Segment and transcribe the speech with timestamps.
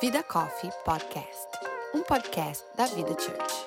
[0.00, 1.48] Vida Coffee Podcast,
[1.94, 3.66] um podcast da Vida Church.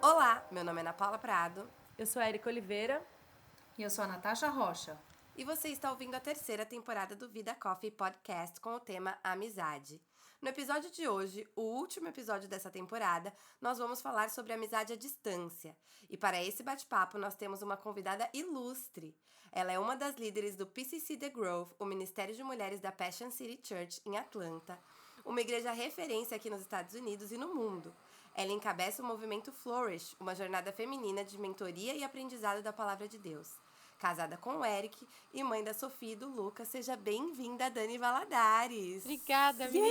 [0.00, 3.02] Olá, meu nome é Ana Paula Prado Eu sou a Erika Oliveira.
[3.76, 4.96] E eu sou a Natasha Rocha.
[5.36, 10.00] E você está ouvindo a terceira temporada do Vida Coffee Podcast com o tema Amizade.
[10.40, 14.96] No episódio de hoje, o último episódio dessa temporada, nós vamos falar sobre amizade à
[14.96, 15.76] distância.
[16.08, 19.16] E para esse bate-papo, nós temos uma convidada ilustre.
[19.50, 23.30] Ela é uma das líderes do PCC The Grove, o Ministério de Mulheres da Passion
[23.30, 24.78] City Church em Atlanta,
[25.24, 27.92] uma igreja referência aqui nos Estados Unidos e no mundo.
[28.36, 33.18] Ela encabeça o movimento Flourish, uma jornada feminina de mentoria e aprendizado da palavra de
[33.18, 33.48] Deus.
[33.98, 39.04] Casada com o Eric e mãe da Sofia e do Lucas, seja bem-vinda, Dani Valadares.
[39.04, 39.88] Obrigada, menina.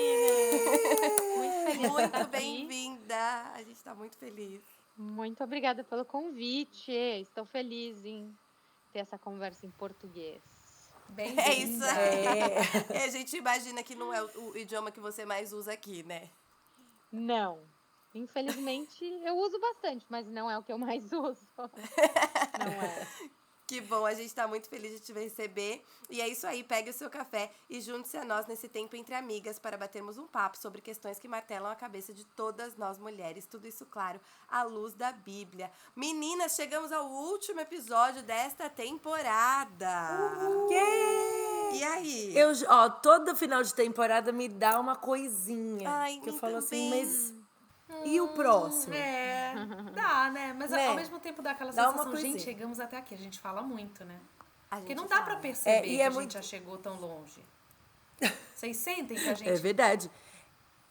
[1.38, 3.52] Muito Muito bem-vinda.
[3.54, 4.62] A gente tá muito feliz.
[4.96, 6.92] Muito obrigada pelo convite.
[6.92, 8.32] Estou feliz em
[8.92, 10.42] ter essa conversa em português.
[11.10, 12.26] Bem É isso aí.
[12.96, 13.04] É.
[13.06, 16.30] a gente imagina que não é o idioma que você mais usa aqui, né?
[17.12, 17.60] Não.
[18.16, 21.48] Infelizmente, eu uso bastante, mas não é o que eu mais uso.
[21.58, 23.08] Não é.
[23.66, 25.84] Que bom, a gente tá muito feliz de te receber.
[26.10, 29.16] E é isso aí, pegue o seu café e junte-se a nós nesse tempo entre
[29.16, 33.46] amigas para batermos um papo sobre questões que martelam a cabeça de todas nós mulheres.
[33.46, 34.20] Tudo isso, claro,
[34.50, 35.72] à luz da Bíblia.
[35.96, 40.20] Meninas, chegamos ao último episódio desta temporada.
[41.74, 42.38] E aí?
[42.38, 45.90] Eu, ó, todo final de temporada me dá uma coisinha.
[45.90, 47.43] Ai, que eu falo assim, mas.
[48.06, 48.94] E o próximo?
[48.94, 49.54] É,
[49.94, 50.54] dá, né?
[50.58, 50.88] Mas Né?
[50.88, 53.14] ao mesmo tempo dá aquela Dá sensação, gente, chegamos até aqui.
[53.14, 54.20] A gente fala muito, né?
[54.70, 55.26] A Porque não dá fala.
[55.28, 57.44] pra perceber É, e que é a muito- gente já chegou tão longe.
[58.56, 59.50] Vocês sentem que a gente...
[59.50, 60.10] É verdade.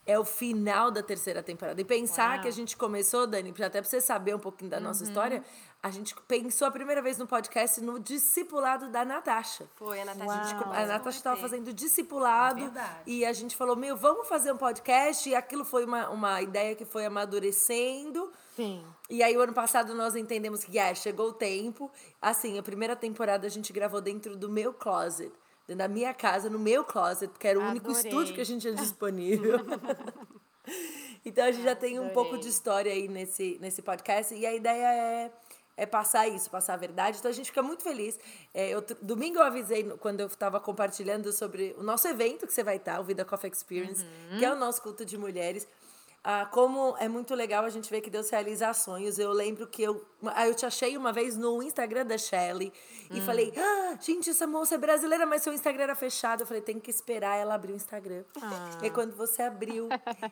[0.04, 1.80] É o final da terceira temporada.
[1.80, 2.42] E pensar Uau.
[2.42, 4.82] que a gente começou, Dani, até pra você saber um pouquinho da Uhum.
[4.84, 5.44] nossa história,
[5.82, 9.66] a gente pensou a primeira vez no podcast no discipulado da Natasha.
[9.74, 10.30] Foi, a Natasha.
[10.30, 10.40] Uau.
[10.40, 13.00] a gente A Natasha estava fazendo discipulado Verdade.
[13.04, 15.28] e a gente falou, meu, vamos fazer um podcast.
[15.28, 18.30] E aquilo foi uma, uma ideia que foi amadurecendo.
[18.54, 18.84] Sim.
[19.10, 21.90] E aí, o ano passado, nós entendemos que ah, chegou o tempo.
[22.20, 25.32] Assim, a primeira temporada a gente gravou dentro do meu closet.
[25.66, 28.08] Dentro da minha casa, no meu closet, porque era o único Adorei.
[28.08, 29.58] estúdio que a gente tinha disponível.
[31.26, 34.32] então, a gente já tem um pouco de história aí nesse, nesse podcast.
[34.32, 35.32] E a ideia é,
[35.76, 37.18] é passar isso, passar a verdade.
[37.18, 38.18] Então, a gente fica muito feliz.
[38.52, 42.62] É, eu, domingo eu avisei, quando eu estava compartilhando sobre o nosso evento que você
[42.62, 44.04] vai estar, o Vida Coffee Experience,
[44.38, 45.66] que é o nosso culto de mulheres.
[46.24, 49.18] Ah, como é muito legal a gente ver que Deus realiza sonhos.
[49.18, 52.72] Eu lembro que eu, ah, eu te achei uma vez no Instagram da Shelly
[53.10, 56.42] e falei: ah, gente, essa moça é brasileira, mas seu Instagram era fechado.
[56.42, 58.22] Eu falei: tem que esperar ela abrir o Instagram.
[58.80, 59.88] E aí, quando você abriu,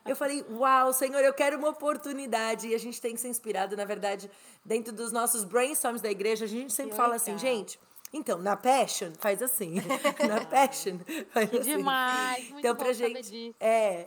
[0.07, 2.69] eu falei: uau, Senhor, eu quero uma oportunidade.
[2.69, 4.31] E a gente tem que ser inspirado, na verdade,
[4.65, 7.47] dentro dos nossos brainstorms da igreja, a gente sempre Que fala assim, legal.
[7.47, 7.81] gente.
[8.13, 9.75] Então, na Passion, faz assim.
[10.29, 10.99] na Passion,
[11.33, 11.77] faz Que assim.
[11.77, 12.45] demais.
[12.51, 13.55] Muito então, pra gente.
[13.59, 14.07] É,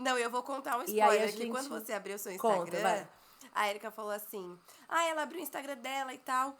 [0.00, 2.82] Não, eu vou contar um spoiler a que gente- quando você abriu seu Conta, Instagram,
[2.82, 3.08] vai.
[3.54, 6.56] a Erika falou assim: Ah, ela abriu o Instagram dela e tal.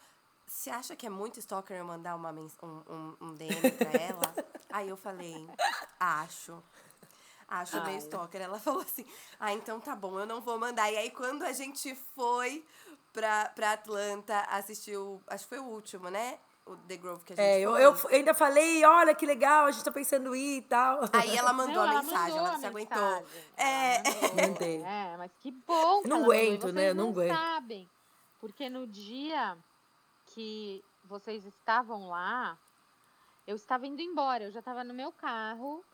[0.47, 4.35] Você acha que é muito stalker eu mandar uma um, um, um DM pra ela?
[4.71, 5.49] aí eu falei,
[5.99, 6.63] acho.
[7.49, 7.99] Acho meio Ai.
[7.99, 8.41] stalker.
[8.41, 9.07] Ela falou assim:
[9.39, 10.91] Ah, então tá bom, eu não vou mandar.
[10.93, 12.65] E aí, quando a gente foi
[13.13, 15.21] pra, pra Atlanta, assistiu.
[15.27, 16.39] Acho que foi o último, né?
[16.73, 19.71] O The Grove que a gente É, eu, eu ainda falei, olha que legal, a
[19.73, 21.01] gente tá pensando em ir e tal.
[21.13, 23.27] Aí ela mandou Não, a ela mensagem, mandou ela se aguentou.
[23.57, 24.03] É.
[24.49, 24.87] Mandou.
[24.87, 26.03] É, mas que bom.
[26.03, 26.33] que Não mandou.
[26.33, 26.93] Aguento, né?
[26.95, 27.37] não não aguento.
[27.37, 27.89] sabem.
[28.41, 29.57] Porque no dia
[30.27, 32.57] que vocês estavam lá,
[33.47, 34.45] eu estava indo embora.
[34.45, 35.85] Eu já estava no meu carro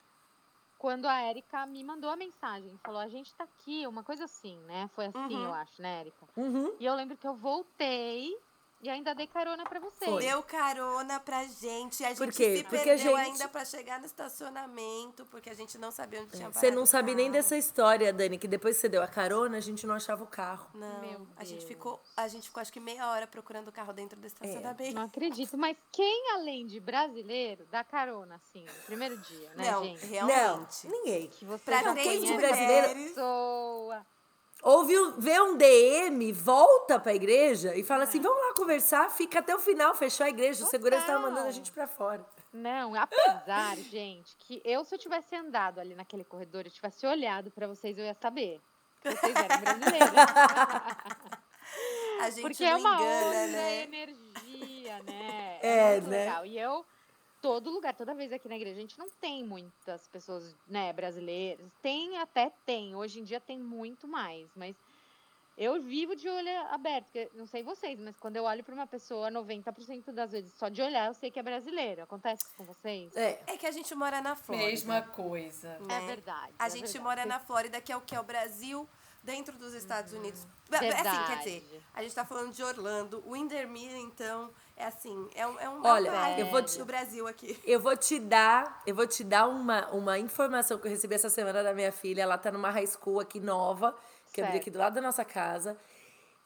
[0.78, 2.78] quando a Érica me mandou a mensagem.
[2.84, 4.90] Falou, a gente tá aqui, uma coisa assim, né?
[4.94, 5.44] Foi assim, Uhum.
[5.44, 6.26] eu acho, né, Érica?
[6.36, 6.76] Uhum.
[6.78, 8.36] E eu lembro que eu voltei
[8.86, 10.10] e ainda dei carona pra vocês.
[10.10, 10.22] Foi.
[10.22, 12.04] Deu carona pra gente.
[12.04, 12.58] A gente Por quê?
[12.58, 16.36] se Porque perdeu gente- ainda pra chegar no estacionamento, porque a gente não sabia onde
[16.36, 19.56] tinha Você não sabe nem dessa história, Dani, que depois que você deu a carona,
[19.58, 20.70] a gente não achava o carro.
[20.74, 21.68] Não, Meu a gente Deus.
[21.68, 24.20] ficou, a gente ficou acho que meia hora procurando o carro dentro É.
[24.20, 24.94] do estacionamento.
[24.94, 29.84] Não acredito, mas quem além de brasileiro dá carona assim, no primeiro dia, né, Não,
[29.84, 30.06] gente?
[30.06, 30.86] realmente.
[30.86, 31.28] Não, ninguém.
[31.28, 34.06] Que você Pra três conhece brasileiras- a pessoa.
[34.68, 38.06] Ouve, um- vê um DM, volta pra igreja e fala É.
[38.08, 40.64] assim: vamos lá conversar, fica até o final, fechou a igreja.
[40.64, 42.26] O segurança tava mandando a gente pra fora.
[42.52, 47.48] Não, apesar, gente, que eu, se eu tivesse andado ali naquele corredor, eu tivesse olhado
[47.52, 48.60] pra vocês, eu ia saber.
[49.02, 50.10] que Vocês eram brasileiros.
[52.20, 53.82] A gente Porque não é uma engana, outra né?
[53.82, 55.58] energia, né?
[55.62, 56.24] É, muito né?
[56.24, 56.46] legal.
[56.46, 56.84] E eu
[57.46, 61.64] todo lugar, toda vez aqui na igreja, a gente não tem muitas pessoas, né, brasileiras.
[61.80, 64.74] Tem até tem, hoje em dia tem muito mais, mas
[65.56, 68.86] eu vivo de olho aberto, porque não sei vocês, mas quando eu olho para uma
[68.86, 72.02] pessoa, 90% das vezes, só de olhar, eu sei que é brasileiro.
[72.02, 73.14] Acontece com vocês?
[73.14, 73.40] É.
[73.46, 74.68] É que a gente mora na Flórida.
[74.68, 75.68] Mesma coisa.
[75.68, 76.06] É né?
[76.08, 76.52] verdade.
[76.58, 77.04] A é gente verdade.
[77.04, 78.88] mora na Flórida, que é o que é o Brasil
[79.26, 80.46] dentro dos Estados Unidos.
[80.70, 81.38] Ba- Assim, quer Verdade.
[81.40, 83.22] dizer, a gente tá falando de Orlando.
[83.30, 86.84] Windermere, então, é assim, é um, é um Olha, é área eu vou te- do
[86.84, 87.58] Brasil aqui.
[87.64, 91.28] Eu vou te dar, eu vou te dar uma, uma informação que eu recebi essa
[91.28, 92.22] semana da minha filha.
[92.22, 93.94] Ela tá numa high school aqui nova,
[94.32, 94.56] que Certo.
[94.56, 95.76] aqui do lado da nossa casa.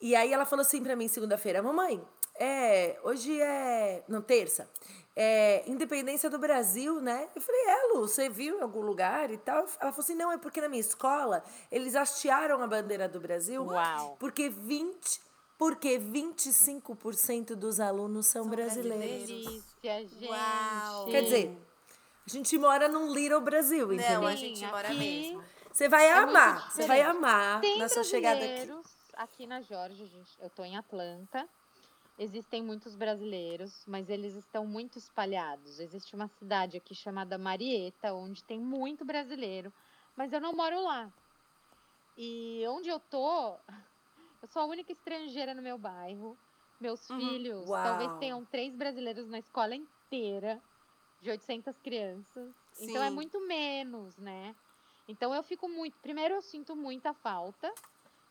[0.00, 2.02] E aí ela falou assim pra mim segunda-feira, mamãe,
[2.34, 4.66] é, hoje é, não, terça,
[5.22, 7.28] é independência do Brasil, né?
[7.36, 9.58] Eu falei, é, Lu, você viu em algum lugar e tal?
[9.58, 13.62] Ela falou assim, não, é porque na minha escola eles hastearam a bandeira do Brasil.
[13.66, 14.16] Uau.
[14.18, 15.20] Porque 20,
[15.58, 18.98] porque 25% dos alunos são, São brasileiros.
[18.98, 19.64] brasileiros.
[19.82, 20.26] Delícia, gente.
[20.28, 21.06] Uau.
[21.10, 21.58] Quer dizer,
[22.26, 24.22] a gente mora num Little Brasil, entendeu?
[24.22, 25.44] Não, a Sim, gente mora aqui mesmo.
[25.70, 28.70] Você vai É amar, você vai amar Tem na sua chegada aqui.
[29.16, 30.32] aqui na Georgia, gente.
[30.40, 31.46] Eu tô em Atlanta.
[32.22, 35.78] Existem muitos brasileiros, mas eles estão muito espalhados.
[35.80, 39.72] Existe uma cidade aqui chamada Marieta, onde tem muito brasileiro,
[40.14, 41.10] mas eu não moro lá.
[42.14, 43.58] E onde eu tô,
[44.42, 46.38] eu sou a única estrangeira no meu bairro.
[46.78, 47.16] Meus Uhum.
[47.16, 47.82] filhos, Uau.
[47.82, 50.62] talvez tenham três brasileiros na escola inteira,
[51.22, 52.54] de 800 crianças.
[52.78, 53.16] Então é Sim.
[53.16, 54.56] muito menos, né?
[55.08, 55.98] Então eu fico muito.
[56.00, 57.72] Primeiro, eu sinto muita falta.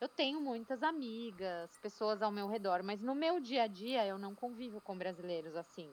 [0.00, 4.18] Eu tenho muitas amigas, pessoas ao meu redor, mas no meu dia a dia eu
[4.18, 5.92] não convivo com brasileiros assim.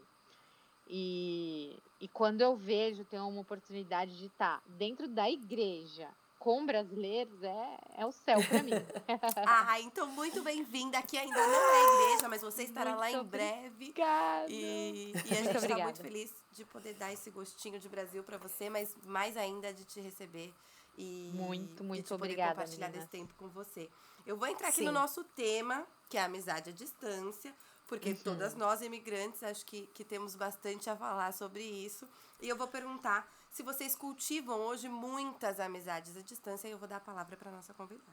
[0.88, 6.07] E, e quando eu vejo, tenho uma oportunidade de estar dentro da igreja
[6.39, 8.71] com brasileiros, é, é o céu para mim.
[9.45, 10.98] Ah, então muito bem-vinda.
[11.00, 13.68] Aqui ainda não é igreja, mas você estará lá em Muito breve.
[13.68, 14.50] Obrigada.
[14.50, 18.24] E, e a Muito gente está muito feliz de poder dar esse gostinho de Brasil
[18.24, 20.53] para você, mas mais ainda de te receber
[20.98, 23.90] e Muito, muito obrigada, compartilhar desse tempo com você.
[24.26, 24.86] Eu vou entrar aqui Sim.
[24.86, 27.54] no nosso tema, que é a amizade à distância,
[27.88, 28.18] porque Uhum.
[28.24, 32.08] todas nós imigrantes acho que, que temos bastante a falar sobre isso.
[32.42, 36.88] E eu vou perguntar se vocês cultivam hoje muitas amizades à distância e eu vou
[36.88, 38.06] dar a palavra para nossa convidada.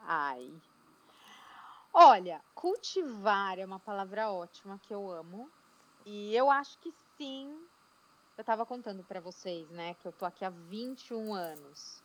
[0.00, 0.52] Ai.
[1.92, 5.50] Olha, cultivar é uma palavra ótima que eu amo.
[6.06, 7.68] E eu acho que sim.
[8.40, 12.02] Eu tava contando pra vocês, né, que eu tô aqui há 21 anos.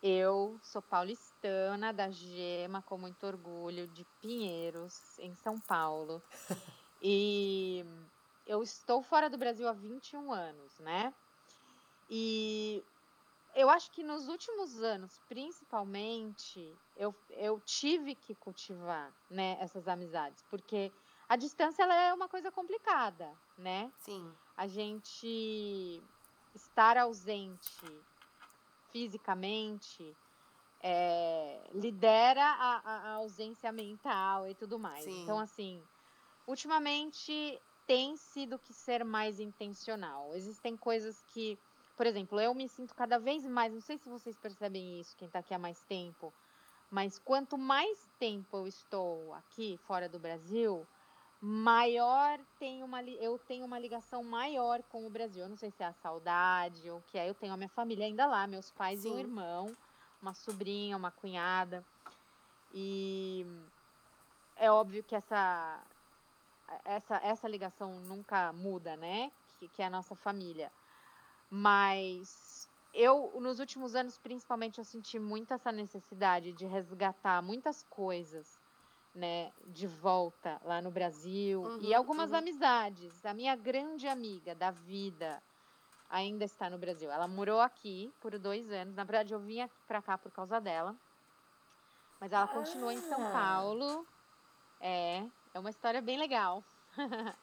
[0.00, 6.22] Eu sou paulistana da Gema, com muito orgulho, de Pinheiros, em São Paulo.
[7.04, 7.84] E
[8.46, 11.12] eu estou fora do Brasil há 21 anos, né?
[12.08, 12.80] E
[13.56, 20.44] eu acho que nos últimos anos, principalmente, eu, eu tive que cultivar, né, essas amizades,
[20.48, 20.92] porque
[21.28, 23.90] a distância ela é uma coisa complicada, né?
[23.98, 24.32] Sim.
[24.62, 26.00] A gente
[26.54, 27.84] estar ausente
[28.92, 30.14] fisicamente
[30.80, 35.04] é, lidera a, a- ausência mental e tudo mais.
[35.04, 35.24] Sim.
[35.24, 35.82] Então, assim,
[36.46, 40.32] ultimamente tem sido que ser mais intencional.
[40.36, 41.58] Existem coisas que,
[41.96, 45.26] por exemplo, eu me sinto cada vez mais, não sei se vocês percebem isso, quem
[45.26, 46.32] está aqui há mais tempo,
[46.88, 50.86] mas quanto mais tempo eu estou aqui fora do Brasil,
[51.44, 55.42] maior tem uma eu tenho uma ligação maior com o Brasil.
[55.42, 57.28] Eu não sei se é a saudade ou o que é.
[57.28, 59.20] Eu tenho a minha família ainda lá, meus pais e um Sim.
[59.20, 59.76] irmão,
[60.20, 61.84] uma sobrinha, uma cunhada.
[62.72, 63.44] E
[64.56, 65.84] é óbvio que essa
[66.84, 69.32] essa essa ligação nunca muda, né?
[69.58, 70.70] Que, que é a nossa família.
[71.50, 78.61] Mas eu nos últimos anos, principalmente, eu senti muito essa necessidade de resgatar muitas coisas
[79.14, 82.38] né, de volta lá no Brasil e Uhum, algumas uhum.
[82.38, 83.24] amizades.
[83.24, 85.42] A minha grande amiga da vida
[86.08, 87.10] ainda está no Brasil.
[87.10, 88.96] Ela morou aqui por dois anos.
[88.96, 90.98] Na verdade, eu vim para cá por causa dela.
[92.20, 93.26] Mas ela continua em São Ah.
[93.26, 94.06] Paulo.
[94.80, 95.20] É,
[95.54, 96.66] é uma história bem legal.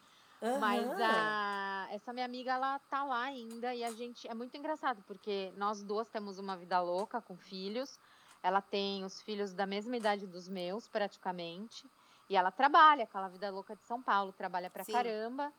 [0.53, 0.99] Mas Aham.
[0.99, 4.27] a, essa minha amiga, ela tá lá ainda e a gente.
[4.27, 7.99] É muito engraçado, porque nós duas temos uma vida louca com filhos.
[8.41, 11.89] Ela tem os filhos da mesma idade dos meus, praticamente.
[12.29, 14.93] E ela trabalha, aquela vida louca de São Paulo, trabalha pra Sim.
[14.93, 15.51] caramba.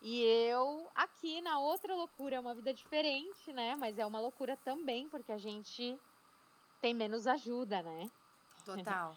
[0.00, 3.74] E eu, aqui na outra loucura, é uma vida diferente, né?
[3.76, 5.98] Mas é uma loucura também, porque a gente
[6.80, 8.10] tem menos ajuda, né?
[8.64, 9.16] Total.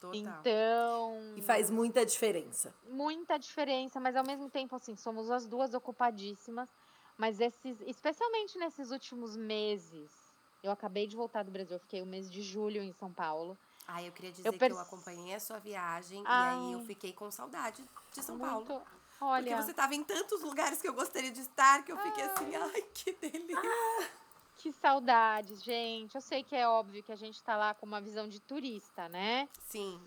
[0.00, 0.16] Total.
[0.16, 1.34] Então.
[1.36, 2.74] E faz muita diferença.
[2.88, 6.68] muita diferença, mas ao mesmo tempo, assim, somos as duas ocupadíssimas.
[7.16, 10.25] Mas esses, especialmente nesses últimos meses,
[10.62, 13.56] eu acabei de voltar do Brasil, eu fiquei o mês de julho em São Paulo.
[13.86, 16.54] Ah, eu queria dizer Eu que eu acompanhei a sua viagem e Ai.
[16.54, 18.66] aí eu fiquei com saudade de São Paulo.
[18.66, 21.96] Muito, Porque Olha, você tava em tantos lugares que eu gostaria de estar que eu
[21.98, 23.62] fiquei assim, ai, que delícia.
[24.58, 26.14] que saudades, gente.
[26.16, 29.08] Eu sei que é óbvio que a gente tá lá com uma visão de turista,
[29.08, 29.48] né?
[29.68, 30.00] Sim.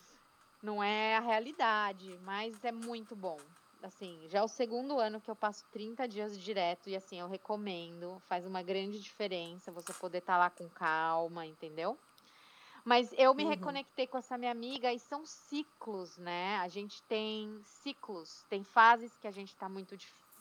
[0.61, 3.39] Não é a realidade, mas é muito bom.
[3.81, 7.29] Assim, já é o segundo ano que eu passo 30 dias direto e assim, eu
[7.29, 8.19] recomendo.
[8.27, 11.97] Faz uma grande diferença você poder estar lá com calma, entendeu?
[12.85, 13.45] Mas eu me Uhum.
[13.45, 16.57] reconectei com essa minha amiga e são ciclos, né?
[16.57, 19.95] A gente tem ciclos, tem fases que a gente tá muito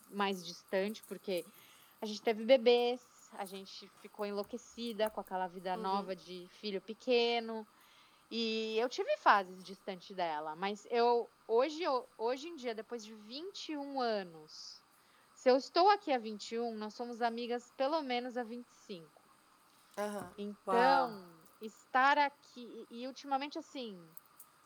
[0.08, 1.46] mais distante, porque
[2.00, 5.76] a gente teve bebês, a gente ficou enlouquecida com aquela vida Uhum.
[5.76, 7.66] nova de filho pequeno.
[8.30, 13.14] E eu tive fases distante dela, mas eu hoje, eu- hoje em dia, depois de
[13.14, 14.82] 21 anos,
[15.34, 19.22] se eu estou aqui há 21, nós somos amigas pelo menos há 25.
[19.96, 20.32] Aham.
[20.36, 22.86] Então, estar aqui.
[22.90, 23.98] E, e ultimamente, assim,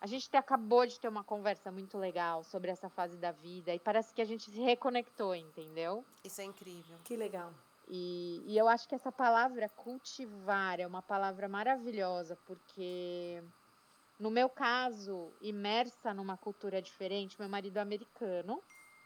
[0.00, 3.72] a gente te- acabou de ter uma conversa muito legal sobre essa fase da vida.
[3.74, 6.04] E parece que a gente se reconectou, entendeu?
[6.24, 6.98] Isso é incrível.
[7.04, 7.54] Que legal.
[7.88, 13.42] E, e eu acho que essa palavra cultivar é uma palavra maravilhosa, porque
[14.18, 18.62] no meu caso, imersa numa cultura diferente, meu marido é americano.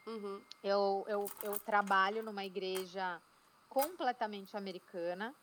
[0.07, 0.45] Uhum.
[0.63, 3.21] Eu, eu, eu trabalho numa igreja
[3.69, 5.35] completamente americana.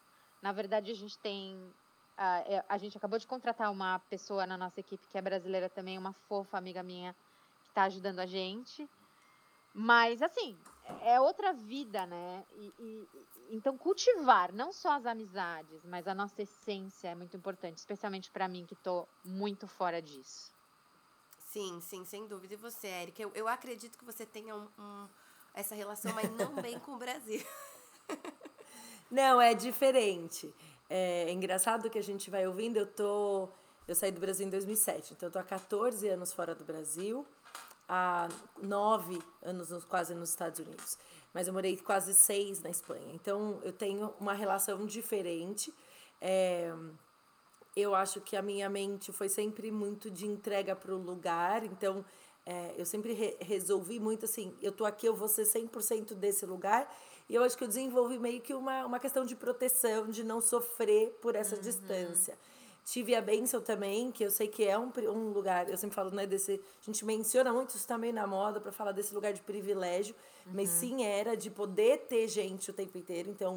[0.42, 1.74] Na verdade, a gente tem.
[2.16, 5.70] A, é- a gente acabou de contratar uma pessoa na nossa equipe que é brasileira
[5.70, 7.14] também, uma fofa amiga minha,
[7.64, 8.88] que está ajudando a gente.
[9.74, 10.60] Mas, assim,
[11.02, 12.44] é outra vida, né?
[12.56, 13.10] E, e-
[13.52, 18.48] então, cultivar não só as amizades, mas a nossa essência é muito importante, especialmente para
[18.48, 20.52] mim, que estou muito fora disso.
[21.52, 22.54] Sim, sim, sem dúvida.
[22.56, 23.22] E você, Érica?
[23.22, 25.08] Eu, eu acredito que você tenha um, um-
[25.54, 27.44] essa relação, mas não bem com o Brasil.
[29.12, 30.52] Não, é diferente.
[30.90, 33.48] É engraçado que a gente vai ouvindo, eu tô.
[33.88, 37.26] Eu saí do Brasil em 2007, então eu tô há 14 anos fora do Brasil,
[37.88, 38.30] há
[38.62, 40.98] 9 anos nos- quase nos Estados Unidos.
[41.34, 43.12] Mas eu morei quase seis na Espanha.
[43.14, 45.74] Então eu tenho uma relação diferente.
[46.22, 46.72] É,
[47.76, 52.06] eu acho que a minha mente foi sempre muito de entrega para o lugar, então
[52.46, 56.46] é, eu sempre re- resolvi muito assim, eu tô aqui, eu vou ser 100% desse
[56.46, 56.88] lugar,
[57.28, 60.40] e eu acho que eu desenvolvi meio que uma, uma questão de proteção, de não
[60.40, 62.38] sofrer por essa distância.
[62.86, 66.12] Tive a bênção também, que eu sei que é um, um lugar, eu sempre falo,
[66.12, 66.60] né, desse.
[66.82, 70.14] A gente menciona muito isso também na moda para falar desse lugar de privilégio,
[70.46, 73.30] mas sim era de poder ter gente o tempo inteiro.
[73.30, 73.56] Então,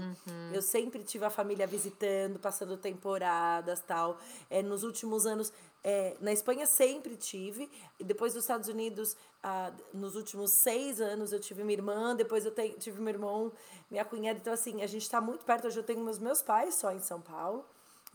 [0.53, 4.17] eu sempre tive a família visitando, passando temporadas tal.
[4.49, 5.53] É, nos últimos anos,
[5.83, 7.69] é, na Espanha sempre tive,
[7.99, 12.53] depois dos Estados Unidos, ah, nos últimos seis anos, eu tive minha irmã, depois eu
[12.53, 13.53] tenho, tive meu irmão,
[13.91, 14.39] minha cunhada.
[14.39, 15.67] Então, assim, a gente está muito perto.
[15.67, 17.65] Hoje eu tenho meus, meus pais só em São Paulo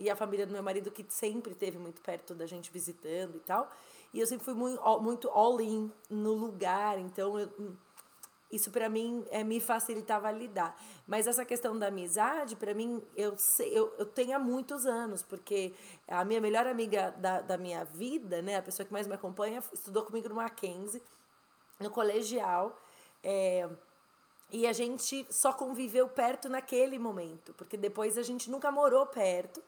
[0.01, 3.39] e a família do meu marido que sempre teve muito perto da gente visitando e
[3.41, 3.71] tal.
[4.11, 7.77] E eu sempre fui muito, muito all in no lugar, então eu,
[8.51, 10.75] isso para mim é, me facilitava lidar.
[11.05, 15.21] Mas essa questão da amizade, para mim, eu, sei, eu, eu tenho há muitos anos,
[15.21, 15.71] porque
[16.07, 19.63] a minha melhor amiga da, da minha vida, né, a pessoa que mais me acompanha,
[19.71, 21.01] estudou comigo no Mackenzie,
[21.79, 22.75] no colegial.
[23.23, 23.69] É,
[24.51, 29.63] e a gente só conviveu perto naquele momento, porque depois a gente nunca morou perto.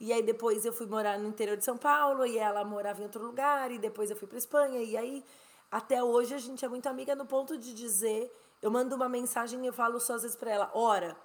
[0.00, 3.04] E aí depois eu fui morar no interior de São Paulo e ela morava em
[3.04, 5.24] outro lugar e depois eu fui para Espanha e aí
[5.70, 9.62] até hoje a gente é muito amiga no ponto de dizer, eu mando uma mensagem
[9.64, 11.16] e eu falo só às vezes para ela, ora,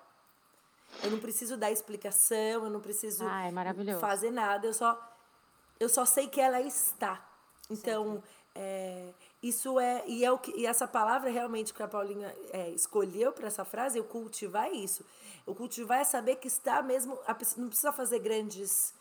[1.04, 3.52] eu não preciso dar explicação, eu não preciso Ah, é
[4.00, 5.00] fazer nada, eu só
[5.80, 7.24] eu só sei que ela está.
[7.70, 8.24] Então,
[8.56, 9.10] é,
[9.44, 13.32] isso é e é o que e essa palavra realmente que a Paulinha é, escolheu
[13.34, 15.06] para essa frase, eu cultivar é isso.
[15.46, 17.20] O cultivar é saber que está mesmo,
[17.58, 18.94] não precisa fazer grandes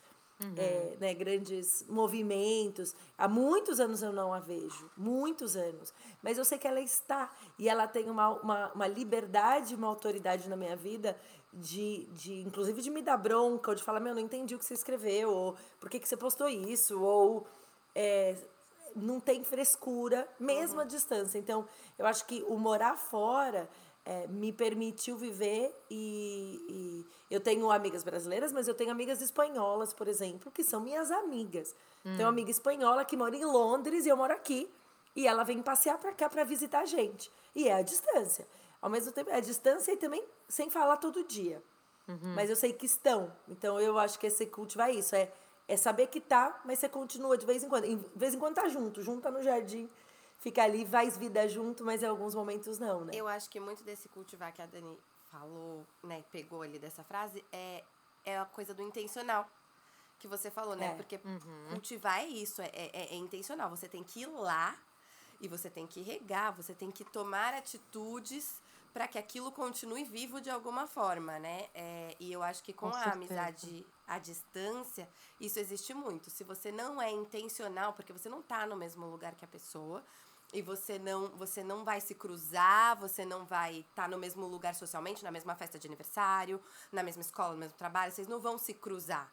[0.56, 2.94] é, né, grandes movimentos.
[3.16, 5.94] Há muitos anos eu não a vejo, muitos anos.
[6.22, 7.30] Mas eu sei que ela está.
[7.58, 11.16] E ela tem uma, uma, uma liberdade, uma autoridade na minha vida,
[11.52, 14.64] de, de inclusive de me dar bronca, ou de falar: meu, não entendi o que
[14.64, 17.46] você escreveu, ou por que, que você postou isso, ou.
[17.94, 18.36] é,
[18.94, 21.38] não tem frescura, mesmo à distância.
[21.38, 21.66] Então,
[21.98, 23.68] eu acho que o morar fora
[24.04, 29.92] é, me permitiu viver e, e eu tenho amigas brasileiras, mas eu tenho amigas espanholas,
[29.92, 31.74] por exemplo, que são minhas amigas.
[32.02, 34.68] Tenho uma amiga espanhola que mora em Londres e eu moro aqui.
[35.14, 37.30] E ela vem passear para cá para visitar a gente.
[37.54, 38.46] E é a distância.
[38.80, 41.62] Ao mesmo tempo, é a distância e também sem falar todo dia.
[42.34, 43.32] Mas eu sei que estão.
[43.48, 45.14] Então eu acho que esse cultivar é isso.
[45.14, 45.30] É,
[45.68, 47.86] é saber que tá, mas você continua de vez em quando.
[47.86, 49.00] De vez em quando tá junto.
[49.02, 49.88] Junta no jardim,
[50.38, 53.12] fica ali, faz vida junto, mas em alguns momentos não, né?
[53.14, 54.98] Eu acho que muito desse cultivar que a Dani
[55.30, 57.82] falou, né, pegou ali dessa frase, é,
[58.24, 59.48] é a coisa do intencional
[60.18, 60.88] que você falou, né?
[60.88, 60.94] É.
[60.94, 61.18] Porque
[61.70, 63.70] cultivar é isso, é, é, é intencional.
[63.70, 64.76] Você tem que ir lá
[65.40, 68.60] E você tem que regar, você tem que tomar atitudes
[68.92, 71.66] para que aquilo continue vivo de alguma forma, né?
[71.74, 73.16] É, e eu acho que com, Com a certeza.
[73.16, 75.08] amizade à distância,
[75.40, 76.30] isso existe muito.
[76.30, 80.02] Se você não é intencional, porque você não tá no mesmo lugar que a pessoa,
[80.52, 84.74] e você não, você não vai se cruzar, você não vai estar no mesmo lugar
[84.74, 86.60] socialmente, na mesma festa de aniversário,
[86.92, 89.32] na mesma escola, no mesmo trabalho, vocês não vão se cruzar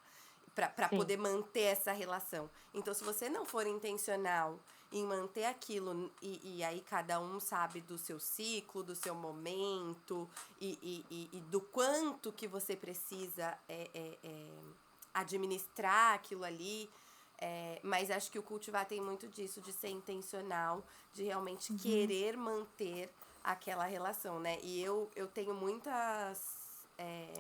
[0.56, 2.50] para poder manter essa relação.
[2.74, 4.60] Então, se você não for intencional
[4.92, 10.28] em manter aquilo, e, e aí cada um sabe do seu ciclo, do seu momento,
[10.60, 14.48] e, e, e, do quanto que você precisa é, é, é,
[15.14, 16.90] administrar aquilo ali.
[17.42, 22.36] É, mas acho que o cultivar tem muito disso, de ser intencional, de realmente querer
[22.36, 23.10] manter
[23.44, 24.58] aquela relação, né?
[24.62, 26.60] E eu, eu tenho muitas
[26.98, 27.32] é,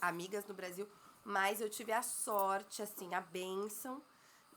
[0.00, 0.88] amigas no Brasil,
[1.24, 4.00] mas eu tive a sorte, assim, a bênção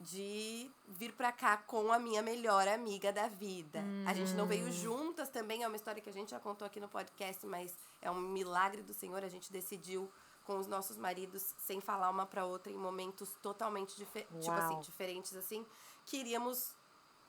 [0.01, 3.83] de vir pra cá com a minha melhor amiga da vida.
[4.05, 6.79] A gente não veio juntas também, é uma história que a gente já contou aqui
[6.79, 9.23] no podcast, mas é um milagre do Senhor.
[9.23, 10.11] A gente decidiu
[10.45, 14.79] com os nossos maridos, sem falar uma pra outra, em momentos totalmente dife tipo assim,
[14.81, 15.65] diferentes, assim,
[16.05, 16.73] queríamos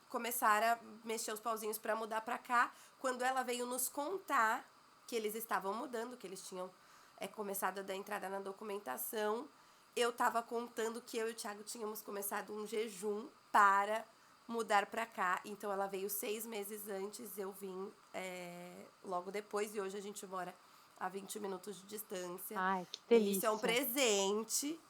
[0.08, 2.72] começar a mexer os pauzinhos pra mudar pra cá.
[2.98, 4.66] Quando ela veio nos contar
[5.06, 6.70] que eles estavam mudando, que eles tinham
[7.18, 9.48] é, começado a dar entrada na documentação,
[9.94, 14.04] eu tava contando que eu e o Thiago tínhamos começado um jejum para
[14.49, 15.40] mudar pra cá.
[15.44, 20.26] Então ela veio seis meses antes, eu vim é, logo depois, e hoje a gente
[20.26, 20.54] mora
[20.99, 22.58] a 20 minutos de distância.
[22.58, 23.38] Ai, que E delícia.
[23.38, 24.80] Isso é um presente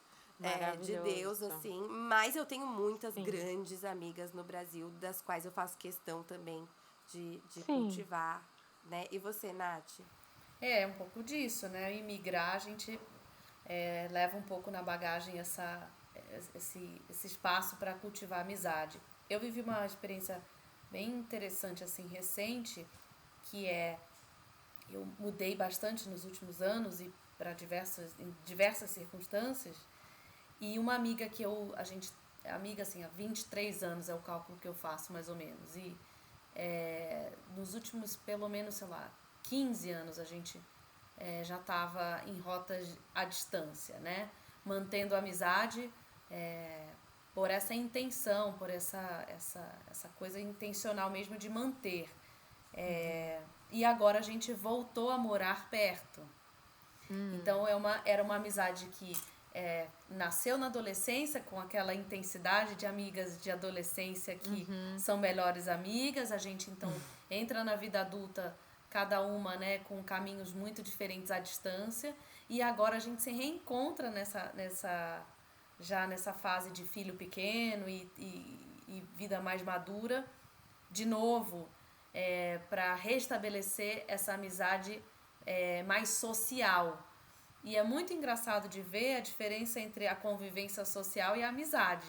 [0.43, 0.99] é, de.
[0.99, 1.87] Deus, assim.
[1.89, 3.25] Mas eu tenho muitas Sim.
[3.25, 6.69] grandes amigas no Brasil, das quais eu faço questão também
[7.09, 8.47] de, de cultivar,
[8.85, 9.07] né?
[9.11, 10.01] E você, Nath?
[10.61, 11.97] É, um pouco disso, né?
[11.97, 12.99] Imigrar, a gente
[13.67, 15.89] é, leva um pouco na bagagem essa,
[16.55, 19.01] esse, esse espaço para cultivar amizade.
[19.29, 20.41] Eu vivi uma experiência
[20.91, 22.87] bem interessante, assim, recente,
[23.45, 23.99] que é
[24.91, 29.77] eu mudei bastante nos últimos anos e para diversas em diversas circunstâncias
[30.61, 32.11] e uma amiga que eu a gente
[32.45, 35.97] amiga assim há 23 anos é o cálculo que eu faço mais ou menos e
[36.55, 39.11] é, nos últimos pelo menos sei lá
[39.45, 40.61] 15 anos a gente
[41.23, 44.29] é, já estava em rotas à distância né
[44.65, 45.91] mantendo a amizade
[46.31, 46.87] é,
[47.35, 52.09] por essa intenção por essa essa essa coisa intencional mesmo de manter
[52.75, 56.21] é, e agora a gente voltou a morar perto.
[57.35, 59.13] Então é uma, era uma amizade que
[59.55, 64.67] é, nasceu na adolescência com aquela intensidade de amigas de adolescência que
[64.99, 66.33] são melhores amigas.
[66.33, 66.93] A gente então
[67.31, 68.57] entra na vida adulta,
[68.93, 72.15] cada uma né, com caminhos muito diferentes à distância.
[72.49, 75.25] E agora a gente se reencontra nessa, nessa
[75.81, 80.27] já nessa fase de filho pequeno e, e, e vida mais madura,
[80.91, 81.67] de novo,
[82.13, 85.03] é, para restabelecer essa amizade
[85.47, 87.03] é, mais social.
[87.65, 92.07] E é muito engraçado de ver a diferença entre a convivência social e a amizade.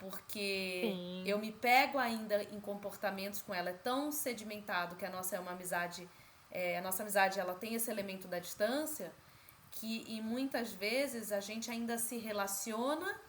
[0.00, 1.22] Porque Sim.
[1.26, 3.68] eu me pego ainda em comportamentos com ela.
[3.68, 6.08] É tão sedimentado que a nossa é uma amizade.
[6.50, 9.12] é, a nossa amizade ela tem esse elemento da distância
[9.72, 13.20] que e muitas vezes a gente ainda se relaciona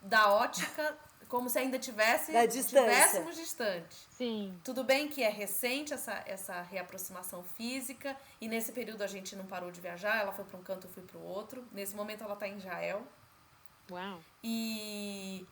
[0.00, 2.32] da ótica como se ainda tivesse
[2.68, 4.06] tivéssemos distantes.
[4.10, 4.58] Sim.
[4.64, 9.46] Tudo bem que é recente essa, essa reaproximação física e nesse período a gente não
[9.46, 11.64] parou de viajar, ela foi para um canto, eu fui para o outro.
[11.72, 13.06] Nesse momento ela está em Israel.
[13.90, 14.20] Uau.
[14.44, 15.46] E,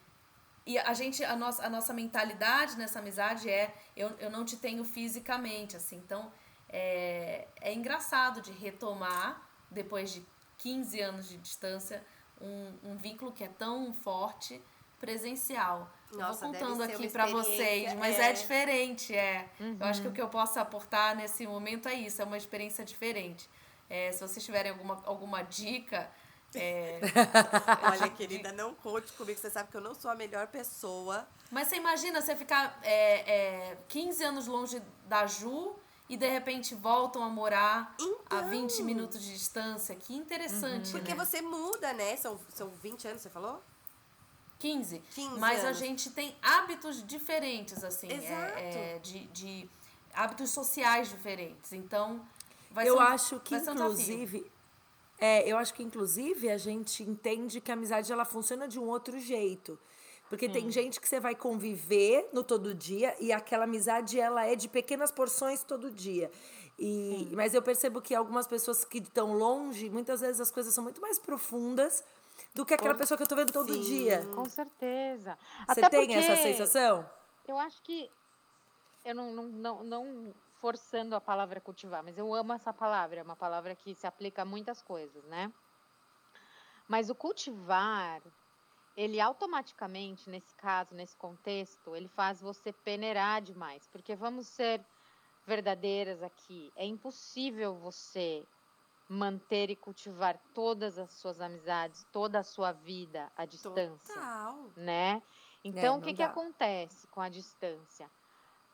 [0.66, 4.57] e a gente, a nossa, a nossa mentalidade nessa amizade é eu, eu não te
[4.57, 5.96] tenho fisicamente, assim.
[5.96, 6.31] Então
[6.68, 10.25] é, é engraçado de retomar, depois de
[10.59, 12.05] 15 anos de distância,
[12.40, 14.61] um, um vínculo que é tão forte
[14.99, 15.90] presencial.
[16.12, 18.31] Nossa, eu vou contando aqui para vocês, mas é.
[18.31, 19.49] é, diferente, é.
[19.59, 22.85] Eu acho que o que eu posso aportar nesse momento é isso, é uma experiência
[22.85, 23.49] diferente.
[23.88, 26.09] É, se vocês tiverem alguma, alguma dica,
[26.55, 27.01] é,
[27.91, 31.27] Olha, querida, não conte comigo, você sabe que eu não sou a melhor pessoa.
[31.51, 35.75] Mas você imagina você ficar é, é, 15 anos longe da Ju
[36.09, 38.49] e de repente voltam a morar a Então.
[38.49, 39.95] 20 minutos de distância.
[39.95, 41.25] Que interessante, Porque né?
[41.25, 42.17] você muda, né?
[42.17, 43.63] São, são 20 anos, você falou?
[44.59, 44.99] 15.
[45.15, 45.79] 15 Mas a anos.
[45.79, 48.09] gente tem hábitos diferentes, assim.
[48.09, 48.59] é- Exato.
[48.59, 49.71] é, de, de
[50.13, 51.73] hábitos sociais diferentes.
[51.73, 52.21] Então,
[52.71, 54.51] vai eu ser um- acho que, inclusive.
[55.20, 58.88] É, eu acho que, inclusive, a gente entende que a amizade ela funciona de um
[58.88, 59.78] outro jeito.
[60.30, 64.54] Porque tem gente que você vai conviver no todo dia e aquela amizade ela é
[64.54, 66.30] de pequenas porções todo dia.
[66.78, 70.85] E, mas eu percebo que algumas pessoas que estão longe, muitas vezes as coisas são
[70.85, 72.04] muito mais profundas
[72.54, 73.80] do que aquela pessoa que eu tô vendo todo Sim.
[73.80, 74.24] dia.
[74.35, 75.37] Com certeza.
[75.66, 77.04] Você Até tem essa sensação?
[77.46, 78.09] Eu acho que
[79.04, 83.23] eu não, não, não, não forçando a palavra cultivar, mas eu amo essa palavra, é
[83.23, 85.53] uma palavra que se aplica a muitas coisas, né?
[86.88, 88.23] Mas o cultivar,
[88.96, 94.87] ele automaticamente, nesse caso, nesse contexto, ele faz você peneirar demais, porque vamos ser
[95.46, 98.49] verdadeiras aqui, é impossível você
[99.09, 104.75] manter e cultivar todas as suas amizades, toda a sua vida à distância, Total.
[104.77, 105.23] né?
[105.64, 108.11] Então, o não que, que acontece com a distância?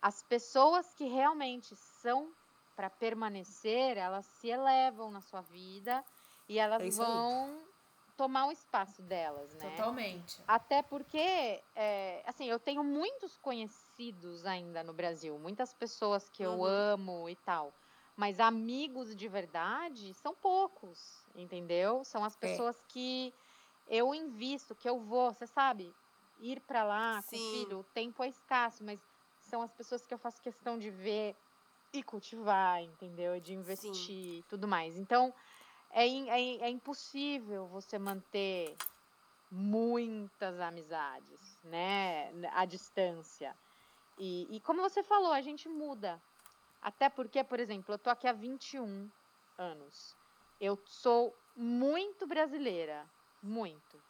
[0.01, 2.35] As pessoas que realmente são
[2.75, 6.05] para permanecer, elas se elevam na sua vida
[6.49, 7.67] e elas É vão
[8.17, 9.85] tomar o espaço delas, né?
[9.85, 10.43] Totalmente.
[10.47, 11.19] Até porque,
[11.75, 16.65] é, assim, eu tenho muitos conhecidos ainda no Brasil, muitas pessoas que eu Uhum.
[16.65, 17.77] amo e tal.
[18.17, 22.05] Mas amigos de verdade são poucos, entendeu?
[22.05, 23.35] São as pessoas que
[23.87, 25.97] eu invisto, que eu vou, você sabe,
[26.39, 27.41] ir pra lá com o Sim.
[27.41, 29.05] filho, o tempo é escasso, mas
[29.49, 31.37] são as pessoas que eu faço questão de ver
[31.93, 33.41] e cultivar, entendeu?
[33.41, 34.97] De investir e tudo mais.
[34.97, 35.33] Então,
[35.91, 38.77] é, é, é impossível você manter
[39.51, 42.31] muitas amizades, né?
[42.53, 43.57] À distância.
[44.19, 46.21] E, e como você falou, a gente muda.
[46.83, 49.11] Até porque, por exemplo, eu tô aqui há 21
[49.59, 50.17] anos.
[50.61, 53.09] Eu sou muito brasileira,
[53.43, 54.03] muito.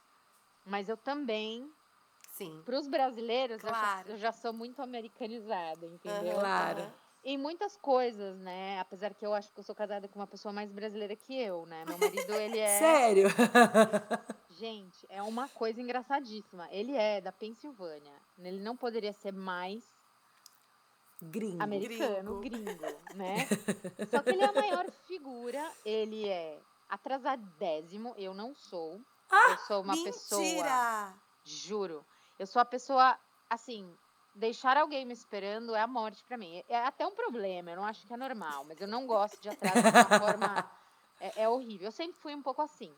[0.64, 1.72] Mas eu também,
[2.36, 2.62] Sim.
[2.64, 4.08] para os brasileiros, eu já- Claro.
[4.10, 6.32] eu, já, sou muito americanizada, entendeu?
[6.32, 6.92] Aham, Claro.
[7.24, 8.78] Em muitas coisas, né?
[8.78, 11.66] Apesar que eu acho que eu sou casada com uma pessoa mais brasileira que eu,
[11.66, 11.84] né?
[11.84, 12.78] Meu marido, ele é.
[12.78, 13.26] Sério?
[14.50, 16.68] Gente, é uma coisa engraçadíssima.
[16.70, 18.12] Ele é da Pensilvânia.
[18.38, 19.82] Ele não poderia ser mais
[21.20, 21.62] Gringo.
[21.62, 23.46] americano, gringo, né?
[24.10, 25.72] Só que ele é a maior figura.
[25.84, 28.14] Ele é atrasadésimo.
[28.16, 29.00] Eu não sou.
[29.50, 30.40] eu sou uma pessoa.
[30.42, 31.14] Mentira!
[31.44, 32.04] Juro.
[32.38, 33.18] Eu sou a pessoa,
[33.48, 33.96] assim,
[34.36, 36.62] deixar alguém me esperando é a morte pra mim.
[36.68, 39.48] É até um problema, eu não acho que é normal, mas eu não gosto de
[39.48, 40.70] atraso de uma forma.
[41.18, 41.86] É, é horrível.
[41.86, 42.94] Eu sempre fui um pouco assim.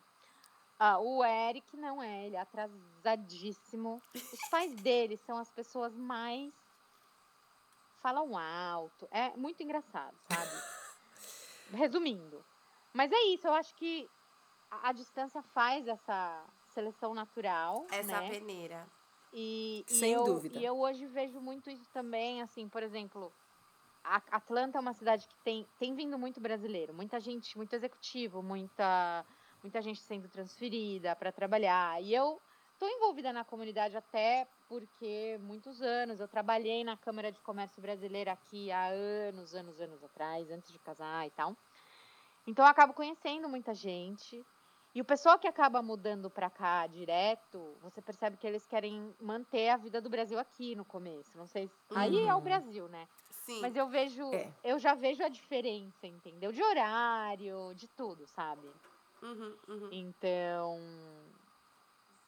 [0.76, 4.02] Ah, o Eric não é, ele é atrasadíssimo.
[4.12, 6.52] Os pais dele são as pessoas mais.
[8.02, 9.06] falam alto.
[9.12, 10.50] É muito engraçado, sabe?
[11.78, 12.44] Resumindo.
[12.92, 14.10] Mas é isso, eu acho que
[14.68, 17.86] a, a distância faz essa seleção natural.
[17.88, 18.30] Essa né?
[18.30, 18.84] peneira.
[19.32, 20.58] E, e Sem eu, dúvida.
[20.58, 23.32] E eu hoje vejo muito isso também, assim, por exemplo,
[24.04, 28.42] a- Atlanta é uma cidade que tem, tem vindo muito brasileiro, muita gente, muito executivo,
[28.42, 29.24] muita,
[29.62, 32.02] muita gente sendo transferida para trabalhar.
[32.02, 32.40] E eu
[32.72, 38.32] estou envolvida na comunidade até porque muitos anos eu trabalhei na Câmara de Comércio Brasileira
[38.32, 41.56] aqui há anos, anos, anos atrás, antes de casar e tal.
[42.46, 44.42] Então eu acabo conhecendo muita gente.
[44.98, 49.68] E o pessoal que acaba mudando para cá direto, você percebe que eles querem manter
[49.68, 51.38] a vida do Brasil aqui no começo.
[51.38, 51.68] Não sei.
[51.68, 52.42] se- Aí é o Uhum.
[52.42, 53.08] Brasil, né?
[53.30, 53.62] Sim.
[53.62, 54.52] Mas eu vejo, É.
[54.60, 56.50] eu já vejo a diferença, entendeu?
[56.50, 58.74] De horário, de tudo, sabe?
[59.22, 59.98] Uhum, uhum.
[60.00, 60.78] Então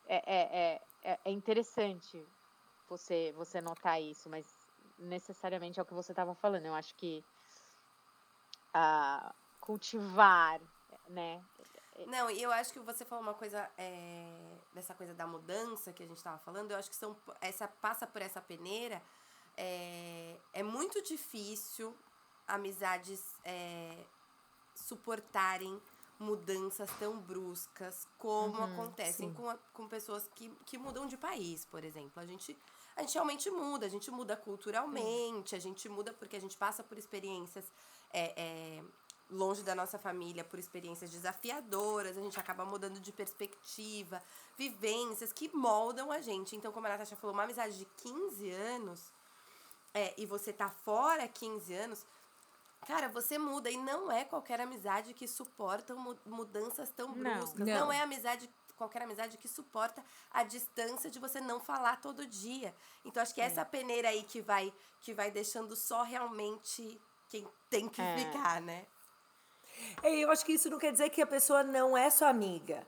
[0.06, 2.28] é, é, é, é- é interessante
[2.88, 6.66] você você notar isso, mas necessariamente é o que você estava falando.
[6.66, 7.24] Eu acho que
[8.74, 10.60] ah, cultivar,
[11.08, 11.44] né?
[12.06, 16.02] Não, e eu acho que você falou uma coisa é, dessa coisa da mudança que
[16.02, 16.70] a gente tava falando.
[16.70, 19.02] Eu acho que são essa passa por essa peneira.
[19.56, 21.94] É, é muito difícil
[22.46, 24.04] amizades é,
[24.74, 25.80] suportarem
[26.18, 29.34] mudanças tão bruscas como Uhum, acontecem sim.
[29.34, 32.20] com, a- com pessoas que, que mudam de país, por exemplo.
[32.20, 32.56] A gente,
[32.96, 36.82] a gente realmente muda, a gente muda culturalmente, a gente muda porque a gente passa
[36.84, 37.64] por experiências
[38.12, 38.84] é, é,
[39.30, 44.22] longe da nossa família, por experiências desafiadoras, a gente acaba mudando de perspectiva,
[44.58, 46.56] vivências que moldam a gente.
[46.56, 49.00] Então, como a Natasha falou, uma amizade de 15 anos,
[49.94, 52.04] é, e você tá fora 15 anos,
[52.86, 53.70] cara, você muda.
[53.70, 57.38] E não é qualquer amizade que suporta mu- mudanças tão Não.
[57.38, 57.66] bruscas.
[57.66, 57.66] Não.
[57.86, 62.74] Não, é amizade, qualquer amizade que suporta a distância de você não falar todo dia.
[63.04, 67.46] Então, acho que é essa peneira aí que vai, que vai deixando só realmente quem
[67.68, 68.16] tem que É.
[68.18, 68.86] ficar, né?
[70.02, 72.86] É, eu acho que isso não quer dizer que a pessoa não é sua amiga.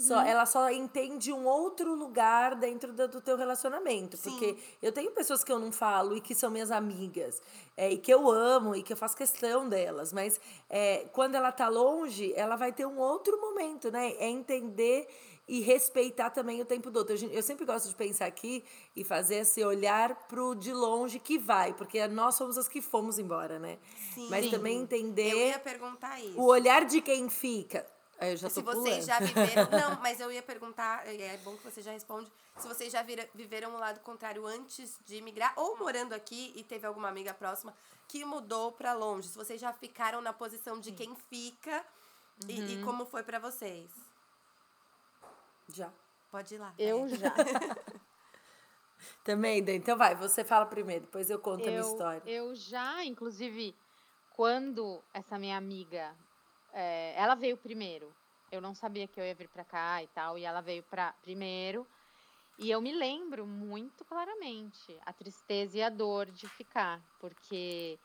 [0.00, 0.22] Só, Uhum.
[0.26, 4.16] ela só entende um outro lugar dentro do, do teu relacionamento.
[4.16, 4.30] Sim.
[4.30, 7.40] Porque eu tenho pessoas que eu não falo e que são minhas amigas.
[7.76, 10.12] é, e que eu amo e que eu faço questão delas.
[10.12, 14.14] Mas é, quando ela tá longe, ela vai ter um outro momento, né?
[14.18, 15.06] É entender
[15.48, 17.14] e respeitar também o tempo do outro.
[17.14, 18.64] Eu, eu sempre gosto de pensar aqui
[18.96, 21.72] e fazer esse olhar pro de longe que vai.
[21.74, 23.78] Porque nós somos as que fomos embora, né?
[24.14, 24.28] Sim.
[24.28, 26.38] Mas também entender Eu ia perguntar isso.
[26.40, 27.86] o olhar de quem fica.
[28.18, 29.06] Aí eu já se tô vocês pulando.
[29.06, 29.68] já viveram.
[29.70, 33.02] Não, mas eu ia perguntar, e é bom que você já responde, se vocês já
[33.02, 37.34] vira- viveram o lado contrário antes de migrar, ou morando aqui e teve alguma amiga
[37.34, 37.74] próxima
[38.08, 39.28] que mudou pra longe.
[39.28, 41.84] Se vocês já ficaram na posição de quem fica
[42.48, 42.68] e, Uhum.
[42.68, 43.86] e como foi pra vocês.
[45.68, 45.92] Já.
[46.30, 46.74] Pode ir lá.
[46.78, 47.08] Eu É.
[47.08, 47.34] já.
[49.24, 49.58] Também.
[49.68, 52.22] Então vai, você fala primeiro, depois eu conto a minha eu, história.
[52.26, 53.74] eu já, inclusive,
[54.30, 56.14] quando essa minha amiga,
[56.72, 58.14] é, ela veio primeiro.
[58.50, 61.12] Eu não sabia que eu ia vir pra cá e tal, e ela veio pra
[61.22, 61.86] primeiro.
[62.58, 67.98] E eu me lembro muito claramente a tristeza e a dor de ficar, porque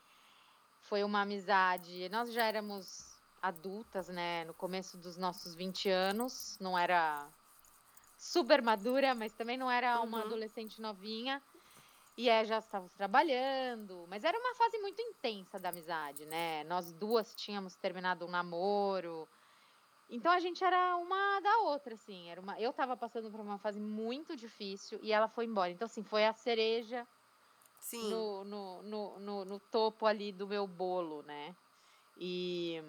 [0.82, 2.08] foi uma amizade.
[2.10, 7.26] Nós já éramos adultas, né, no começo dos nossos 20 anos, não era
[8.22, 10.24] super madura, mas também não era uma Uhum.
[10.26, 11.42] adolescente novinha.
[12.16, 16.62] E aí já estávamos trabalhando, mas era uma fase muito intensa da amizade, né?
[16.64, 19.26] Nós duas tínhamos terminado um namoro.
[20.08, 22.30] Então a gente era uma da outra, assim.
[22.30, 22.60] Era uma...
[22.60, 25.70] Eu estava passando por uma fase muito difícil e ela foi embora.
[25.70, 27.04] Então, assim, foi a cereja
[27.80, 28.10] Sim.
[28.10, 31.56] no, no, no, no, no topo ali do meu bolo, né?
[32.18, 32.80] E,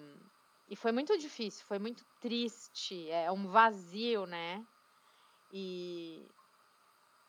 [0.68, 4.62] e foi muito difícil, foi muito triste, é um vazio, né?
[5.56, 6.34] E,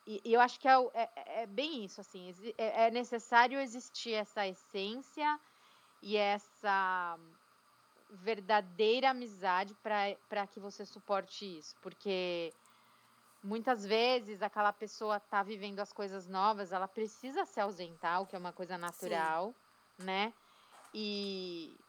[0.05, 3.59] e, e eu acho que é, o- é, é bem isso, assim, é, é necessário
[3.59, 5.39] existir essa essência
[6.01, 7.19] e essa
[8.09, 12.55] verdadeira amizade para que você suporte isso, porque
[13.43, 18.35] muitas vezes aquela pessoa tá vivendo as coisas novas, ela precisa se ausentar, o que
[18.35, 19.55] é uma coisa natural,
[19.97, 20.33] né?
[20.93, 21.79] E,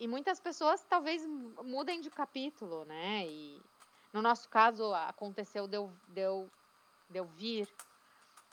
[0.00, 3.26] e muitas pessoas talvez mu- mudem de capítulo, né?
[3.28, 3.64] E
[4.16, 6.50] no nosso caso aconteceu de eu, de eu,
[7.10, 7.68] de eu vir.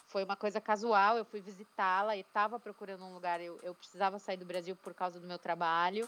[0.10, 3.40] Foi uma coisa casual, eu fui visitá-la e estava procurando um lugar.
[3.40, 6.08] Eu, eu precisava sair do Brasil por causa do meu trabalho,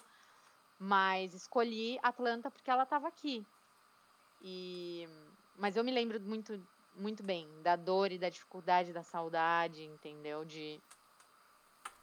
[0.78, 3.46] mas escolhi Atlanta porque ela estava aqui.
[4.44, 5.08] E,
[5.58, 6.62] mas eu me lembro muito,
[6.98, 10.44] muito bem da dor e da dificuldade, da saudade, entendeu?
[10.44, 10.80] De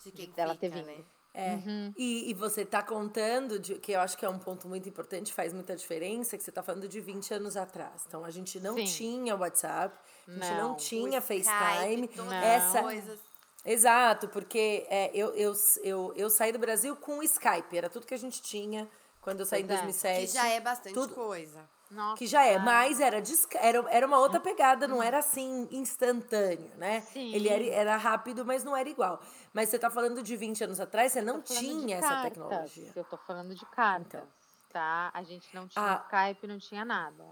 [0.02, 0.86] De quem dela fica, ter vindo.
[0.86, 1.04] né?
[1.34, 1.52] É.
[1.54, 1.94] Uhum.
[1.96, 5.32] E, e você tá contando, de, que eu acho que é um ponto muito importante,
[5.32, 8.04] faz muita diferença, que você tá falando de 20 anos atrás.
[8.06, 8.84] Então, a gente não Sim.
[8.84, 9.96] tinha WhatsApp,
[10.28, 10.74] a gente não, Não.
[10.76, 12.10] tinha FaceTime.
[12.42, 13.18] Essa, coisas.
[13.64, 18.06] Exato, porque é, eu, eu, eu, eu saí do Brasil com o Skype, era tudo
[18.06, 18.88] que a gente tinha
[19.20, 19.82] quando eu saí em Pois é.
[19.82, 20.26] 2007.
[20.26, 21.60] Que já é bastante tudo- coisa.
[21.92, 22.62] Nossa, Que já é, cara.
[22.64, 23.22] mas era,
[23.60, 27.02] era, era uma outra pegada, não era assim instantâneo, né?
[27.02, 27.34] Sim.
[27.34, 29.20] Ele era, era rápido, mas não era igual.
[29.52, 32.92] Mas você tá falando de 20 anos atrás, você não tinha essa cartas, tecnologia.
[32.96, 34.28] Eu tô falando de cartas, Então.
[34.72, 35.10] tá?
[35.12, 36.02] A gente não tinha Ah.
[36.06, 37.24] Skype, não tinha nada.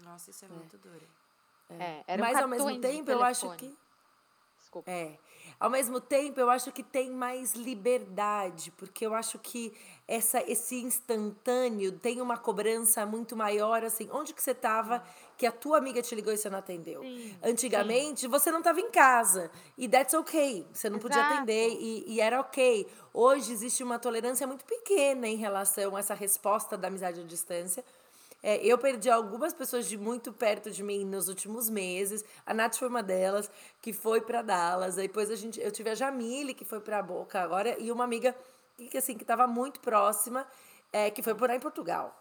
[0.00, 1.08] Nossa, isso é, muito duro.
[1.70, 3.74] É, eram mas ao mesmo tempo, eu acho que.
[4.58, 4.90] Desculpa.
[4.90, 5.16] É.
[5.62, 9.72] Ao mesmo tempo, eu acho que tem mais liberdade, porque eu acho que
[10.08, 15.04] essa, esse instantâneo tem uma cobrança muito maior, assim, onde que você tava
[15.38, 17.00] que a tua amiga te ligou e você não atendeu?
[17.02, 21.34] Sim, Antigamente, você não tava em casa, e that's okay, você não podia Exato.
[21.34, 22.84] atender, e, e era ok.
[23.14, 27.84] Hoje existe uma tolerância muito pequena em relação a essa resposta da amizade à distância,
[28.42, 32.24] é, eu perdi algumas pessoas de muito perto de mim nos últimos meses.
[32.44, 33.50] A Nath foi uma delas,
[33.80, 34.98] que foi para Dallas.
[34.98, 38.04] Aí depois a gente, eu tive a Jamile, que foi para Boca agora, e uma
[38.04, 38.34] amiga
[38.90, 40.46] que assim que estava muito próxima,
[40.92, 42.18] é, que foi morar em Portugal.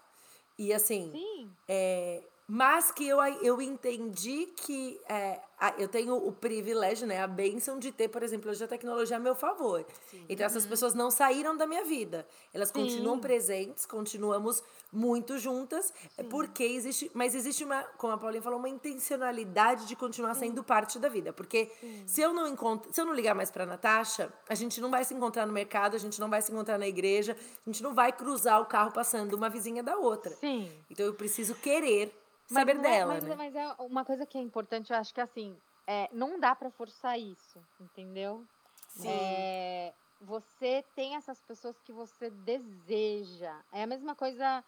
[0.57, 6.32] E assim, Sim, é, mas que eu, eu entendi que é, a- eu tenho o
[6.32, 9.86] privilégio, né, a bênção de ter, por exemplo, hoje a tecnologia a meu favor.
[10.28, 12.26] Então, essas pessoas não saíram da minha vida.
[12.52, 13.21] Elas continuam Sim.
[13.21, 17.12] presentes, continuamos muito juntas, é porque existe.
[17.13, 21.32] Mas existe uma, como a Paulinha falou, uma intencionalidade de continuar sendo parte da vida.
[21.32, 21.69] Porque
[22.08, 25.04] se eu não encontro, se eu não ligar mais pra Natasha, a gente não vai
[25.06, 27.93] se encontrar no mercado, a gente não vai se encontrar na igreja, a gente não
[27.93, 30.32] vai cruzar o carro passando uma vizinha da outra.
[30.39, 30.71] sim.
[30.89, 32.12] Então eu preciso querer
[32.54, 33.36] saber é- dela, mas, né?
[33.36, 36.70] mas é uma coisa que é importante, eu acho que assim, é, não dá pra
[36.70, 38.46] forçar isso, entendeu?
[38.88, 39.08] Sim.
[39.08, 43.60] É, você tem essas pessoas que você deseja.
[43.72, 44.64] É a mesma coisa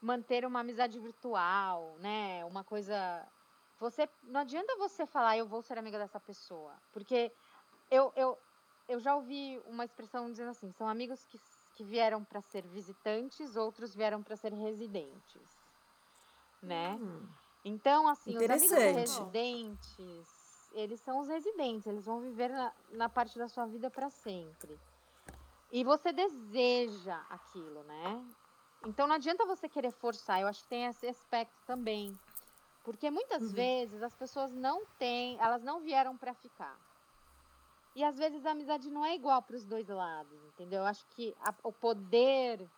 [0.00, 2.44] manter uma amizade virtual, né?
[2.44, 3.26] Uma coisa.
[3.78, 7.32] Você não adianta você falar eu vou ser amiga dessa pessoa, porque
[7.90, 8.38] eu, eu,
[8.88, 11.40] eu já ouvi uma expressão dizendo assim, são amigos que,
[11.74, 15.61] que vieram para ser visitantes, outros vieram para ser residentes,
[16.62, 16.96] né?
[17.00, 17.28] Hum.
[17.64, 23.38] Então, assim, os amigos residentes, eles são os residentes, eles vão viver na, na parte
[23.38, 24.78] da sua vida para sempre.
[25.70, 28.24] E você deseja aquilo, né?
[28.84, 32.18] Então não adianta você querer forçar, eu acho que tem esse aspecto também.
[32.84, 33.52] Porque muitas Uhum.
[33.52, 36.76] vezes as pessoas não têm, elas não vieram para ficar.
[37.94, 40.80] E às vezes a amizade não é igual para os dois lados, entendeu?
[40.80, 42.68] Eu acho que a- o poder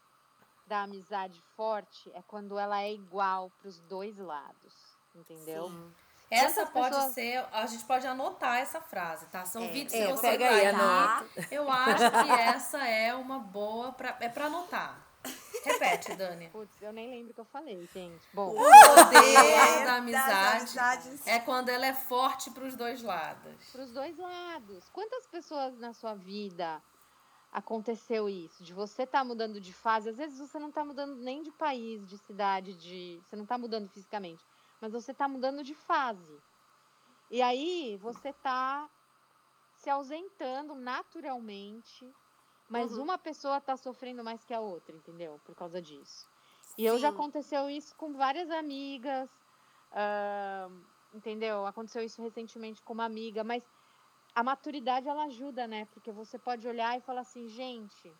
[0.67, 4.73] da amizade forte é quando ela é igual para os dois lados,
[5.15, 5.69] entendeu?
[5.69, 5.93] Sim.
[6.31, 9.45] Essa Quantas pode pessoas- ser, a gente pode anotar essa frase, tá?
[9.45, 10.81] São É, vídeos é, que você pega vai aí, dar.
[11.19, 11.49] anota.
[11.51, 15.01] Eu acho que essa é uma boa pra, é pra anotar.
[15.65, 16.49] Repete, Dani.
[16.51, 18.21] Putz, eu nem lembro o que eu falei, gente.
[18.35, 23.55] Bom, O poder da amizade é quando ela é forte pros dois lados.
[23.73, 24.85] para os dois lados.
[24.93, 26.83] Quantas pessoas na sua vida
[27.55, 28.65] aconteceu isso?
[28.65, 32.07] De você estar mudando de fase, às vezes você não está mudando nem de país,
[32.07, 34.47] de cidade, de, você não está mudando fisicamente,
[34.81, 36.45] mas você está mudando de fase.
[37.31, 38.91] E aí você está
[39.75, 42.17] se ausentando naturalmente,
[42.69, 42.99] mas Uhum.
[42.99, 45.41] uma pessoa está sofrendo mais que a outra, entendeu?
[45.41, 46.31] Por causa disso.
[46.79, 47.11] E eu já Sim.
[47.11, 49.31] aconteceu isso com várias amigas,
[49.93, 50.69] ah,
[51.13, 51.67] entendeu?
[51.67, 53.74] Aconteceu isso recentemente com uma amiga, mas
[54.35, 55.85] a maturidade ela ajuda, né?
[55.87, 58.13] Porque você pode olhar e falar assim, gente.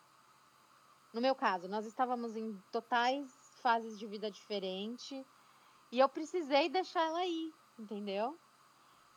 [1.13, 3.31] No meu caso, nós estávamos em totais
[3.63, 5.25] fases de vida diferente
[5.91, 8.37] e eu precisei deixar ela ir, entendeu?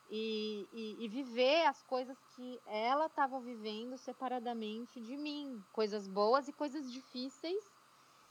[0.10, 6.47] E, e, e viver as coisas que ela estava vivendo separadamente de mim, coisas boas
[6.47, 7.63] e coisas difíceis.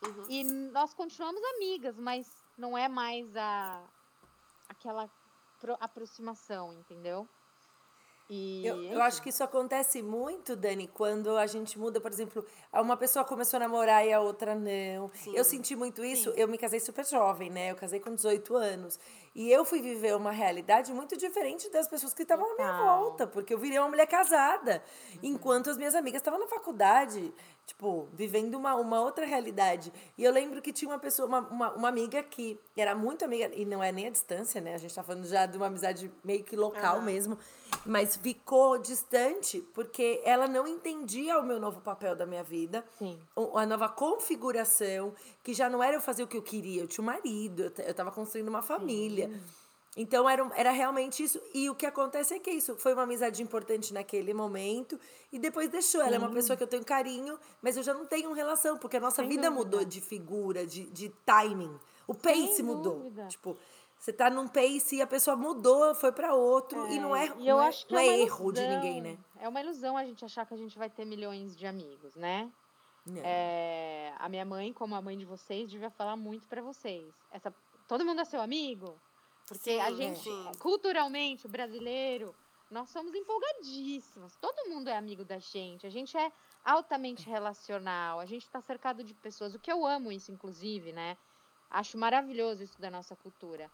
[0.02, 0.30] Uhum.
[0.30, 2.26] E nós continuamos amigas, mas
[2.56, 3.82] não é mais a
[4.68, 5.08] aquela
[5.60, 7.28] pro- aproximação, entendeu?
[8.28, 12.44] E Eu, eu acho que isso acontece muito, Dani, quando a gente muda, por exemplo,
[12.72, 15.10] uma pessoa começou a namorar e a outra não.
[15.14, 15.32] Sim.
[15.36, 17.70] Eu senti muito isso, eu me casei super jovem, né?
[17.70, 18.98] Eu casei com 18 anos.
[19.34, 23.26] E eu fui viver uma realidade muito diferente das pessoas que estavam à minha volta,
[23.26, 25.18] porque eu virei uma mulher casada, Uhum.
[25.22, 27.32] enquanto as minhas amigas estavam na faculdade,
[27.66, 29.92] tipo, vivendo uma, uma outra realidade.
[30.16, 33.50] E eu lembro que tinha uma pessoa, uma, uma, uma amiga que era muito amiga,
[33.54, 34.74] e não é nem a distância, né?
[34.74, 37.36] A gente tá falando já de uma amizade meio que local mesmo,
[37.84, 43.18] mas ficou distante porque ela não entendia o meu novo papel da minha vida Sim.
[43.54, 47.02] a nova configuração, que já não era eu fazer o que eu queria, eu tinha
[47.02, 49.28] um marido, eu t- eu estava construindo uma família.
[49.96, 51.40] Então era, era realmente isso.
[51.54, 55.00] E o que acontece é que isso foi uma amizade importante naquele momento
[55.32, 56.02] e depois deixou.
[56.02, 58.98] Ela é uma pessoa que eu tenho carinho, mas eu já não tenho relação, porque
[58.98, 59.64] a nossa Sem vida dúvida.
[59.64, 61.74] mudou de figura, de, de timing.
[62.06, 62.96] O pace mudou.
[62.96, 63.26] dúvida.
[63.28, 63.56] Tipo,
[63.98, 67.48] você tá num pace e a pessoa mudou, foi para outro e não é, E
[67.48, 69.18] eu não é, acho que não é, é erro de ninguém, né?
[69.40, 72.50] É uma ilusão a gente achar que a gente vai ter milhões de amigos, né?
[73.22, 77.14] É, a minha mãe, como a mãe de vocês, devia falar muito pra vocês.
[77.30, 77.54] Essa,
[77.86, 79.00] todo mundo é seu amigo?
[79.46, 80.52] Porque a Sim, gente, sim.
[80.58, 82.34] culturalmente, o brasileiro,
[82.70, 84.36] nós somos empolgadíssimos.
[84.36, 85.86] Todo mundo é amigo da gente.
[85.86, 86.32] A gente é
[86.64, 88.18] altamente relacional.
[88.18, 89.54] A gente está cercado de pessoas.
[89.54, 91.16] O que eu amo isso, inclusive, né?
[91.70, 93.70] Acho maravilhoso isso da nossa cultura.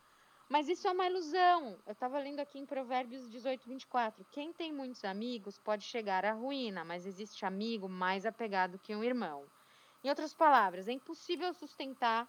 [0.48, 1.78] Mas isso é uma ilusão.
[1.86, 4.26] Eu estava lendo aqui em Provérbios 18, 24.
[4.30, 9.02] Quem tem muitos amigos pode chegar à ruína, mas existe amigo mais apegado que um
[9.02, 9.46] irmão.
[10.04, 12.28] Em outras palavras, é impossível sustentar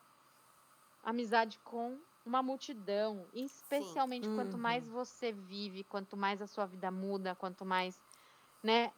[1.04, 4.58] amizade com uma multidão, especialmente quanto Uhum.
[4.58, 8.02] mais você vive, quanto mais a sua vida muda, quanto mais,
[8.64, 8.94] né,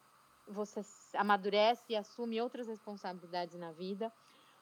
[0.46, 0.80] você
[1.14, 4.12] amadurece e assume outras responsabilidades na vida.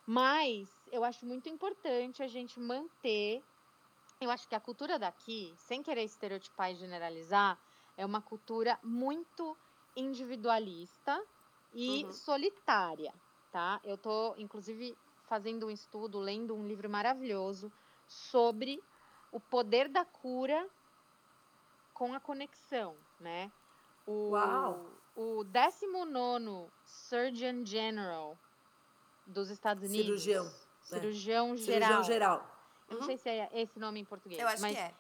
[0.07, 3.45] Mas eu acho muito importante a gente manter.
[4.21, 7.61] Eu acho que a cultura daqui, sem querer estereotipar e generalizar,
[7.97, 9.59] é uma cultura muito
[9.97, 11.21] individualista
[11.73, 12.21] e Uhum.
[12.25, 13.13] solitária,
[13.51, 13.81] tá?
[13.85, 17.73] Eu tô, inclusive, fazendo um estudo, lendo um livro maravilhoso
[18.07, 18.83] sobre
[19.33, 20.69] o poder da cura
[21.93, 23.51] com a conexão, né?
[24.07, 24.87] O, Uau!
[25.17, 28.39] o 19 Surgeon General
[29.27, 30.23] dos Estados Unidos.
[30.23, 30.51] Cirurgião, né?
[30.83, 31.89] Cirurgião geral.
[31.89, 32.55] Cirurgião geral.
[32.89, 33.07] Eu não Uhum.
[33.07, 34.41] sei se é esse nome em português.
[34.41, 34.95] Eu acho mas que é.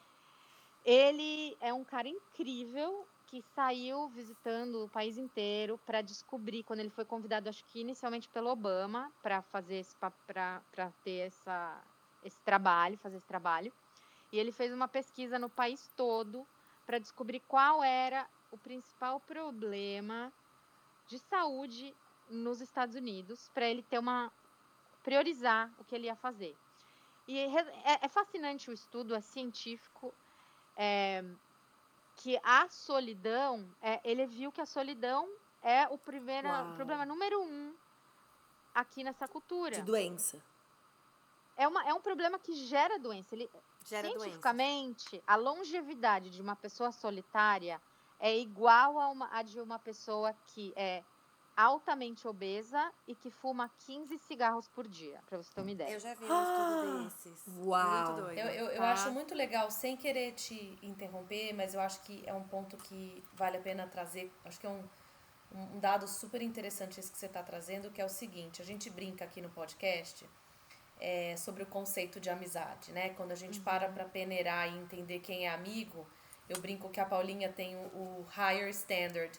[0.84, 6.90] ele é um cara incrível que saiu visitando o país inteiro para descobrir quando ele
[6.90, 11.84] foi convidado, acho que inicialmente pelo Obama, para fazer esse para ter essa
[12.24, 13.72] esse trabalho, fazer esse trabalho.
[14.32, 16.46] E ele fez uma pesquisa no país todo
[16.86, 20.32] para descobrir qual era o principal problema
[21.08, 21.94] de saúde
[22.28, 24.32] nos Estados Unidos, para ele ter uma
[25.02, 26.56] priorizar o que ele ia fazer.
[27.28, 27.46] E é,
[28.02, 30.12] é- fascinante o estudo, é científico,
[30.76, 31.22] é,
[32.16, 35.28] que a solidão, é, ele viu que a solidão
[35.62, 36.74] é o primeiro, Uau.
[36.74, 37.74] problema número um
[38.74, 39.76] aqui nessa cultura.
[39.76, 40.42] De doença.
[41.56, 43.34] É, uma, é um problema que gera doença.
[43.34, 43.48] Ele,
[43.86, 44.20] Gera doença.
[44.20, 47.80] cientificamente, a longevidade de uma pessoa solitária
[48.18, 51.02] é igual a, uma, a de uma pessoa que é
[51.56, 55.90] altamente obesa e que fuma 15 cigarros por dia, para você ter uma ideia.
[55.92, 57.44] Eu já vi um estudo desses.
[57.58, 57.90] Uau.
[58.12, 58.38] Muito doido.
[58.38, 58.92] Eu, eu, eu Tá.
[58.92, 63.22] acho muito legal, sem querer te interromper, mas eu acho que é um ponto que
[63.34, 64.32] vale a pena trazer.
[64.44, 64.82] Acho que é um,
[65.52, 68.90] um dado super interessante esse que você está trazendo, que é o seguinte, a gente
[68.90, 70.28] brinca aqui no podcast
[71.00, 73.10] é, sobre o conceito de amizade, né?
[73.10, 76.06] Quando a gente para para peneirar e entender quem é amigo,
[76.48, 79.32] eu brinco que a Paulinha tem o, o higher standard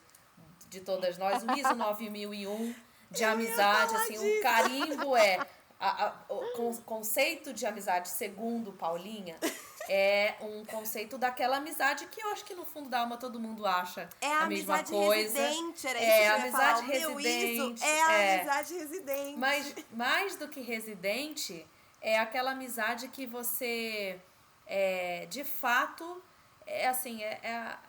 [0.69, 2.75] de todas nós, o ISO 9001
[3.11, 5.39] de amizade, assim, o carimbo é
[5.79, 9.37] a, a, o conceito de amizade segundo Paulinha
[9.89, 13.65] é um conceito daquela amizade que eu acho que no fundo da alma todo mundo
[13.65, 15.39] acha é a, a mesma coisa.
[15.39, 16.93] residente, era é, isso que eu ia amizade falar.
[16.93, 17.83] Residente.
[17.83, 18.35] é a é.
[18.35, 19.37] amizade residente.
[19.37, 21.67] Mas mais do que residente,
[22.01, 24.19] é aquela amizade que você
[24.67, 26.21] é, de fato
[26.65, 27.79] é assim, é, é a,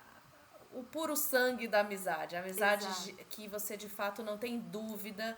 [0.73, 3.25] o puro sangue da amizade, a amizade Exato.
[3.31, 5.37] que você de fato não tem dúvida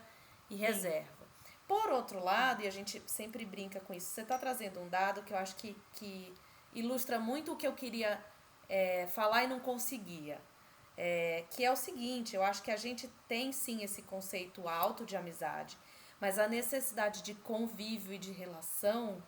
[0.51, 1.19] e reserva.
[1.67, 5.23] Por outro lado, e a gente sempre brinca com isso, você está trazendo um dado
[5.23, 6.33] que eu acho que, que
[6.79, 8.23] ilustra muito o que eu queria
[8.69, 10.41] é, falar e não conseguia.
[10.97, 15.07] É, que é o seguinte, eu acho que a gente tem sim esse conceito alto
[15.07, 15.79] de amizade,
[16.21, 19.23] mas a necessidade de convívio e de relação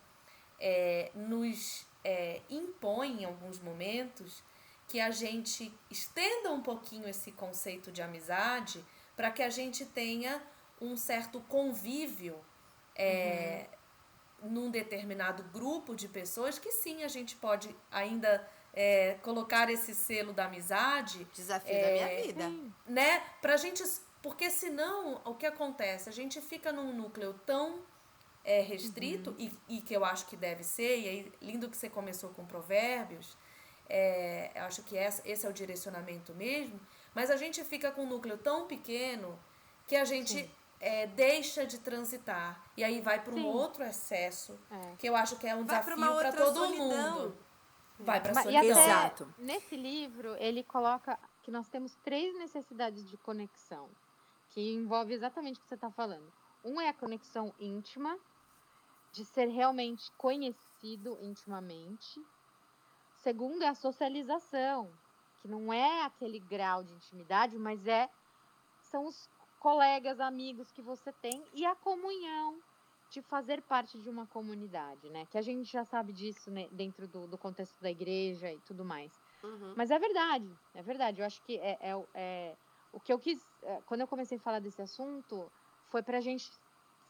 [0.59, 4.43] é, nos é, impõe em alguns momentos
[4.89, 8.83] que a gente estenda um pouquinho esse conceito de amizade
[9.15, 10.43] para que a gente tenha
[10.81, 12.37] um certo convívio
[12.95, 13.69] é,
[14.41, 20.33] num determinado grupo de pessoas que sim a gente pode ainda é, colocar esse selo
[20.33, 22.51] da amizade Desafio É, da minha vida.
[22.85, 23.23] né?
[23.41, 23.83] Pra gente.
[24.21, 26.07] Porque senão, o que acontece?
[26.07, 27.79] A gente fica num núcleo tão
[28.43, 31.89] é, restrito, e, e que eu acho que deve ser, e aí, lindo que você
[31.89, 33.37] começou com provérbios,
[33.89, 36.79] é, eu acho que essa, esse é o direcionamento mesmo,
[37.13, 39.37] mas a gente fica com um núcleo tão pequeno
[39.87, 40.49] que a gente
[40.81, 42.61] é, deixa de transitar.
[42.75, 43.45] E aí vai para um Sim.
[43.45, 44.95] outro excesso, É.
[44.97, 46.87] que eu acho que é um Vai pra desafio para todo solidão.
[47.21, 47.37] mundo.
[47.99, 48.59] Vai para e solidão.
[48.59, 49.33] até Exato.
[49.37, 53.89] nesse livro ele coloca que nós temos três necessidades de conexão,
[54.49, 56.31] que envolve exatamente o que você está falando.
[56.63, 58.17] Um é a conexão íntima,
[59.11, 62.19] de ser realmente conhecido intimamente.
[63.17, 64.91] Segundo é a socialização,
[65.41, 68.09] que não é aquele grau de intimidade, mas é
[68.79, 69.29] são os
[69.61, 72.59] colegas, amigos que você tem e a comunhão
[73.11, 75.25] de fazer parte de uma comunidade, né?
[75.27, 78.83] Que a gente já sabe disso né, dentro do, do contexto da igreja e tudo
[78.83, 79.11] mais.
[79.43, 79.75] Uhum.
[79.77, 81.21] Mas é verdade, é verdade.
[81.21, 82.57] Eu acho que é, é, o- é
[82.91, 83.39] o que eu quis.
[83.63, 85.47] é, quando eu comecei a falar desse assunto,
[85.91, 86.49] foi pra gente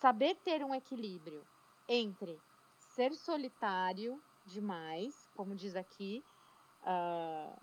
[0.01, 1.41] saber ter um equilíbrio
[1.87, 2.37] entre
[2.77, 6.21] ser solitário demais, como diz aqui
[6.83, 7.55] ah,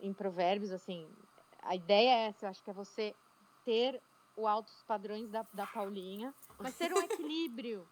[0.00, 1.08] em Provérbios, assim,
[1.62, 3.14] a ideia é essa, eu acho que é você
[3.64, 4.00] ter
[4.38, 7.86] o altos padrões da, da Paulinha, mas ter um equilíbrio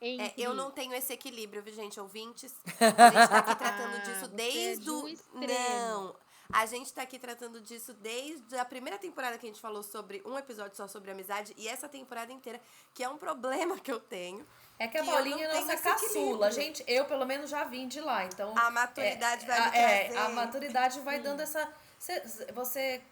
[0.00, 1.98] É, entre eu não tenho esse equilíbrio, viu, gente?
[2.00, 5.08] Ouvintes, a gente tá aqui tratando Ah, disso é desde de um o.
[5.08, 5.48] extremo.
[5.48, 6.16] Não!
[6.50, 10.22] A gente tá aqui tratando disso desde a primeira temporada que a gente falou sobre
[10.24, 12.58] um episódio só sobre amizade e essa temporada inteira,
[12.94, 14.46] que é um problema que eu tenho.
[14.78, 16.50] É que a Paulinha é não nossa caçula.
[16.50, 18.56] Gente, eu pelo menos já vim de lá, então...
[18.56, 21.70] A maturidade vai a, me é, a maturidade vai dando essa...
[21.98, 22.22] Cê,
[22.54, 23.02] você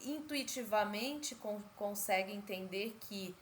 [0.00, 3.34] intuitivamente con- consegue entender que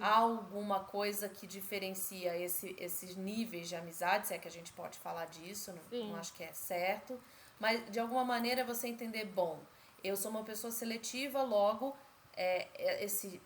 [0.00, 4.72] há alguma coisa que diferencia esse, esses níveis de amizade, se é que a gente
[4.72, 7.20] pode falar disso, não, não acho que é certo,
[7.60, 9.60] mas de alguma maneira você entender, bom,
[10.02, 11.94] eu sou uma pessoa seletiva, logo
[12.34, 13.40] é, é, esse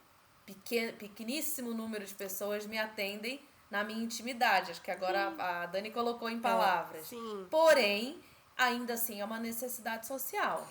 [0.47, 3.41] pequeno, pequeníssimo número de pessoas me atendem
[3.71, 4.71] na minha intimidade.
[4.71, 7.09] Acho que agora a a Dani colocou em palavras.
[7.09, 7.47] Sim.
[7.51, 8.21] Porém,
[8.57, 10.67] ainda assim é uma necessidade social.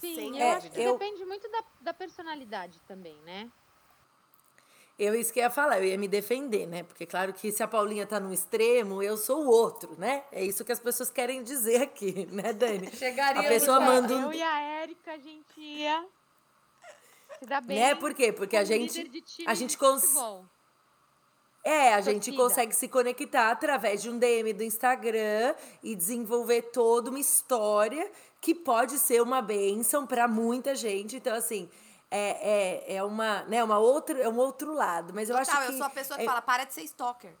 [0.00, 0.82] Sim, Sem eu acho que dúvida.
[0.82, 3.50] Eu- depende muito da, da personalidade também, né?
[4.98, 6.82] Eu isso que ia falar, eu ia me defender, né?
[6.82, 10.24] Porque claro que se a Paulinha tá num extremo, eu sou o outro, né?
[10.32, 12.90] É isso que as pessoas querem dizer aqui, né, Dani?
[12.96, 16.04] Chegaria A pessoa manda um- Eu e a Érica, a gente ia
[17.38, 17.78] se dar bem.
[17.78, 17.94] Né?
[17.94, 18.32] Por quê?
[18.32, 19.08] Porque a gente-
[19.46, 20.44] a gente cons- futebol.
[21.64, 27.10] É, a gente consegue se conectar através de um DM do Instagram e desenvolver toda
[27.10, 31.16] uma história que pode ser uma bênção para muita gente.
[31.16, 31.68] Então, assim,
[32.10, 35.12] é, é, é uma, né, uma outra, é um outro lado.
[35.14, 35.72] Mas eu Total, acho que.
[35.72, 37.34] eu sou a pessoa que é- fala, para de ser stalker.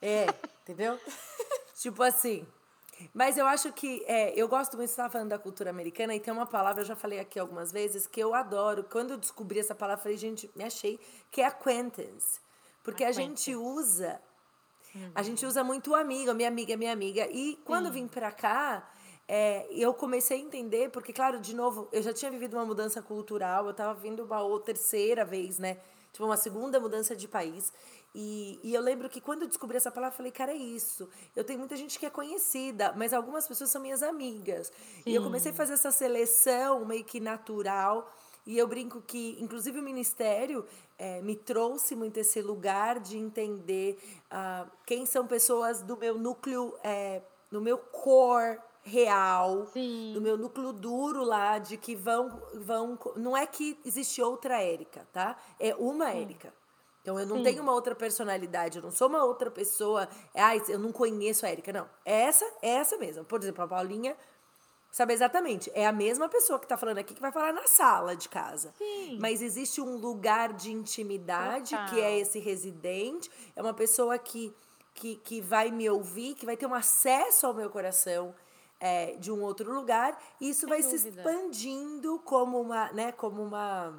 [0.00, 0.26] É,
[0.62, 0.98] entendeu?
[1.80, 2.46] tipo assim.
[3.14, 4.04] Mas eu acho que.
[4.06, 6.86] é, eu gosto muito, você estava falando da cultura americana, e tem uma palavra, eu
[6.86, 8.84] já falei aqui algumas vezes, que eu adoro.
[8.84, 12.40] Quando eu descobri essa palavra, eu falei, gente, me achei, que é acquaintance.
[12.82, 14.20] Porque a gente usa.
[15.14, 17.28] A gente usa muito o amigo, minha amiga, minha amiga.
[17.30, 18.88] E quando eu vim pra cá,
[19.28, 23.02] é, eu comecei a entender, porque, claro, de novo, eu já tinha vivido uma mudança
[23.02, 25.76] cultural, eu tava vindo uma ou terceira vez, né?
[26.10, 27.70] Tipo, uma segunda mudança de país.
[28.14, 31.10] E, e eu lembro que quando eu descobri essa palavra, eu falei, cara, é isso.
[31.36, 34.72] Eu tenho muita gente que é conhecida, mas algumas pessoas são minhas amigas.
[35.04, 38.10] E eu comecei a fazer essa seleção meio que natural.
[38.46, 40.64] E eu brinco que, inclusive, o Ministério
[40.98, 43.98] é, me trouxe muito esse lugar de entender
[44.32, 47.20] uh, quem são pessoas do meu núcleo, é,
[47.50, 48.58] do meu core
[48.88, 50.12] real, Sim.
[50.14, 52.42] do meu núcleo duro lá, de que vão.
[52.54, 55.36] vão não é que existe outra Érica, tá?
[55.60, 56.52] É uma Érica.
[57.02, 57.42] Então eu não Sim.
[57.44, 60.08] tenho uma outra personalidade, eu não sou uma outra pessoa.
[60.34, 61.72] Ah, eu não conheço a Érica.
[61.72, 61.88] Não.
[62.04, 63.24] É essa, é essa mesmo.
[63.24, 64.14] Por exemplo, a Paulinha
[64.90, 65.70] sabe exatamente.
[65.74, 68.74] É a mesma pessoa que está falando aqui que vai falar na sala de casa.
[68.76, 69.18] Sim.
[69.20, 71.88] Mas existe um lugar de intimidade Total.
[71.88, 73.30] que é esse residente.
[73.54, 74.54] É uma pessoa que,
[74.94, 78.34] que, que vai me ouvir, que vai ter um acesso ao meu coração.
[78.80, 81.20] É, de um outro lugar, e isso vai se dúvida.
[81.20, 83.92] expandindo como uma, né, como uma,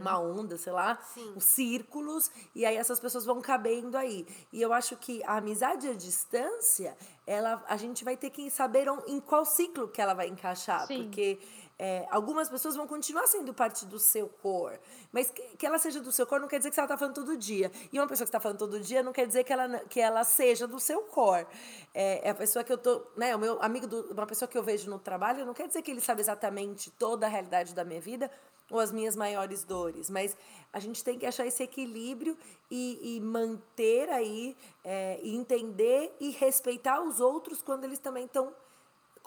[0.00, 1.32] uma onda, sei lá, Sim.
[1.36, 4.26] os círculos, e aí essas pessoas vão cabendo aí.
[4.52, 6.96] E eu acho que a amizade à distância,
[7.26, 11.04] ela, a gente vai ter que saber em qual ciclo que ela vai encaixar, Sim.
[11.04, 11.38] porque
[11.78, 14.78] é, algumas pessoas vão continuar sendo parte do seu cor,
[15.12, 17.14] mas que, que ela seja do seu cor não quer dizer que ela tá falando
[17.14, 17.70] todo dia.
[17.92, 20.24] E uma pessoa que está falando todo dia não quer dizer que ela, que ela
[20.24, 21.46] seja do seu cor.
[21.94, 24.58] É, é a pessoa que eu tô, né, o meu amigo, do, uma pessoa que
[24.58, 27.84] eu vejo no trabalho, não quer dizer que ele sabe exatamente toda a realidade da
[27.84, 28.28] minha vida
[28.70, 30.36] ou as minhas maiores dores, mas
[30.72, 32.36] a gente tem que achar esse equilíbrio
[32.70, 38.52] e, e manter aí, é, entender e respeitar os outros quando eles também estão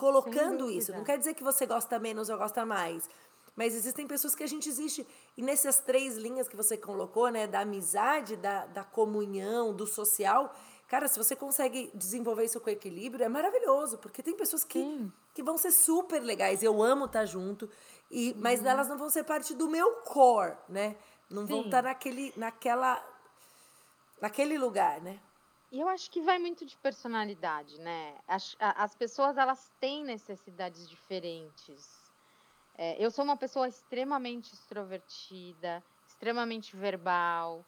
[0.02, 0.91] colocando isso.
[0.91, 3.08] Não quer dizer que você gosta menos ou gosta mais.
[3.56, 5.06] Mas existem pessoas que a gente existe.
[5.38, 7.45] E nessas três linhas que você colocou, né?
[7.45, 10.56] Da amizade, da, da comunhão, do social.
[10.88, 13.99] Cara, se você consegue desenvolver isso com equilíbrio, é maravilhoso.
[13.99, 15.12] Porque tem pessoas que, Sim.
[15.36, 16.64] que vão ser super legais.
[16.64, 17.70] Eu amo estar junto.
[18.10, 18.68] E, mas Uhum.
[18.68, 20.95] elas não vão ser parte do meu core, né?
[21.30, 21.66] Não vão Sim.
[21.68, 23.06] estar naquele, naquela,
[24.20, 25.20] naquele lugar, né?
[25.72, 28.19] E eu acho que vai muito de personalidade, né?
[28.28, 32.11] As, as pessoas, elas têm necessidades diferentes.
[32.78, 37.65] É, eu sou uma pessoa extremamente extrovertida, extremamente verbal.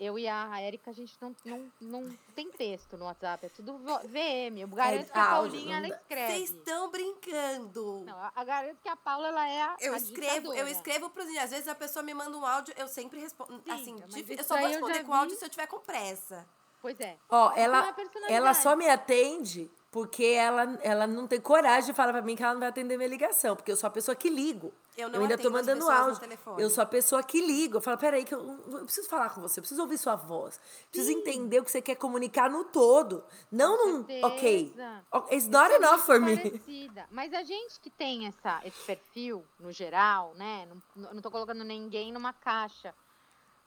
[0.00, 3.78] Eu e a Erika, a gente não, não, não tem texto no WhatsApp, é tudo
[4.08, 4.60] VM.
[4.60, 6.32] Eu garanto que a Paulinha, ela escreve.
[6.32, 8.04] Vocês estão brincando.
[8.04, 11.10] Não, a- a garanto que a Paula, ela é a Eu a escrevo, eu escrevo
[11.10, 13.60] pros Às vezes a pessoa me manda um áudio, eu sempre respondo.
[13.62, 13.96] Sim, assim,
[14.36, 15.18] eu só vou eu responder com vi.
[15.18, 16.48] áudio se eu tiver com pressa.
[16.80, 17.16] Pois é.
[17.28, 17.94] Ó, Isso é ela,
[18.28, 22.42] ela só me atende porque ela, ela não tem coragem de falar pra mim que
[22.42, 23.56] ela não vai atender minha ligação.
[23.56, 24.72] Porque eu sou a pessoa que ligo.
[24.96, 26.20] Eu não ainda tô mandando áudio.
[26.20, 26.62] telefone.
[26.62, 27.78] Eu sou a pessoa que ligo.
[27.78, 30.60] Eu falo, peraí, que eu, eu preciso falar com você, eu preciso ouvir sua voz.
[30.90, 33.24] Preciso entender o que você quer comunicar no todo.
[33.50, 34.66] Não num, ok.
[34.66, 35.04] certeza.
[35.10, 36.50] ok, It's not Eu sou enough for muito me.
[36.50, 37.06] parecida.
[37.10, 40.68] Mas a gente que tem essa, esse perfil, no geral, né?
[40.94, 42.94] Não, não tô colocando ninguém numa caixa.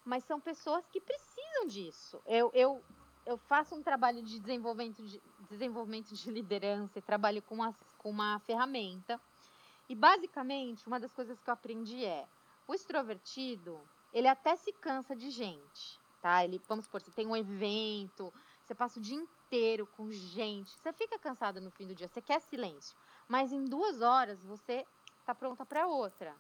[0.06, 2.22] Mas são pessoas que precisam disso.
[2.26, 2.82] Eu, eu,
[3.32, 8.10] eu faço um trabalho de desenvolvimento de, desenvolvimento de liderança e trabalho com uma, com
[8.10, 9.20] uma ferramenta.
[9.88, 12.28] E basicamente, uma das coisas que eu aprendi é:
[12.68, 13.80] o extrovertido,
[14.14, 16.44] ele até se cansa de gente, tá?
[16.44, 18.34] Ele, vamos supor, você tem um evento,
[18.66, 22.22] você passa o dia inteiro com gente, você fica cansado no fim do dia, você
[22.22, 22.96] quer silêncio,
[23.28, 24.86] mas em duas horas você
[25.26, 26.36] tá pronta para outra.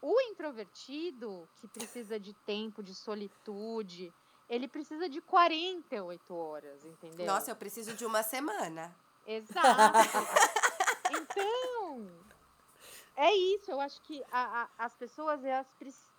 [0.00, 4.12] O introvertido, que precisa de tempo, de solitude,
[4.54, 7.24] ele precisa de 48 horas, entendeu?
[7.26, 8.94] Nossa, eu preciso de uma semana.
[9.26, 9.62] Exato.
[11.10, 12.06] então,
[13.16, 13.70] é isso.
[13.70, 15.66] Eu acho que a- a- as pessoas elas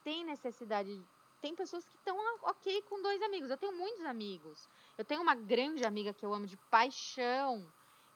[0.03, 0.99] têm necessidade.
[1.41, 3.49] Tem pessoas que estão ok com dois amigos.
[3.51, 4.67] Eu tenho muitos amigos.
[4.97, 7.63] Eu tenho uma grande amiga que eu amo de paixão,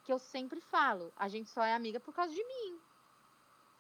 [0.04, 2.80] que eu sempre falo: a gente só é amiga por causa de mim.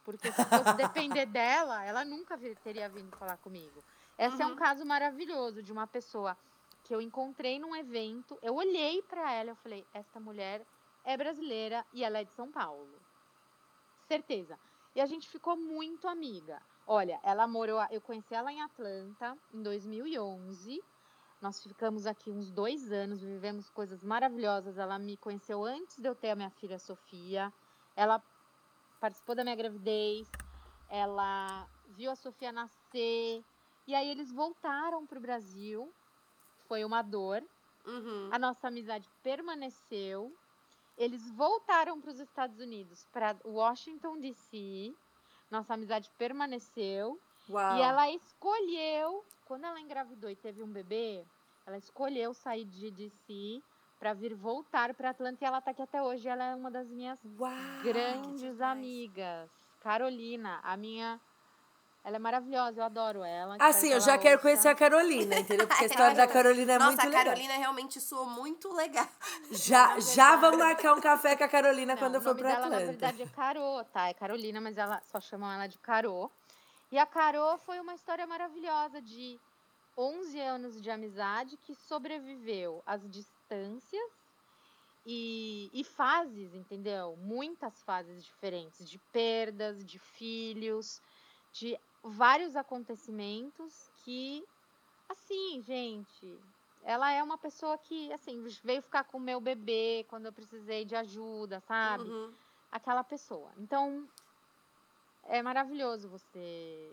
[0.04, 3.84] Porque se eu fosse depender dela, ela nunca teria vindo falar comigo.
[4.18, 6.36] Esse é um caso maravilhoso de uma pessoa
[6.84, 8.38] que eu encontrei num evento.
[8.42, 10.66] Eu olhei pra ela e falei: esta mulher
[11.04, 13.00] é brasileira e ela é de São Paulo.
[14.08, 14.58] Certeza.
[14.96, 16.62] E a gente ficou muito amiga.
[16.88, 20.82] Olha, ela morou, eu conheci ela em Atlanta em 2011.
[21.40, 24.78] Nós ficamos aqui uns dois anos, vivemos coisas maravilhosas.
[24.78, 27.54] Ela me conheceu antes de eu ter a minha filha Sofia.
[27.96, 28.24] Ela
[29.00, 30.32] participou da minha gravidez.
[30.90, 33.44] Ela viu a Sofia nascer.
[33.88, 35.92] E aí eles voltaram para o Brasil.
[36.68, 37.42] Foi uma dor.
[37.86, 38.30] Uhum.
[38.32, 40.32] A nossa amizade permaneceu.
[40.98, 44.94] Eles voltaram para os Estados Unidos, para Washington DC.
[45.50, 47.20] Nossa amizade permaneceu.
[47.50, 47.78] Uau.
[47.78, 51.24] E ela escolheu, quando ela engravidou e teve um bebê,
[51.66, 53.62] ela escolheu sair de DC
[54.00, 56.28] para vir voltar para Atlanta e ela tá aqui até hoje.
[56.28, 57.52] Ela é uma das minhas Uau.
[57.84, 59.50] grandes amigas.
[59.80, 61.20] Carolina, a minha.
[62.08, 63.58] Ela é maravilhosa, eu adoro ela.
[63.60, 64.42] Ah, espero sim, que eu já quero ouça.
[64.44, 65.68] conhecer a Carolina, entendeu?
[65.68, 67.24] Porque a história da Carolina é Nossa, muito a legal.
[67.26, 69.06] Carolina realmente soou muito legal.
[69.52, 72.66] Já, já vamos marcar um café com a Carolina Não, quando eu for pra dela,
[72.68, 72.80] Atlanta.
[72.80, 74.08] na verdade, é Carô, tá?
[74.08, 76.32] É Carolina, mas ela só chamam ela de Carô.
[76.94, 79.38] E a Carol foi uma história maravilhosa de
[79.98, 84.12] 11 anos de amizade que sobreviveu às distâncias
[85.06, 87.18] e, e fases, entendeu?
[87.18, 91.02] Muitas fases diferentes, de perdas, de filhos,
[91.52, 94.44] de vários acontecimentos que,
[95.10, 96.40] assim, gente,
[96.84, 100.86] ela é uma pessoa que, assim, veio ficar com o meu bebê quando eu precisei
[100.86, 102.10] de ajuda, sabe?
[102.10, 102.34] Uhum.
[102.72, 103.52] Aquela pessoa.
[103.58, 104.08] Então,
[105.24, 106.92] é maravilhoso você.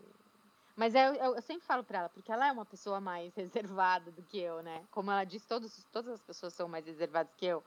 [0.76, 4.10] Mas eu, eu, eu sempre falo pra ela, porque ela é uma pessoa mais reservada
[4.10, 4.84] do que eu, né?
[4.90, 7.64] Como ela diz, todos, todas as pessoas são mais reservadas que eu.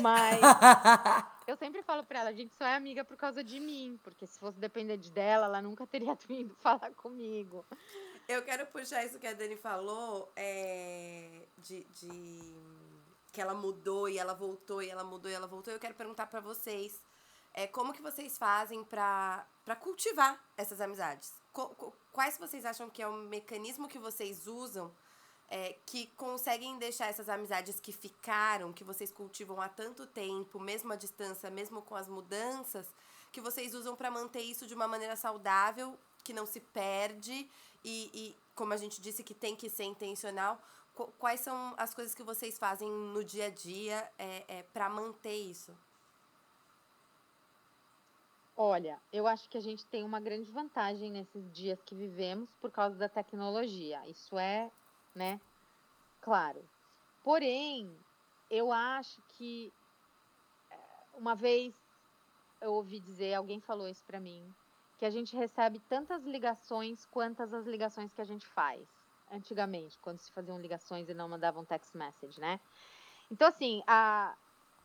[0.00, 0.40] Mas
[1.46, 3.98] eu sempre falo pra ela, a gente só é amiga por causa de mim.
[4.02, 7.64] Porque se fosse depender de dela, ela nunca teria vindo falar comigo.
[8.28, 12.54] Eu quero puxar isso que a Dani falou, é, de, de
[13.32, 15.72] que ela mudou e ela voltou, e ela mudou e ela voltou.
[15.72, 17.02] Eu quero perguntar pra vocês,
[17.52, 21.32] é, como que vocês fazem pra, pra cultivar essas amizades?
[21.52, 24.92] Co- quais vocês acham que é o mecanismo que vocês usam
[25.50, 30.92] é, que conseguem deixar essas amizades que ficaram, que vocês cultivam há tanto tempo, mesmo
[30.92, 32.86] à distância, mesmo com as mudanças,
[33.32, 37.50] que vocês usam pra manter isso de uma maneira saudável, que não se perde
[37.84, 40.60] e, e, como a gente disse, que tem que ser intencional.
[40.94, 44.88] Qu- Quais são as coisas que vocês fazem no dia a dia é, é, para
[44.88, 45.76] manter isso?
[48.56, 52.70] Olha, eu acho que a gente tem uma grande vantagem nesses dias que vivemos por
[52.70, 54.06] causa da tecnologia.
[54.06, 54.70] Isso é,
[55.14, 55.40] né,
[56.20, 56.68] claro.
[57.22, 58.04] Porém,
[58.50, 59.72] eu acho que
[60.70, 61.74] eh, uma vez
[62.60, 64.54] eu ouvi dizer, alguém falou isso pra mim,
[64.98, 68.88] que a gente recebe tantas ligações quantas as ligações que a gente faz.
[69.30, 72.60] Antigamente, quando se faziam ligações e não mandavam text message, né?
[73.30, 74.36] Então, assim, a,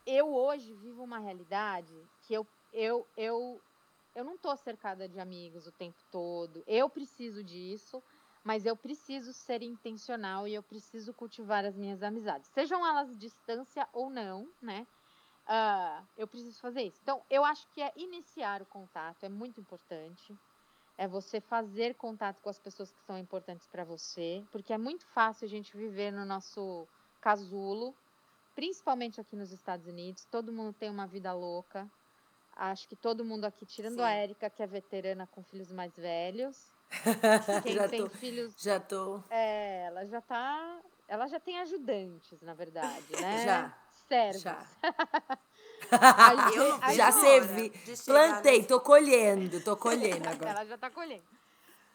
[0.06, 3.62] eu hoje vivo uma realidade que eu, eu, eu,
[4.16, 6.64] eu não tô cercada de amigos o tempo todo.
[6.68, 8.04] Eu preciso disso,
[8.46, 12.50] mas eu preciso ser intencional e eu preciso cultivar as minhas amizades.
[12.52, 14.88] Sejam elas distância ou não, né?
[15.48, 17.00] Ah, eu preciso fazer isso.
[17.02, 20.40] Então, eu acho que é iniciar o contato, é muito importante.
[20.98, 25.06] É você fazer contato com as pessoas que são importantes para você, porque é muito
[25.08, 26.88] fácil a gente viver no nosso
[27.22, 27.98] casulo,
[28.56, 30.26] principalmente aqui nos Estados Unidos.
[30.26, 31.92] Todo mundo tem uma vida louca.
[32.54, 34.02] Acho que todo mundo aqui, tirando Sim.
[34.02, 36.75] a Érica, que é veterana com filhos mais velhos.
[37.64, 39.22] Quem já, tem tô, filhos, já tô.
[39.30, 40.80] é, ela já tá.
[41.08, 43.46] Ela já tem ajudantes, na verdade, né?
[43.46, 43.78] Já,
[44.08, 44.42] Servos.
[44.42, 44.58] Já.
[45.92, 47.70] A Eu não gente- a vejo já servi.
[48.06, 50.52] Plantei, nesse- tô colhendo, tô colhendo agora.
[50.52, 51.24] Ela já tá colhendo.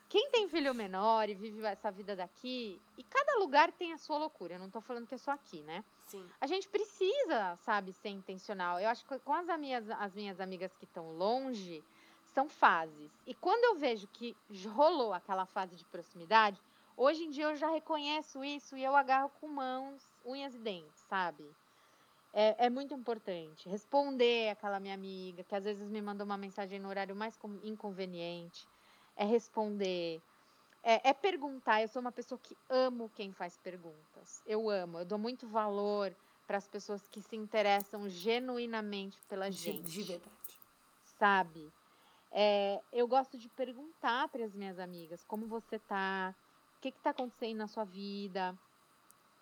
[0.09, 4.18] Quem tem filho menor e vive essa vida daqui, e cada lugar tem a sua
[4.18, 4.55] loucura.
[4.55, 5.84] Eu não tô falando que é só aqui, né?
[6.07, 6.24] Sim.
[6.41, 8.80] A gente precisa, sabe, ser intencional.
[8.80, 11.82] Eu acho que com as minhas, as minhas amigas que estão longe,
[12.35, 13.11] são fases.
[13.26, 14.37] E quando eu vejo que
[14.68, 16.61] rolou aquela fase de proximidade,
[16.97, 21.01] hoje em dia eu já reconheço isso e eu agarro com mãos, unhas e dentes,
[21.09, 21.45] sabe?
[22.33, 26.78] É, é muito importante responder aquela minha amiga que às vezes me mandou uma mensagem
[26.78, 28.68] no horário mais inconveniente.
[29.16, 30.22] É responder,
[30.83, 31.83] é, é perguntar.
[31.83, 34.43] Eu sou uma pessoa que amo quem faz perguntas.
[34.47, 36.14] Eu amo, eu dou muito valor
[36.47, 40.61] para as pessoas que se interessam genuinamente pela gente de verdade.
[41.18, 41.72] sabe?
[42.33, 46.35] É, eu gosto de perguntar para as minhas amigas como você tá,
[46.78, 48.57] o que está acontecendo na sua vida,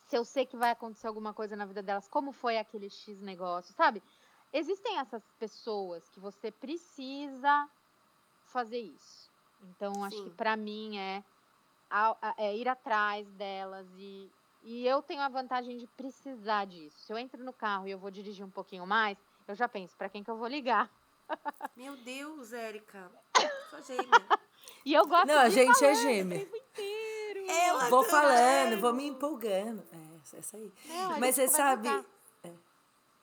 [0.08, 3.20] se eu sei que vai acontecer alguma coisa na vida delas, como foi aquele X
[3.20, 4.02] negócio, sabe?
[4.52, 7.68] Existem essas pessoas que você precisa
[8.46, 9.30] fazer isso.
[9.60, 10.36] Então, acho que Sim.
[10.36, 11.22] para mim é,
[12.38, 14.30] é ir atrás delas e,
[14.62, 16.98] e eu tenho a vantagem de precisar disso.
[17.04, 19.94] Se eu entro no carro e eu vou dirigir um pouquinho mais, eu já penso
[19.96, 20.90] para quem que eu vou ligar.
[21.76, 23.10] Meu Deus, Érica.
[23.70, 24.08] Sou gêmea.
[24.84, 26.38] E eu gosto Não, a de gente é gêmea.
[26.38, 27.50] o tempo inteiro.
[27.50, 29.82] Ela Vou falando, vou me empolgando.
[29.92, 30.72] É, essa aí.
[30.86, 31.88] Não, a Mas você sabe.
[31.88, 32.04] carro.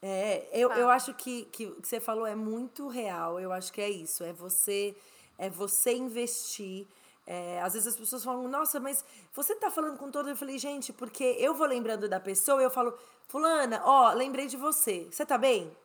[0.01, 3.39] É, eu, eu acho que, que o que você falou é muito real.
[3.39, 4.23] Eu acho que é isso.
[4.23, 4.95] É você,
[5.37, 6.87] é você investir.
[7.25, 9.03] É, às vezes as pessoas falam, nossa, mas
[9.33, 10.29] você tá falando com todo.
[10.29, 12.95] Eu falei, gente, porque eu vou lembrando da pessoa e eu falo,
[13.27, 15.07] Fulana, ó, lembrei de você.
[15.11, 15.75] Você tá bem?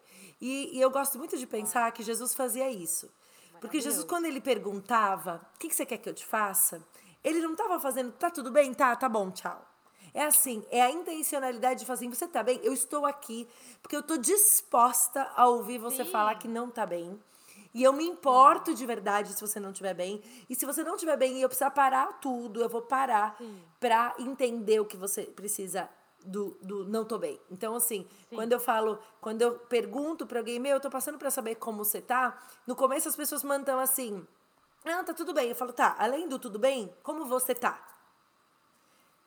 [0.41, 3.11] E, e eu gosto muito de pensar que Jesus fazia isso.
[3.61, 6.83] Porque Jesus, quando ele perguntava, o que, que você quer que eu te faça?
[7.23, 8.73] Ele não tava fazendo, tá tudo bem?
[8.73, 9.67] Tá, tá bom, tchau.
[10.15, 12.59] É assim, é a intencionalidade de fazer, você tá bem?
[12.63, 13.47] Eu estou aqui,
[13.83, 16.11] porque eu tô disposta a ouvir você Sim.
[16.11, 17.21] falar que não tá bem.
[17.73, 20.21] E eu me importo de verdade se você não estiver bem.
[20.49, 23.39] E se você não estiver bem e eu precisar parar tudo, eu vou parar
[23.79, 25.89] pra entender o que você precisa
[26.25, 27.41] do, do não tô bem.
[27.51, 31.31] Então, assim, quando eu falo, quando eu pergunto pra alguém, meu, eu tô passando pra
[31.31, 34.27] saber como você tá, no começo as pessoas mandam assim,
[34.85, 35.49] Não, tá tudo bem.
[35.51, 37.87] Eu falo, tá, além do tudo bem, como você tá?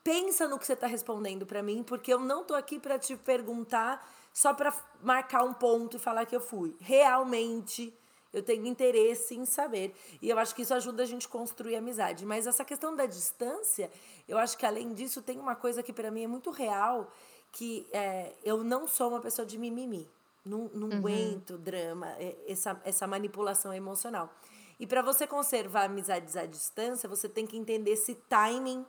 [0.04, 3.16] Pensa no que você tá respondendo para mim, porque eu não tô aqui para te
[3.16, 6.76] perguntar só para marcar um ponto e falar que eu fui.
[6.80, 7.98] Realmente
[8.34, 9.94] eu tenho interesse em saber.
[10.22, 12.26] E eu acho que isso ajuda a gente a construir amizade.
[12.26, 13.92] Mas essa questão da distância,
[14.28, 17.12] eu acho que além disso tem uma coisa que para mim é muito real,
[17.52, 20.10] que é, eu não sou uma pessoa de mimimi.
[20.44, 20.98] Não, não uhum.
[20.98, 24.34] aguento drama, é, essa, essa manipulação emocional.
[24.78, 28.86] E para você conservar amizades à distância, você tem que entender esse timing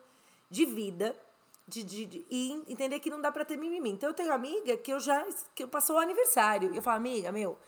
[0.51, 1.15] de vida
[1.67, 3.91] de, de, de, e entender que não dá para ter mimimi.
[3.91, 5.25] Então eu tenho amiga que eu já
[5.55, 6.75] que eu passou o aniversário.
[6.75, 7.59] Eu falo, amiga, meu,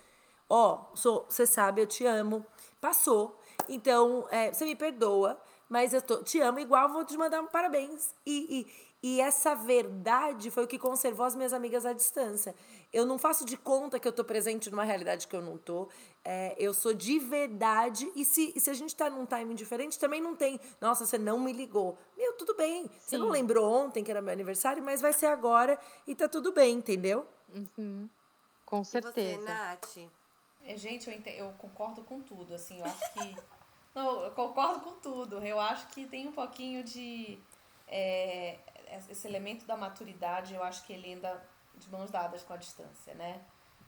[0.48, 2.44] ó, sou, você sabe, eu te amo.
[2.80, 3.38] Passou.
[3.68, 7.46] Então, é, você me perdoa, mas eu tô, te amo igual, vou te mandar um
[7.46, 8.14] parabéns.
[8.24, 8.66] E,
[9.02, 12.54] e, e essa verdade foi o que conservou as minhas amigas à distância.
[12.92, 15.88] Eu não faço de conta que eu tô presente numa realidade que eu não tô.
[16.24, 18.10] É, eu sou de verdade.
[18.14, 20.60] E se, e se a gente tá num timing diferente, também não tem.
[20.80, 21.98] Nossa, você não me ligou.
[22.16, 22.84] Meu, tudo bem.
[22.84, 22.90] Sim.
[23.00, 26.52] Você não lembrou ontem que era meu aniversário, mas vai ser agora e tá tudo
[26.52, 27.26] bem, entendeu?
[27.54, 28.08] Uhum.
[28.64, 29.20] Com certeza.
[29.20, 29.96] E você, Nath?
[30.66, 33.36] É, gente, eu, entendo, eu concordo com tudo, assim, eu acho que.
[33.94, 35.38] não, eu concordo com tudo.
[35.38, 37.38] Eu acho que tem um pouquinho de.
[37.86, 38.58] É,
[39.08, 41.40] esse elemento da maturidade, eu acho que ele anda
[41.76, 43.40] de mãos dadas com a distância, né?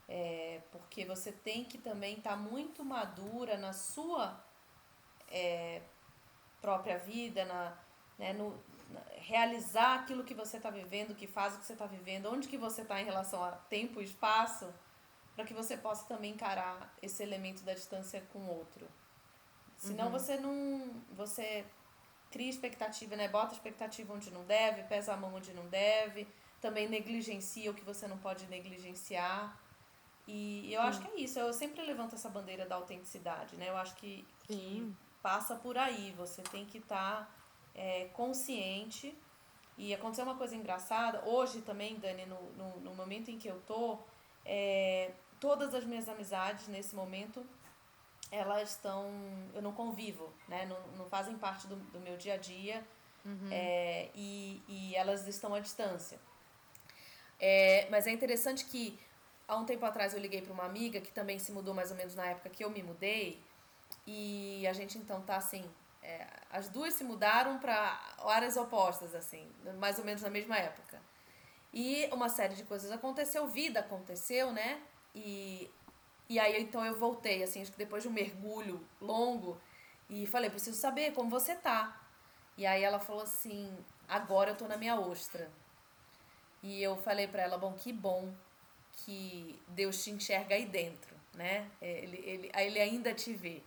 [0.08, 4.40] É, porque você tem que também estar tá muito madura na sua
[5.30, 5.82] é,
[6.60, 7.76] própria vida, na,
[8.18, 8.50] né, no,
[8.90, 12.48] na, realizar aquilo que você está vivendo, que faz o que você está vivendo, onde
[12.48, 14.72] que você está em relação a tempo e espaço
[15.38, 18.88] para que você possa também encarar esse elemento da distância com o outro.
[19.76, 20.10] Senão uhum.
[20.10, 20.90] você não.
[21.12, 21.64] Você
[22.28, 23.28] cria expectativa, né?
[23.28, 26.26] Bota expectativa onde não deve, pesa a mão onde não deve,
[26.60, 29.56] também negligencia o que você não pode negligenciar.
[30.26, 30.88] E eu Sim.
[30.88, 31.38] acho que é isso.
[31.38, 33.68] Eu sempre levanto essa bandeira da autenticidade, né?
[33.68, 36.12] Eu acho que, que passa por aí.
[36.16, 37.30] Você tem que estar tá,
[37.76, 39.16] é, consciente.
[39.76, 41.22] E aconteceu uma coisa engraçada.
[41.24, 44.00] Hoje também, Dani, no, no, no momento em que eu tô,
[44.44, 47.44] é, todas as minhas amizades nesse momento
[48.30, 49.10] elas estão
[49.54, 50.66] eu não convivo né?
[50.66, 52.84] Não, não fazem parte do, do meu dia a dia
[53.24, 53.48] uhum.
[53.50, 56.18] é, e, e elas estão à distância.
[57.40, 58.98] É, mas é interessante que
[59.46, 61.96] há um tempo atrás eu liguei para uma amiga que também se mudou mais ou
[61.96, 63.40] menos na época que eu me mudei
[64.06, 65.64] e a gente então tá assim
[66.02, 69.46] é, as duas se mudaram para áreas opostas assim
[69.78, 71.00] mais ou menos na mesma época.
[71.72, 74.82] E uma série de coisas aconteceu vida aconteceu né
[75.18, 75.70] e,
[76.28, 79.60] e aí então eu voltei, assim, acho que depois de um mergulho longo,
[80.08, 82.00] e falei, preciso saber como você tá.
[82.56, 83.76] E aí ela falou assim,
[84.08, 85.50] agora eu tô na minha ostra.
[86.62, 88.32] E eu falei para ela, bom, que bom
[88.92, 91.70] que Deus te enxerga aí dentro, né?
[91.80, 93.62] É, ele, ele, ele ainda te vê.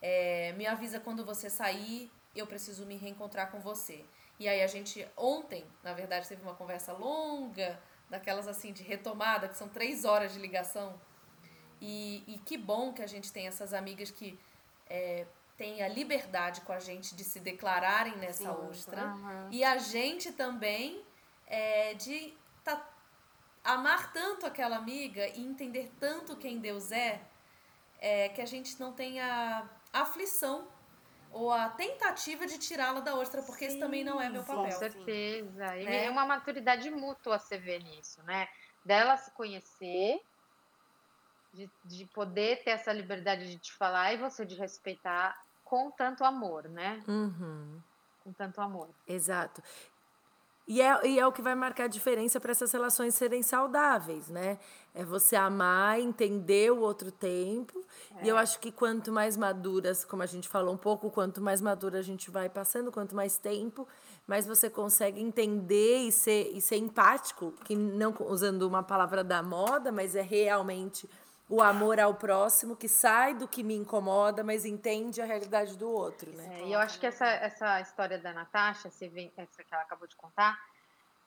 [0.00, 4.04] É, me avisa quando você sair, eu preciso me reencontrar com você.
[4.38, 7.78] E aí a gente, ontem, na verdade, teve uma conversa longa,
[8.12, 11.00] daquelas assim de retomada, que são três horas de ligação.
[11.80, 14.38] E, e que bom que a gente tem essas amigas que
[14.88, 19.06] é, têm a liberdade com a gente de se declararem nessa Sim, ostra.
[19.06, 19.48] Uhum.
[19.50, 21.02] E a gente também
[21.46, 22.86] é, de tá,
[23.64, 27.20] amar tanto aquela amiga e entender tanto quem Deus é,
[27.98, 30.68] é que a gente não tenha aflição
[31.32, 34.64] ou a tentativa de tirá-la da ostra, porque sim, esse também não é meu papel.
[34.64, 35.76] Com certeza.
[35.76, 36.04] E né?
[36.04, 38.48] é uma maturidade mútua você vê nisso, né?
[38.84, 40.20] Dela se conhecer,
[41.52, 46.24] de, de poder ter essa liberdade de te falar e você de respeitar com tanto
[46.24, 47.02] amor, né?
[47.08, 47.80] Uhum.
[48.22, 48.94] Com tanto amor.
[49.06, 49.62] Exato.
[50.66, 54.28] E é, e é o que vai marcar a diferença para essas relações serem saudáveis,
[54.28, 54.58] né?
[54.94, 57.84] É você amar, entender o outro tempo.
[58.18, 58.24] É.
[58.24, 58.40] E eu é.
[58.40, 62.02] acho que quanto mais maduras, como a gente falou um pouco, quanto mais madura a
[62.02, 63.88] gente vai passando, quanto mais tempo,
[64.26, 69.42] mais você consegue entender e ser, e ser empático, que não usando uma palavra da
[69.42, 71.08] moda, mas é realmente
[71.52, 75.86] o amor ao próximo que sai do que me incomoda, mas entende a realidade do
[75.86, 76.62] outro, né?
[76.62, 80.16] É, e eu acho que essa, essa história da Natasha, essa que ela acabou de
[80.16, 80.58] contar,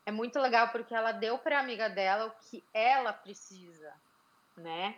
[0.04, 3.94] é muito legal porque ela deu para a amiga dela o que ela precisa,
[4.56, 4.96] né?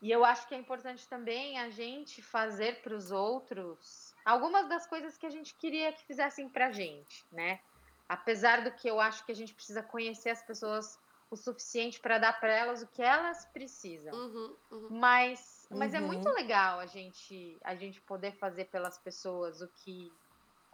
[0.00, 4.86] E eu acho que é importante também a gente fazer para os outros algumas das
[4.86, 7.60] coisas que a gente queria que fizessem para gente, né?
[8.08, 10.98] Apesar do que eu acho que a gente precisa conhecer as pessoas
[11.32, 14.14] o suficiente para dar para elas o que elas precisam.
[14.14, 14.88] Uhum, uhum.
[14.90, 15.98] Mas, mas uhum.
[15.98, 20.12] é muito legal a gente, a gente poder fazer pelas pessoas o que,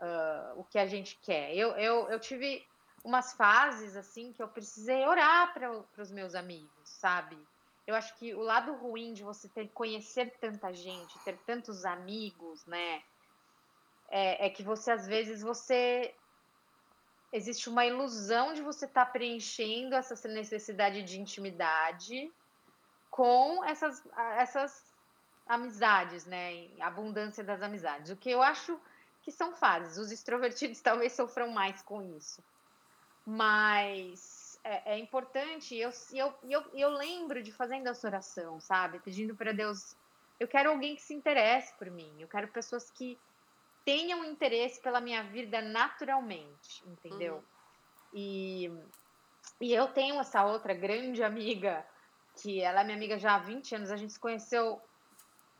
[0.00, 1.54] uh, o que a gente quer.
[1.54, 2.66] Eu, eu, eu tive
[3.04, 7.38] umas fases assim que eu precisei orar para os meus amigos, sabe?
[7.88, 12.66] eu acho que o lado ruim de você ter conhecer tanta gente, ter tantos amigos,
[12.66, 13.02] né?
[14.10, 16.14] É, é que você às vezes você
[17.32, 22.32] existe uma ilusão de você estar tá preenchendo essa necessidade de intimidade
[23.10, 24.02] com essas,
[24.36, 24.94] essas
[25.46, 26.68] amizades, né?
[26.80, 28.10] Abundância das amizades.
[28.10, 28.80] O que eu acho
[29.22, 29.98] que são fases.
[29.98, 32.42] Os extrovertidos talvez sofram mais com isso.
[33.26, 35.76] Mas é, é importante.
[35.76, 39.00] Eu, eu, eu, eu lembro de fazendo essa oração, sabe?
[39.00, 39.96] Pedindo para Deus.
[40.40, 42.14] Eu quero alguém que se interesse por mim.
[42.18, 43.18] Eu quero pessoas que
[43.88, 47.36] tenham interesse pela minha vida naturalmente, entendeu?
[47.36, 47.42] Uhum.
[48.12, 48.70] E,
[49.62, 51.86] e eu tenho essa outra grande amiga,
[52.36, 53.90] que ela é minha amiga já há 20 anos.
[53.90, 54.78] A gente se conheceu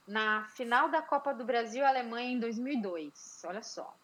[0.06, 3.44] na final da Copa do Brasil Alemanha em 2002.
[3.46, 3.96] Olha só.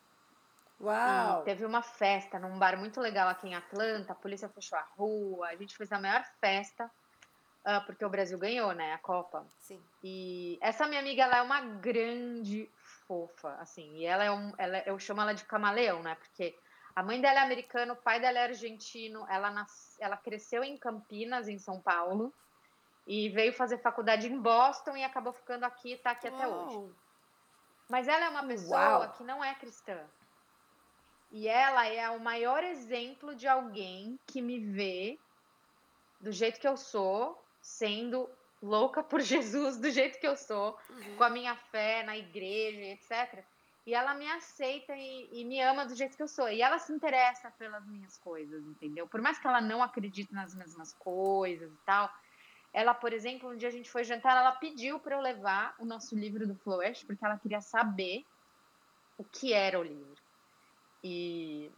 [0.80, 1.42] Uau!
[1.42, 4.88] E teve uma festa num bar muito legal aqui em Atlanta, a polícia fechou a
[4.96, 9.46] rua, a gente fez a maior festa, uh, porque o Brasil ganhou, né, a Copa.
[9.60, 9.82] Sim.
[10.02, 12.70] E essa minha amiga, ela é uma grande
[13.06, 16.56] fofa, assim, e ela é um, ela, eu chamo ela de camaleão, né, porque
[16.94, 20.76] a mãe dela é americana, o pai dela é argentino, ela, nas, ela cresceu em
[20.76, 22.32] Campinas, em São Paulo,
[23.06, 26.36] e veio fazer faculdade em Boston e acabou ficando aqui e tá aqui Uau.
[26.36, 26.94] até hoje.
[27.88, 29.12] Mas ela é uma pessoa Uau.
[29.12, 29.98] que não é cristã.
[31.30, 35.18] E ela é o maior exemplo de alguém que me vê
[36.20, 38.30] do jeito que eu sou, sendo
[38.64, 41.16] louca por Jesus do jeito que eu sou, uhum.
[41.16, 43.44] com a minha fé na igreja, etc.
[43.86, 46.48] E ela me aceita e, e, me ama do jeito que eu sou.
[46.48, 49.06] E ela se interessa pelas minhas coisas, entendeu?
[49.06, 52.10] Por mais que ela não acredite nas mesmas coisas e tal.
[52.72, 55.84] Ela, por exemplo, um dia a gente foi jantar, ela pediu para eu levar o
[55.84, 58.24] nosso livro do Flash, porque ela queria saber
[59.16, 60.20] o que era o livro
[61.04, 61.70] e,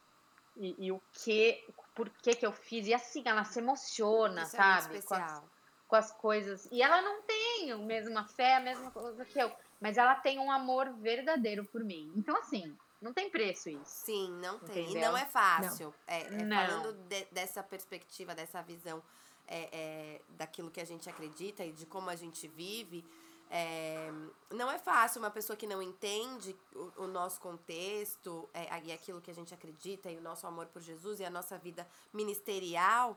[0.57, 1.63] e, e, o que,
[1.95, 2.87] por que que eu fiz.
[2.87, 4.99] E assim, ela se emociona, Isso sabe?
[4.99, 5.43] É com, as,
[5.87, 6.69] com as coisas.
[6.71, 9.51] E ela não tem a mesma fé, a mesma coisa que eu.
[9.81, 12.11] Mas ela tem um amor verdadeiro por mim.
[12.17, 13.85] Então, assim, não tem preço isso.
[13.85, 14.85] Sim, não tem.
[14.85, 15.03] Entendeu?
[15.03, 15.87] E não é fácil.
[15.87, 15.95] Não.
[16.15, 16.57] É, é não.
[16.57, 19.03] Falando de, dessa perspectiva, dessa visão
[19.47, 23.05] é, é, daquilo que a gente acredita e de como a gente vive
[23.49, 24.11] é,
[24.51, 29.21] não é fácil uma pessoa que não entende o, o nosso contexto é, e aquilo
[29.21, 33.17] que a gente acredita e o nosso amor por Jesus e a nossa vida ministerial,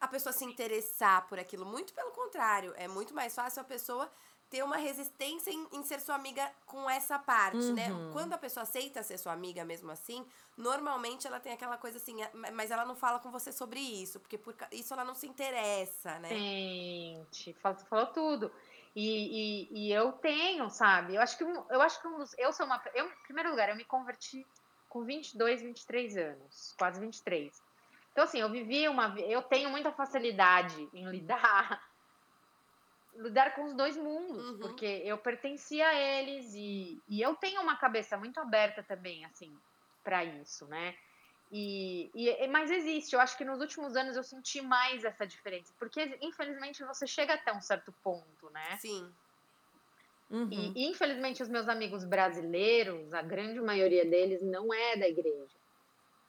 [0.00, 1.64] a pessoa se interessar por aquilo.
[1.64, 4.10] Muito pelo contrário, é muito mais fácil a pessoa
[4.48, 7.90] ter uma resistência em, em ser sua amiga com essa parte, né?
[7.90, 8.06] uhum.
[8.06, 8.12] né?
[8.12, 10.24] Quando a pessoa aceita ser sua amiga mesmo assim,
[10.56, 12.16] normalmente ela tem aquela coisa assim,
[12.54, 16.18] mas ela não fala com você sobre isso, porque por isso ela não se interessa,
[16.20, 16.28] né?
[16.28, 18.52] Gente, falou, falou tudo.
[18.94, 21.16] E, e, e, eu tenho, sabe?
[21.16, 23.68] Eu acho que eu acho que um dos, eu sou uma, eu, em primeiro lugar,
[23.68, 24.46] eu me converti
[24.88, 27.65] com 22, 23 anos, quase 23.
[28.16, 31.86] Então assim, eu vivi uma, eu tenho muita facilidade em lidar
[33.14, 34.58] lidar com os dois mundos, uhum.
[34.58, 39.54] porque eu pertencia a eles e, e eu tenho uma cabeça muito aberta também, assim,
[40.02, 40.96] para isso, né?
[41.52, 45.74] E, e, mas existe, eu acho que nos últimos anos eu senti mais essa diferença,
[45.78, 48.78] porque infelizmente você chega até um certo ponto, né?
[48.78, 49.12] Sim.
[50.30, 50.48] Uhum.
[50.50, 55.65] E, e infelizmente os meus amigos brasileiros, a grande maioria deles não é da igreja.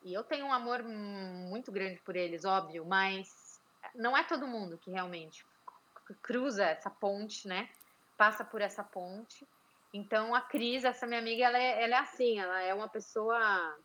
[0.08, 3.62] E eu tenho um amor muito grande por eles, óbvio, mas
[3.94, 5.46] não é todo mundo que realmente
[6.22, 7.70] cruza essa ponte, né?
[8.18, 9.46] Passa por essa ponte.
[9.94, 13.78] Então a Cris, essa minha amiga, ela é, ela é assim, ela é uma pessoa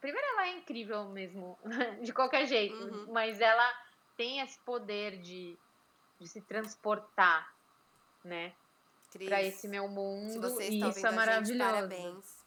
[0.00, 1.58] Primeiro, ela é incrível mesmo,
[2.02, 3.12] de qualquer jeito, uhum.
[3.12, 3.72] mas ela
[4.16, 5.56] tem esse poder de,
[6.18, 7.52] de se transportar,
[8.24, 8.52] né?
[9.24, 10.30] Para esse meu mundo.
[10.30, 11.52] Se você está e isso é maravilhoso.
[11.52, 12.39] Gente, parabéns.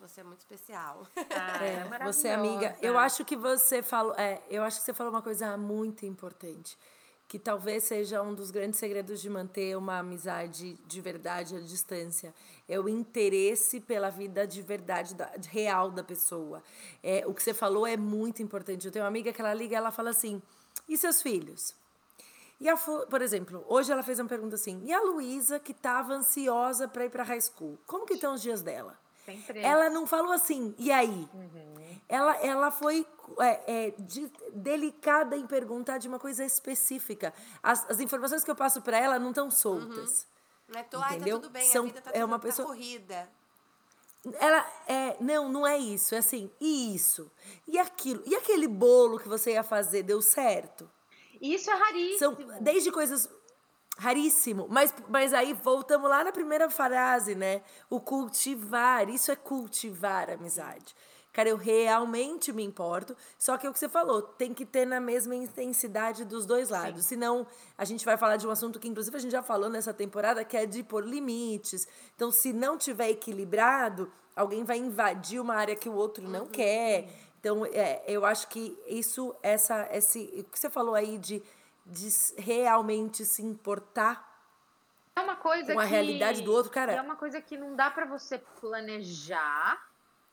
[0.00, 1.06] Você é muito especial.
[1.16, 2.76] Ah, é, é você, amiga.
[2.80, 4.14] Eu acho que você falou.
[4.16, 6.78] É, eu acho que você falou uma coisa muito importante
[7.28, 12.34] que talvez seja um dos grandes segredos de manter uma amizade de verdade à distância.
[12.66, 16.62] É o interesse pela vida de verdade, da, real da pessoa.
[17.02, 18.86] É, o que você falou é muito importante.
[18.86, 20.40] Eu tenho uma amiga que ela liga e ela fala assim:
[20.88, 21.74] e seus filhos?
[22.60, 26.14] E a, por exemplo, hoje ela fez uma pergunta assim: e a Luísa, que estava
[26.14, 27.78] ansiosa para ir para high school?
[27.86, 28.96] Como que estão os dias dela?
[29.28, 29.60] Sempre.
[29.60, 31.28] Ela não falou assim, e aí?
[31.34, 31.98] Uhum.
[32.08, 33.06] Ela, ela foi
[33.38, 37.34] é, é, de, delicada em perguntar de uma coisa específica.
[37.62, 40.22] As, as informações que eu passo para ela não estão soltas.
[40.22, 40.74] Uhum.
[40.74, 41.10] Não é tô, entendeu?
[41.10, 42.68] Ai, tá tudo bem, São, a vida tá, é uma tá pessoa...
[42.68, 43.28] corrida.
[44.40, 47.30] Ela é, não, não é isso, é assim, e isso,
[47.66, 50.90] e aquilo, e aquele bolo que você ia fazer deu certo?
[51.40, 52.18] Isso é raríssimo.
[52.18, 53.30] São desde coisas
[53.98, 54.66] Raríssimo.
[54.70, 57.62] Mas, mas aí voltamos lá na primeira frase, né?
[57.90, 59.08] O cultivar.
[59.08, 60.94] Isso é cultivar amizade.
[61.32, 63.16] cara, eu realmente me importo.
[63.38, 66.68] Só que é o que você falou, tem que ter na mesma intensidade dos dois
[66.70, 67.04] lados.
[67.06, 67.46] Senão,
[67.76, 70.44] a gente vai falar de um assunto que, inclusive, a gente já falou nessa temporada,
[70.44, 71.86] que é de pôr limites.
[72.16, 76.48] Então, se não tiver equilibrado, alguém vai invadir uma área que o outro não Uhum.
[76.48, 77.08] quer.
[77.40, 81.40] Então, é, eu acho que isso, essa, esse, o que você falou aí de,
[81.88, 82.08] de
[82.40, 84.26] realmente se importar
[85.16, 86.92] É uma coisa com a que, realidade do outro, cara.
[86.92, 89.82] É uma coisa que não dá pra você planejar.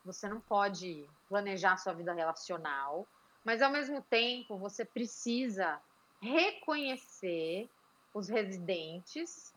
[0.04, 3.08] Você não pode planejar a sua vida relacional,
[3.44, 5.82] mas ao mesmo tempo você precisa
[6.22, 7.70] reconhecer
[8.14, 9.54] os residentes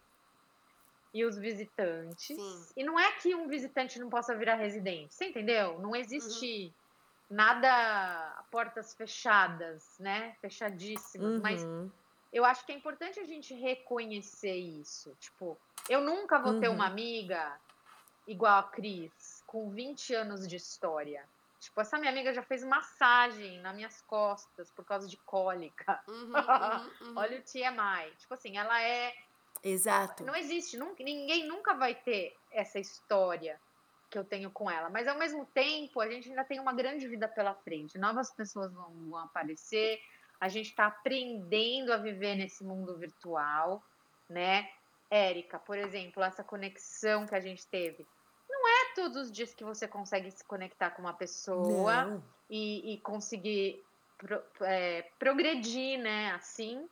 [1.12, 2.36] e os visitantes.
[2.36, 2.66] Sim.
[2.76, 5.78] E não é que um visitante não possa virar residente, você entendeu?
[5.78, 5.94] Não
[6.66, 6.72] Uhum.
[7.31, 10.35] Nada portas fechadas, né?
[10.41, 11.91] Fechadíssimas, mas Uhum.
[12.33, 15.14] eu acho que é importante a gente reconhecer isso.
[15.20, 15.57] Tipo,
[15.89, 16.74] eu nunca vou ter Uhum.
[16.74, 17.59] uma amiga
[18.26, 21.24] igual a Cris, com 20 anos de história.
[21.61, 26.01] Tipo, essa minha amiga já fez massagem nas minhas costas por causa de cólica.
[26.07, 27.14] Uhum, uhum, uhum.
[27.18, 28.12] Olha o TMI.
[28.18, 29.14] Tipo assim, ela é.
[29.62, 30.24] Exato.
[30.24, 33.61] Não existe, nunca, ninguém nunca vai ter essa história
[34.11, 34.89] que eu tenho com ela.
[34.91, 37.99] Mas ao mesmo tempo, a gente ainda tem uma grande vida pela frente.
[37.99, 39.99] Novas pessoas vão, vão aparecer.
[40.41, 43.83] A gente está aprendendo a viver nesse mundo virtual,
[44.29, 44.69] né?
[45.11, 48.07] Érica, por exemplo, essa conexão que a gente teve.
[48.49, 53.01] Não é todos os dias que você consegue se conectar com uma pessoa e, e
[53.01, 53.83] conseguir
[54.17, 56.33] pro- é, progredir, né?
[56.33, 56.87] Assim,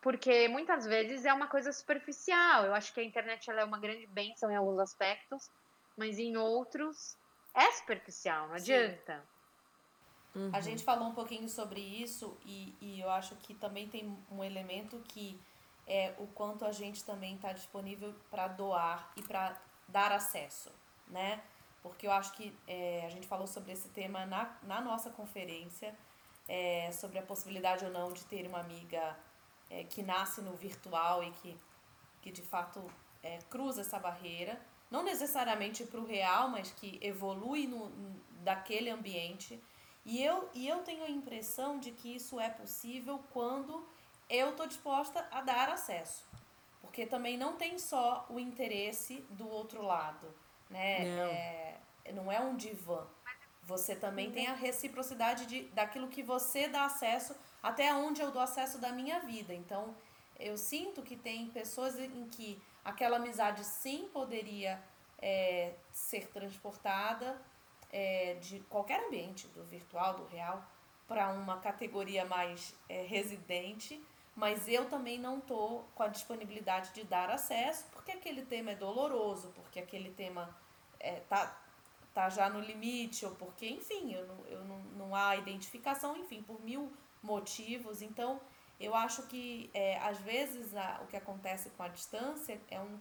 [0.00, 2.64] porque muitas vezes é uma coisa superficial.
[2.64, 5.50] Eu acho que a internet ela é uma grande bênção em alguns aspectos,
[5.96, 7.16] mas em outros
[7.54, 8.72] é superficial, não Sim.
[8.72, 9.24] adianta.
[10.34, 10.50] Uhum.
[10.52, 14.44] A gente falou um pouquinho sobre isso e, e eu acho que também tem um
[14.44, 15.40] elemento que
[15.86, 19.56] é o quanto a gente também está disponível para doar e para
[19.88, 20.70] dar acesso,
[21.08, 21.42] né?
[21.82, 25.96] Porque eu acho que é, a gente falou sobre esse tema na, na nossa conferência,
[26.48, 29.16] é, sobre a possibilidade ou não de ter uma amiga
[29.70, 31.56] é, que nasce no virtual e que,
[32.20, 32.84] que de fato
[33.22, 34.60] é, cruza essa barreira,
[34.90, 37.90] não necessariamente para o real, mas que evolui no,
[38.42, 39.60] daquele ambiente.
[40.04, 43.86] E eu, e eu tenho a impressão de que isso é possível quando
[44.30, 46.24] eu estou disposta a dar acesso.
[46.80, 50.32] Porque também não tem só o interesse do outro lado,
[50.70, 51.04] né?
[51.16, 51.24] Não.
[51.24, 51.78] É,
[52.12, 53.04] não é um divã.
[53.64, 58.40] Você também tem a reciprocidade de, daquilo que você dá acesso até onde eu dou
[58.40, 59.52] acesso da minha vida.
[59.52, 59.92] Então,
[60.38, 64.80] eu sinto que tem pessoas em que aquela amizade sim poderia
[65.20, 67.36] é, ser transportada
[67.92, 70.64] é, de qualquer ambiente, do virtual, do real,
[71.08, 74.00] para uma categoria mais é, residente,
[74.36, 78.74] mas eu também não tô com a disponibilidade de dar acesso, porque aquele tema é
[78.76, 80.56] doloroso, porque aquele tema
[81.00, 81.58] é, tá,
[82.14, 86.40] tá já no limite, ou porque, enfim, eu não, eu não, não há identificação, enfim,
[86.42, 88.00] por mil motivos.
[88.00, 88.40] Então,
[88.78, 92.98] eu acho que, é, às vezes, a, o que acontece com a distância é um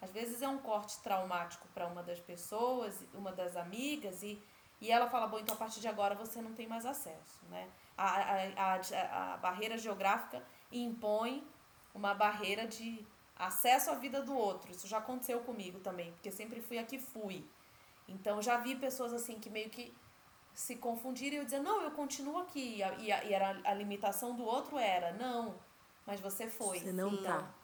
[0.00, 4.40] às vezes é um corte traumático para uma das pessoas, uma das amigas, e,
[4.80, 7.68] e ela fala, bom, então a partir de agora você não tem mais acesso, né?
[7.96, 11.46] A, a, a, a barreira geográfica impõe
[11.94, 13.04] uma barreira de
[13.38, 14.70] acesso à vida do outro.
[14.70, 17.48] Isso já aconteceu comigo também, porque sempre fui a que fui.
[18.06, 19.94] Então já vi pessoas assim que meio que
[20.56, 22.76] se confundirem e eu dizer, não, eu continuo aqui.
[22.78, 25.54] E, a, e, a, e era, a limitação do outro era, não,
[26.06, 26.80] mas você foi.
[26.80, 27.22] Você não Sim.
[27.22, 27.54] tá.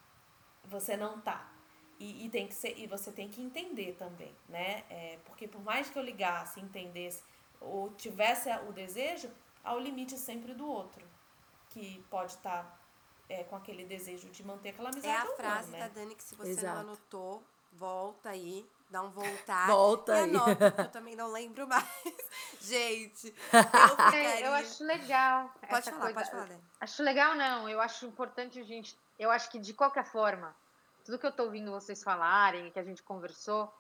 [0.64, 1.51] Você não tá.
[1.99, 4.84] E, e, tem que ser, e você tem que entender também, né?
[4.90, 7.22] É, porque por mais que eu ligasse, entendesse,
[7.61, 9.30] ou tivesse o desejo,
[9.64, 11.03] há o limite sempre do outro.
[11.70, 12.78] Que pode estar
[13.26, 15.14] é, com aquele desejo de manter aquela amizade.
[15.14, 15.78] É a ou não, frase né?
[15.78, 16.74] da Dani que se você Exato.
[16.74, 19.66] não anotou, volta aí, dá um voltar.
[19.66, 20.22] Volta e aí.
[20.24, 21.84] anota, porque eu também não lembro mais.
[22.61, 24.22] Gente, eu ficaria...
[24.22, 25.53] É, eu acho legal.
[25.61, 26.14] Pode essa falar, coisa.
[26.14, 26.64] pode falar, Dani.
[26.80, 27.68] Acho legal, não.
[27.68, 28.97] Eu acho importante a gente.
[29.18, 30.55] Eu acho que de qualquer forma,
[31.05, 33.72] tudo que eu tô ouvindo vocês falarem, que a gente conversou,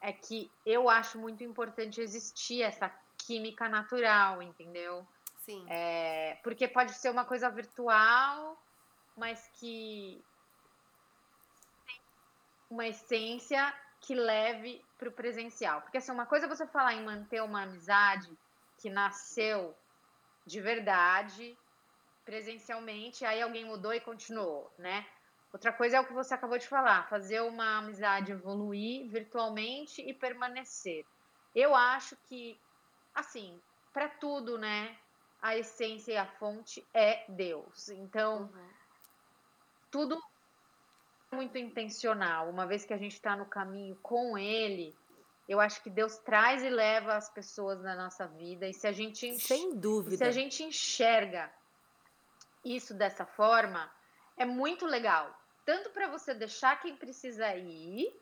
[0.00, 5.06] é que eu acho muito importante existir essa química natural, entendeu?
[5.44, 5.64] Sim.
[5.68, 8.56] É, porque pode ser uma coisa virtual,
[9.16, 10.24] mas que
[11.86, 12.00] tem
[12.70, 15.82] uma essência que leve para o presencial.
[15.82, 18.28] Porque assim, uma coisa é você falar em manter uma amizade
[18.78, 19.76] que nasceu
[20.46, 21.56] de verdade,
[22.24, 25.06] presencialmente, aí alguém mudou e continuou, né?
[25.52, 30.14] Outra coisa é o que você acabou de falar, fazer uma amizade evoluir virtualmente e
[30.14, 31.04] permanecer.
[31.54, 32.60] Eu acho que,
[33.14, 33.60] assim,
[33.92, 34.96] para tudo, né?
[35.42, 37.88] A essência e a fonte é Deus.
[37.88, 38.70] Então, Uhum.
[39.90, 40.18] tudo
[41.32, 42.48] muito intencional.
[42.50, 44.94] Uma vez que a gente está no caminho com Ele,
[45.48, 48.68] Eu acho que Deus traz e leva as pessoas na nossa vida.
[48.68, 50.16] E se a gente, enx- Sem e dúvida.
[50.16, 51.52] se a gente enxerga
[52.64, 53.90] isso dessa forma,
[54.36, 55.36] é muito legal.
[55.66, 58.14] Tanto para você deixar quem precisa ir,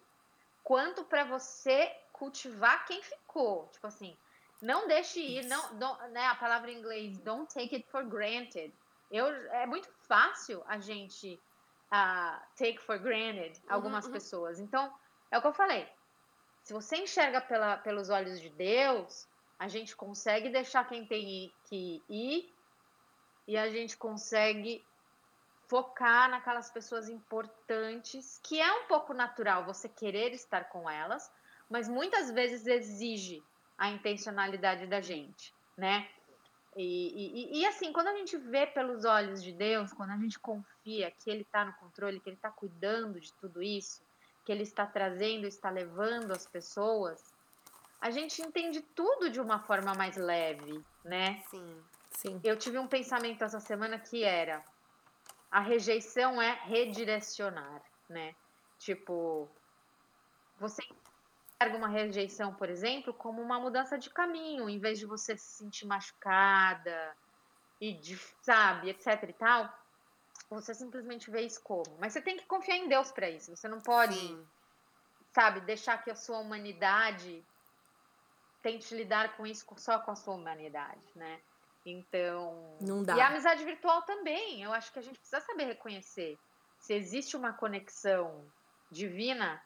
[0.65, 3.69] quanto para você cultivar quem ficou.
[3.73, 4.17] Tipo assim,
[4.63, 8.73] não deixe ir, não, don't- né, a palavra em inglês, don't take it for granted.
[9.11, 11.39] Eu, é muito fácil a gente
[11.91, 14.13] ah, take for granted algumas uhum.
[14.13, 14.59] pessoas.
[14.59, 14.93] Então,
[15.31, 15.89] é o que eu falei.
[16.63, 19.27] Se você enxerga pela, pelos olhos de Deus,
[19.59, 22.55] a gente consegue deixar quem tem que ir
[23.47, 24.85] e a gente consegue
[25.67, 31.31] focar naquelas pessoas importantes, que é um pouco natural você querer estar com elas,
[31.69, 33.43] mas muitas vezes exige
[33.77, 36.09] a intencionalidade da gente, né?
[36.81, 40.39] E, e, e assim, quando a gente vê pelos olhos de Deus, quando a gente
[40.39, 44.01] confia que Ele está no controle, que Ele está cuidando de tudo isso,
[44.45, 47.21] que Ele está trazendo, está levando as pessoas,
[48.01, 51.43] a gente entende tudo de uma forma mais leve, né?
[51.51, 51.83] Sim.
[52.13, 52.41] Sim.
[52.45, 54.65] Eu tive um pensamento essa semana que era
[55.51, 58.37] a rejeição é redirecionar, né?
[58.79, 59.49] Tipo,
[60.59, 60.83] você
[61.61, 65.57] enxerga uma rejeição, por exemplo, como uma mudança de caminho, em vez de você se
[65.57, 67.17] sentir machucada
[67.81, 69.73] e de, sabe, etc e tal,
[70.49, 71.99] você simplesmente vê isso como.
[71.99, 73.55] Mas você tem que confiar em Deus para isso.
[73.55, 74.47] Você não pode, Sim.
[75.35, 77.45] sabe, deixar que a sua humanidade
[78.63, 81.41] tente lidar com isso só com a sua humanidade, né?
[81.85, 82.79] Então.
[82.81, 83.17] Não dá.
[83.17, 84.63] E a amizade virtual também.
[84.63, 86.39] Eu acho que a gente precisa saber reconhecer.
[86.79, 88.47] Se existe uma conexão
[88.91, 89.61] divina,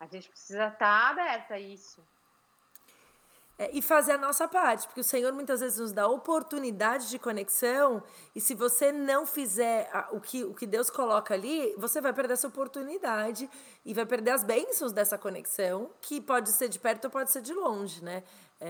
[0.00, 2.02] a gente precisa estar aberta a isso.
[3.58, 7.18] É, e fazer a nossa parte, porque o Senhor muitas vezes nos dá oportunidade de
[7.18, 8.02] conexão,
[8.34, 12.14] e se você não fizer a- o que, o que Deus coloca ali, você vai
[12.14, 13.50] perder essa oportunidade
[13.84, 17.42] e vai perder as bênçãos dessa conexão, que pode ser de perto ou pode ser
[17.42, 18.24] de longe, né?
[18.58, 18.68] É,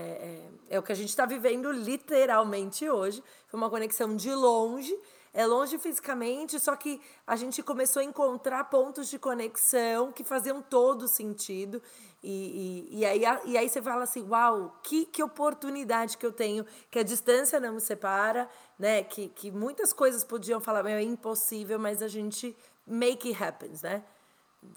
[0.69, 3.23] é, é o que a gente está vivendo literalmente hoje.
[3.47, 4.93] Foi uma conexão de longe,
[5.33, 10.61] é longe fisicamente, só que a gente começou a encontrar pontos de conexão que faziam
[10.61, 11.81] todo sentido.
[12.23, 16.25] E, e, e, aí, a- e aí você fala assim, uau, que, que oportunidade que
[16.25, 19.03] eu tenho, que a distância não me separa, né?
[19.03, 22.55] Que, que muitas coisas podiam falar, é impossível, mas a gente
[22.85, 24.03] make it happen, né?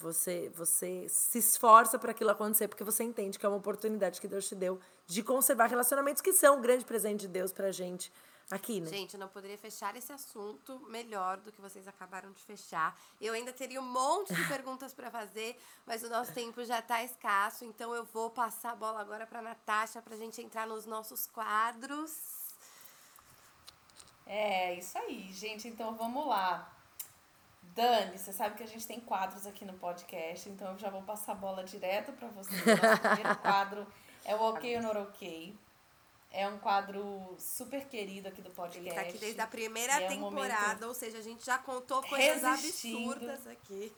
[0.00, 4.26] Você, você se esforça para aquilo acontecer, porque você entende que é uma oportunidade que
[4.26, 8.10] Deus te deu de conservar relacionamentos que são um grande presente de Deus pra gente
[8.50, 8.88] aqui, né?
[8.88, 12.96] Gente, eu não poderia fechar esse assunto melhor do que vocês acabaram de fechar.
[13.20, 17.02] Eu ainda teria um monte de perguntas para fazer, mas o nosso tempo já tá
[17.02, 21.26] escasso, então eu vou passar a bola agora para Natasha pra gente entrar nos nossos
[21.26, 22.44] quadros.
[24.26, 25.68] É, isso aí, gente.
[25.68, 26.70] Então vamos lá.
[27.74, 31.02] Dani, você sabe que a gente tem quadros aqui no podcast, então eu já vou
[31.02, 32.52] passar a bola direto para você.
[32.52, 33.86] Nosso primeiro quadro
[34.24, 35.54] é o Ok ou Not Ok.
[36.36, 38.88] É um quadro super querido aqui do podcast.
[38.88, 41.56] Ele tá aqui desde a primeira é um temporada, momento ou seja, a gente já
[41.58, 43.12] contou coisas resistindo.
[43.12, 43.92] absurdas aqui.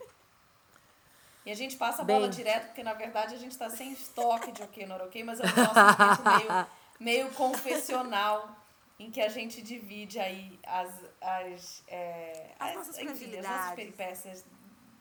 [1.47, 2.16] E a gente passa a Bem.
[2.16, 5.24] bola direto, porque na verdade a gente tá sem estoque de ok ou not ok,
[5.24, 6.66] mas é o nosso meio,
[7.01, 8.55] meio confessional,
[8.99, 14.45] em que a gente divide aí as, as, é, As nossas enfim, as nossas peripécias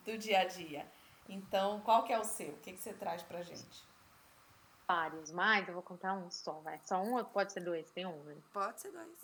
[0.06, 0.86] do dia a dia.
[1.28, 2.50] Então, qual que é o seu?
[2.50, 3.84] O que, que você traz pra gente?
[4.88, 6.80] Vários, mas eu vou contar um só, vai.
[6.84, 7.90] Só um ou pode ser dois?
[7.92, 8.36] Tem um, né?
[8.54, 9.20] Pode ser dois.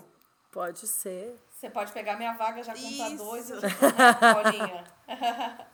[0.51, 1.39] Pode ser.
[1.51, 3.17] Você pode pegar minha vaga, já contar Isso.
[3.17, 3.67] dois, eu já?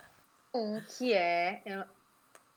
[0.53, 1.61] Um que é.
[1.65, 1.85] Eu,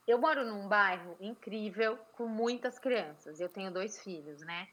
[0.06, 3.40] eu moro num bairro incrível com muitas crianças.
[3.40, 4.68] Eu tenho dois filhos, né?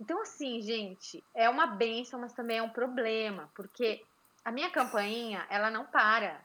[0.00, 4.04] Então, assim, gente, é uma benção, mas também é um problema, porque
[4.44, 6.40] a minha campainha, ela não para.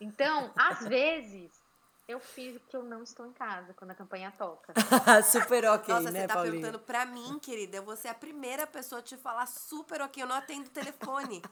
[0.00, 1.50] Então, às vezes,
[2.08, 4.72] eu finjo que eu não estou em casa quando a campainha toca.
[5.30, 6.52] Super ok, Nossa, né, você tá Paulinha?
[6.52, 7.76] perguntando pra mim, querida.
[7.78, 10.22] Eu vou ser a primeira pessoa a te falar super ok.
[10.22, 11.42] Eu não atendo telefone.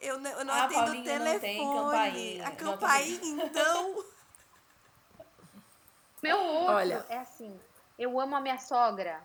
[0.00, 1.40] Eu não, eu não Ah, atendo Paulinha, não telefone.
[1.40, 2.46] tem campainha.
[2.46, 4.04] A Não, campainha, então.
[6.22, 7.06] Meu outro Olha.
[7.08, 7.58] é assim,
[7.98, 9.22] eu amo a minha sogra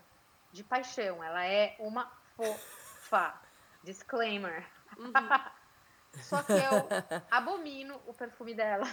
[0.52, 1.23] de paixão.
[1.23, 3.34] Ela é uma fofa.
[3.84, 4.65] Disclaimer.
[6.22, 6.88] Só que eu
[7.30, 8.85] abomino o perfume dela.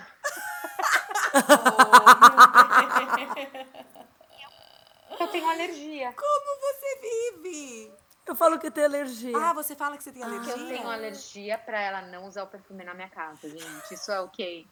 [5.18, 6.12] Eu tenho alergia.
[6.12, 7.92] Como você vive?
[8.26, 9.36] Eu falo que tem alergia.
[9.36, 10.52] Ah, você fala que você tem Que alergia?
[10.52, 13.92] eu tenho alergia pra ela não usar o perfume na minha casa, gente.
[13.94, 14.66] Isso é ok.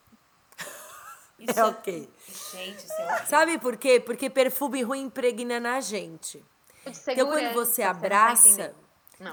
[1.38, 2.10] Isso É ok.
[2.52, 3.26] Gente, isso é ok.
[3.26, 3.98] Sabe por quê?
[4.00, 6.44] Porque perfume ruim impregna na gente.
[6.82, 8.74] Então, quando segurança, você não tá abraça,
[9.18, 9.32] não.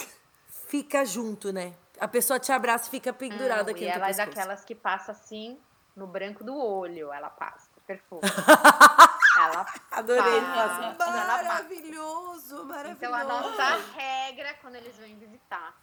[0.67, 1.73] fica junto, né?
[1.99, 4.63] A pessoa te abraça e fica pendurada Não, aqui e no teu ela é daquelas
[4.63, 5.57] que passa assim
[5.97, 7.67] no branco do olho, ela passa.
[7.87, 8.21] perfume.
[9.41, 10.95] ela Adorei fazer.
[10.97, 12.91] Maravilhoso, maravilhoso.
[12.91, 15.75] Então a nossa regra quando eles vêm visitar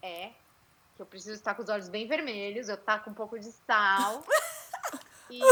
[0.00, 0.30] é
[0.94, 3.50] que eu preciso estar com os olhos bem vermelhos, eu tá com um pouco de
[3.50, 4.24] sal.
[5.28, 5.46] e o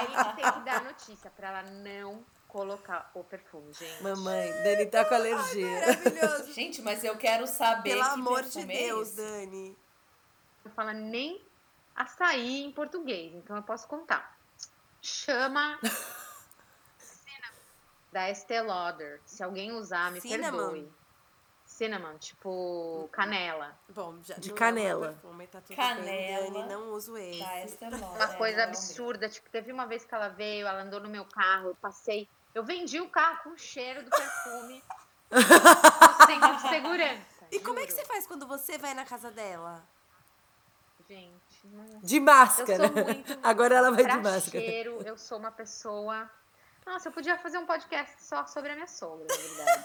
[0.00, 4.02] Eric tem que dar notícia pra ela não colocar o perfume, gente.
[4.02, 5.68] Mamãe, Dani tá com alergia.
[5.68, 6.52] Maravilhoso.
[6.54, 9.16] Gente, mas eu quero saber Pelo que amor de perfume é Deus, esse.
[9.16, 9.76] Dani.
[10.64, 11.45] Não fala nem
[11.96, 14.36] açaí em português, então eu posso contar.
[15.00, 15.78] Chama
[18.16, 19.20] da Estée Lauder.
[19.26, 20.56] Se alguém usar, me Cinnamon.
[20.56, 20.92] perdoe.
[21.66, 23.78] Cinnamon, tipo canela.
[23.90, 25.08] Bom, já De canela.
[25.08, 26.50] É perfume, tá tudo Canela.
[26.50, 27.12] bem, não uso.
[27.12, 29.28] Tá, Estée Lauder, Uma é, coisa é absurda.
[29.28, 32.26] Tipo, teve uma vez que ela veio, ela andou no meu carro, eu passei.
[32.54, 34.82] Eu vendi o carro com o cheiro do perfume.
[35.30, 37.46] de segurança.
[37.50, 38.02] E como é que juro.
[38.02, 39.86] você faz quando você vai na casa dela?
[41.06, 41.45] Gente,
[42.02, 42.86] De Eu máscara.
[42.88, 43.38] sou muito.
[43.42, 44.64] Agora ela vai de máscara.
[44.64, 46.30] cheiro, eu sou uma pessoa.
[46.86, 49.84] Nossa, eu podia fazer um podcast só sobre a minha sogra, na verdade.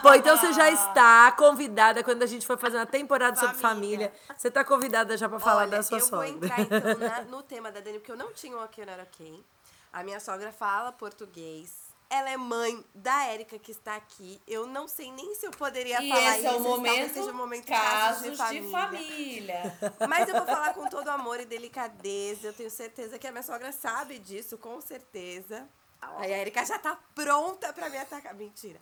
[0.02, 4.08] Pô, então você já está convidada quando a gente for fazer uma temporada sobre Família.
[4.08, 4.12] família.
[4.36, 6.16] Você tá convidada já pra falar Olha, da sua eu sogra.
[6.16, 8.92] vou entrar então na- no tema da Dani, porque eu não tinha um ok, não
[8.94, 9.44] era ok.
[9.92, 11.83] A minha sogra fala português.
[12.10, 14.40] Ela é mãe da Érica que está aqui.
[14.46, 16.60] Eu não sei nem se eu poderia E falar esse é isso.
[16.60, 18.70] o talvez momento, seja o momento casos de de família.
[18.70, 19.78] família.
[20.08, 22.48] Mas eu vou falar com todo amor e delicadeza.
[22.48, 25.68] Eu tenho certeza que a minha sogra sabe disso, com certeza.
[26.18, 28.34] Aí a Erika já tá pronta pra me atacar.
[28.34, 28.78] Mentira.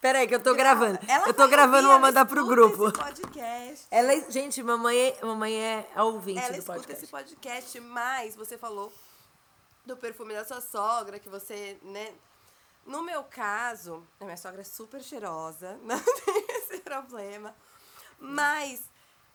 [0.00, 0.98] Peraí, que eu tô gravando.
[1.06, 2.88] Ela eu tô gravando, vou ela mandar pro escuta grupo.
[2.88, 3.86] Esse podcast.
[3.90, 7.04] Ela é- gente, mamãe é, mamãe é a ouvinte Ela do escuta podcast.
[7.04, 8.90] esse podcast, mas você falou
[9.90, 12.14] do perfume da sua sogra, que você, né?
[12.86, 17.54] No meu caso, a minha sogra é super cheirosa, não tem esse problema.
[18.18, 18.82] Mas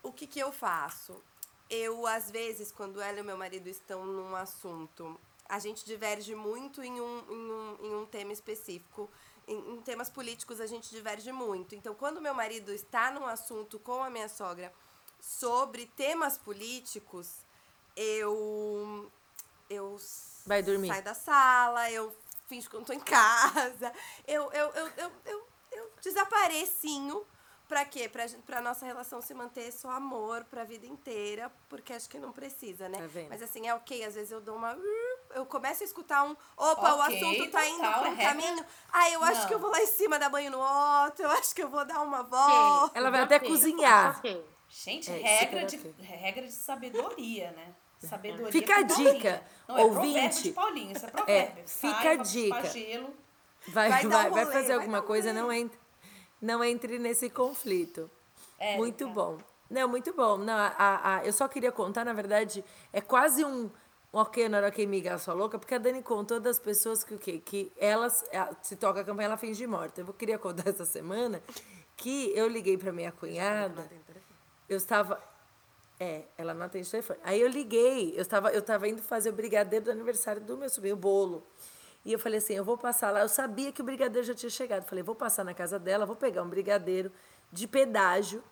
[0.01, 1.21] o que, que eu faço?
[1.69, 6.33] Eu, às vezes, quando ela e o meu marido estão num assunto, a gente diverge
[6.35, 9.09] muito em um, em um, em um tema específico.
[9.47, 11.75] Em, em temas políticos, a gente diverge muito.
[11.75, 14.73] Então, quando meu marido está num assunto com a minha sogra
[15.19, 17.45] sobre temas políticos,
[17.95, 19.11] eu.
[19.69, 19.97] Eu
[20.45, 20.87] Vai dormir.
[20.89, 22.15] saio da sala, eu
[22.47, 23.91] finjo que eu não tô em casa.
[24.27, 27.25] Eu, eu, eu, eu, eu, eu desaparecinho.
[27.67, 28.07] Pra quê?
[28.07, 32.31] Pra, pra nossa relação se manter só amor pra vida inteira, porque acho que não
[32.31, 32.99] precisa, né?
[32.99, 33.29] Tá vendo?
[33.29, 34.77] Mas assim, é ok, às vezes eu dou uma.
[35.33, 36.37] Eu começo a escutar um.
[36.55, 38.23] Opa, o Ok, assunto tá indo pra um regra.
[38.23, 38.65] caminho.
[38.93, 39.47] Ah, eu acho Não.
[39.47, 41.83] que eu vou lá em cima dar banho no outro, eu acho que eu vou
[41.83, 42.95] dar uma volta.
[42.99, 44.21] Ela vai até cozinhar.
[44.69, 47.73] Gente, É, regra, de, regra de sabedoria, né?
[48.05, 48.51] Sabedoria.
[48.51, 50.43] Fica a dica, Não, é provérbio ouvinte.
[50.43, 51.63] de Paulinho, isso é provérbio.
[51.67, 52.65] fica Sai, a dica.
[52.65, 53.09] gelo.
[53.67, 55.79] Vai, Vai vai, um vai rolê, fazer vai alguma dar um coisa, não entre,
[56.41, 58.09] não entre nesse conflito.
[58.59, 58.77] Érica.
[58.77, 59.37] Muito bom.
[59.69, 60.37] Não, muito bom.
[60.37, 62.63] Não, a, a- a- eu só queria contar, na verdade,
[62.93, 63.63] é quase um,
[64.13, 67.15] um ok, não era ok, miga, sua louca, porque a Dani contou das pessoas que
[67.15, 67.41] o quê?
[67.43, 68.23] Que elas,
[68.61, 70.01] se toca a campanha, ela finge morta.
[70.01, 71.41] Eu queria contar essa semana
[71.97, 73.89] que eu liguei pra minha cunhada,
[74.69, 75.19] eu estava...
[75.99, 77.19] É, ela não atende o telefone.
[77.23, 80.69] Aí eu liguei, eu estava, eu estava indo fazer o brigadeiro do aniversário do meu
[80.69, 81.45] sobrinho, o bolo.
[82.03, 83.21] E eu falei assim, eu vou passar lá.
[83.21, 84.83] Eu sabia que o brigadeiro já tinha chegado.
[84.85, 87.11] Falei, vou passar na casa dela, vou pegar um brigadeiro
[87.51, 88.43] de pedágio,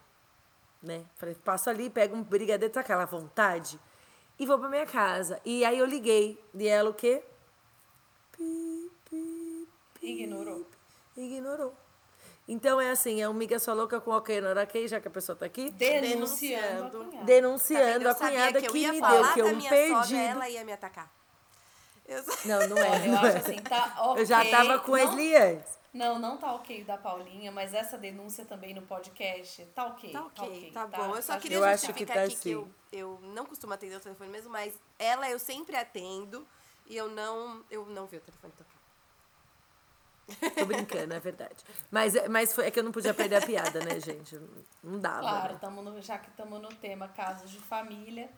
[0.81, 1.05] né?
[1.15, 3.79] Falei, passo ali, pego um brigadeiro, tá aquela vontade,
[4.39, 5.39] e vou pra minha casa.
[5.45, 7.23] E aí eu liguei, e ela o quê?
[8.31, 9.67] Pi, pi,
[10.01, 10.65] Ignorou.
[11.15, 11.73] ignorou.
[12.47, 15.07] Então é assim, é um miga sua louca com ok, não era ok, já que
[15.07, 15.69] a pessoa tá aqui.
[15.71, 16.89] Denunciando.
[16.89, 16.97] Denunciando.
[16.97, 17.25] a cunhada.
[17.25, 18.11] Denunciando Tá a?
[18.11, 20.03] Eu cunhada que, que, eu me falar deu que da um minha perdido.
[20.05, 21.11] sogra, ela ia me atacar.
[22.05, 22.89] Eu só- Não, não é.
[22.89, 23.39] Olha, eu não acho é.
[23.39, 24.21] assim, tá ok.
[24.21, 25.79] Eu já tava com não, Wesley antes.
[25.93, 30.11] Não, não tá ok da Paulinha, mas essa denúncia também no podcast, tá ok.
[30.11, 30.97] Tá ok, tá, tá?
[30.97, 31.15] bom.
[31.15, 32.71] Eu só Tá queria Eu justificar que tá aqui que eu, assim.
[32.91, 36.45] eu não costumo atender o telefone mesmo, mas ela eu sempre atendo
[36.87, 38.72] e eu não, eu não vi o telefone tocar.
[40.57, 41.55] Tô brincando, é verdade.
[41.91, 44.39] Mas, é- mas foi, é que eu não podia perder a piada, né, gente?
[44.83, 45.19] Não dava.
[45.19, 45.59] Claro, né?
[45.59, 48.29] tamo no, já que estamos no tema casos de família.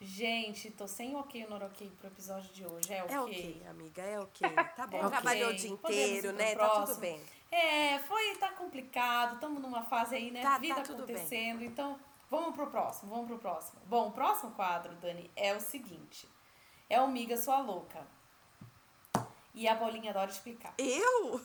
[0.00, 2.92] Gente, tô sem ok ou não ok pro episódio de hoje.
[2.92, 3.14] É ok.
[3.14, 4.48] É ok, amiga, é ok.
[4.76, 4.96] Tá bom.
[4.98, 5.10] É ok.
[5.10, 6.54] Trabalhou o dia inteiro, né?
[6.54, 7.00] Tá tudo próximo?
[7.00, 7.20] bem.
[7.50, 10.42] É, foi, tá complicado, estamos numa fase aí, né?
[10.42, 10.82] Tá, tá Vida bem.
[10.82, 11.62] acontecendo.
[11.64, 11.98] Então,
[12.28, 13.80] vamos pro próximo, vamos pro próximo.
[13.86, 16.28] Bom, o próximo quadro, Dani, é o seguinte.
[16.90, 18.04] É o Miga Sua Louca.
[19.54, 20.74] E a Bolinha adora explicar.
[20.76, 21.40] Eu?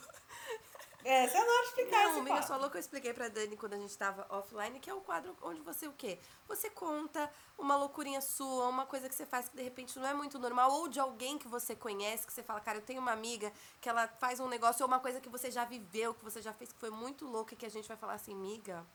[1.05, 2.47] É, você adora explicar Não, esse amiga, quadro.
[2.47, 5.35] só louca eu expliquei pra Dani quando a gente tava offline, que é o quadro
[5.41, 6.19] onde você o quê?
[6.47, 10.13] Você conta uma loucurinha sua, uma coisa que você faz que de repente não é
[10.13, 13.13] muito normal, ou de alguém que você conhece, que você fala, cara, eu tenho uma
[13.13, 16.41] amiga que ela faz um negócio, ou uma coisa que você já viveu, que você
[16.41, 18.85] já fez, que foi muito louca, e que a gente vai falar assim, miga,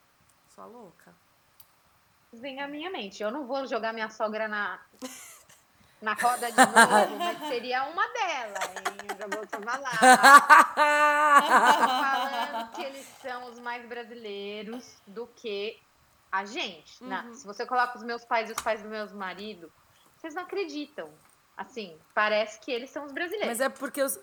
[0.54, 1.14] sua louca.
[2.32, 3.22] Vem à minha mente.
[3.22, 4.78] Eu não vou jogar minha sogra na,
[6.04, 8.64] na roda de novo, mas seria uma delas,
[9.18, 9.98] já vou falar.
[11.54, 15.80] Falando que eles são os mais brasileiros do que
[16.30, 17.02] a gente.
[17.02, 19.72] Na- se você coloca os meus pais e os pais do meu marido,
[20.16, 21.08] vocês não acreditam.
[21.56, 23.48] Assim, parece que eles são os brasileiros.
[23.48, 24.18] Mas é porque os.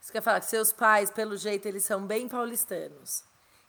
[0.00, 3.22] Você quer falar que seus pais, pelo jeito, eles são bem paulistanos.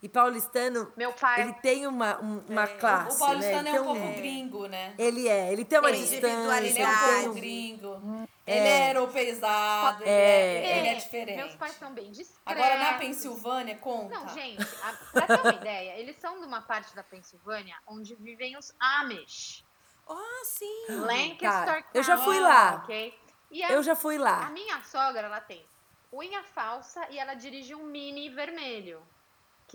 [0.05, 1.41] E paulistano, Meu pai.
[1.41, 3.15] ele tem uma, um- uma classe.
[3.15, 3.71] O paulistano né?
[3.71, 4.93] é Ele um tem pouco gringo, né?
[4.99, 6.27] Ele é, ele tem uma Tem distância.
[6.59, 8.27] Ele é um pouco gringo.
[8.45, 11.37] Ele é europeizado, ele, é, ele é diferente.
[11.37, 12.39] Meus pais são bem discretos.
[12.45, 14.13] Agora, na Pensilvânia, conta.
[14.19, 18.13] Não, gente, a, pra ter uma ideia, eles são de uma parte da Pensilvânia onde
[18.13, 19.65] vivem os Amish.
[20.07, 20.85] Oh, sim.
[20.89, 22.75] Lancaster eu já fui lá.
[22.83, 23.19] ok?
[23.49, 24.49] E a, Eu já fui a lá.
[24.51, 25.65] minha sogra, ela tem
[26.13, 29.01] unha falsa e ela dirige um mini vermelho.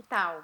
[0.00, 0.42] Que tal?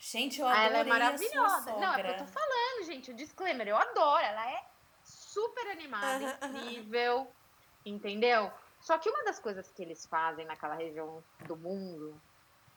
[0.00, 1.72] Gente, eu Ah, adorei ela é maravilhosa.
[1.76, 4.24] Não, é porque eu tô falando, gente, o disclaimer, eu adoro.
[4.24, 4.64] Ela é
[5.04, 7.30] super animada, incrível,
[7.86, 8.50] entendeu?
[8.80, 12.20] Só que uma das coisas que eles fazem naquela região do mundo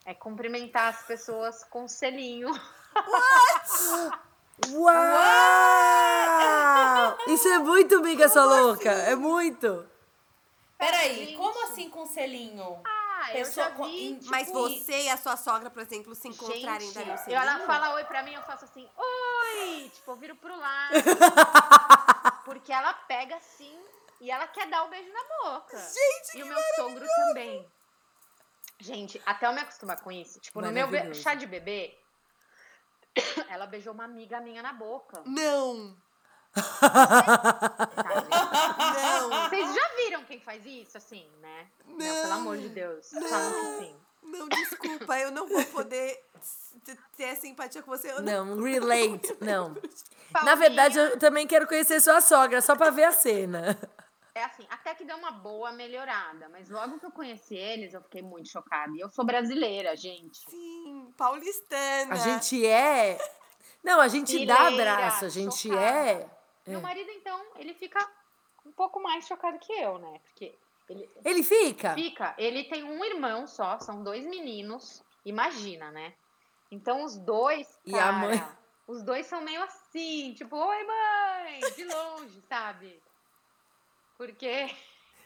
[0.04, 2.48] é cumprimentar as pessoas com selinho.
[4.70, 4.94] Uau!
[7.26, 8.88] Isso é muito miga sua louca.
[8.90, 9.84] É muito.
[10.78, 12.80] Peraí, como assim com selinho?
[12.86, 16.28] Ah, Pessoa eu já vi, tipo, Mas você e a sua sogra, por exemplo, se
[16.28, 19.90] encontrarem Gente, no eu, ela fala oi pra mim, eu faço assim, oi!
[19.94, 20.94] Tipo, eu viro pro lado.
[22.44, 23.76] porque ela pega assim
[24.20, 25.78] e ela quer dar o beijo na boca.
[25.78, 27.66] Gente, E o meu sogro também.
[28.78, 30.40] Gente, até eu me acostumar com isso.
[30.40, 31.96] Tipo, no meu chá de bebê,
[33.48, 35.22] ela beijou uma amiga minha na boca.
[35.24, 35.96] Não?
[38.94, 41.66] Não, Vocês já viram quem faz isso, assim, né?
[41.86, 43.10] Não, pelo amor de Deus.
[43.10, 43.96] Falam que sim.
[44.22, 46.24] não, desculpa, eu não vou poder
[47.16, 48.10] ter simpatia com você.
[48.10, 48.44] Eu não...
[48.44, 49.36] Não, relate.
[49.40, 49.76] Não.
[50.44, 53.78] Na verdade, eu também quero conhecer sua sogra, só pra ver a cena.
[54.36, 58.02] É assim, até que deu uma boa melhorada, mas logo que eu conheci eles, eu
[58.02, 58.92] fiquei muito chocada.
[58.96, 60.38] E eu sou brasileira, gente.
[60.50, 62.12] Sim, paulistana.
[62.12, 63.16] A gente é.
[63.82, 65.80] Não, a gente dá Fileira, abraço, a gente chocada.
[65.80, 66.33] é.
[66.66, 67.98] Meu marido, então, ele fica
[68.64, 70.20] um pouco mais chocado que eu, né?
[70.24, 70.58] Porque
[70.88, 71.94] ele Ele fica?
[71.94, 76.14] fica, ele tem um irmão só, são dois meninos, imagina, né?
[76.70, 78.48] Então os dois, E cara, a mãe?
[78.86, 83.02] os dois são meio assim, tipo, oi mãe, de longe, sabe?
[84.16, 84.66] Porque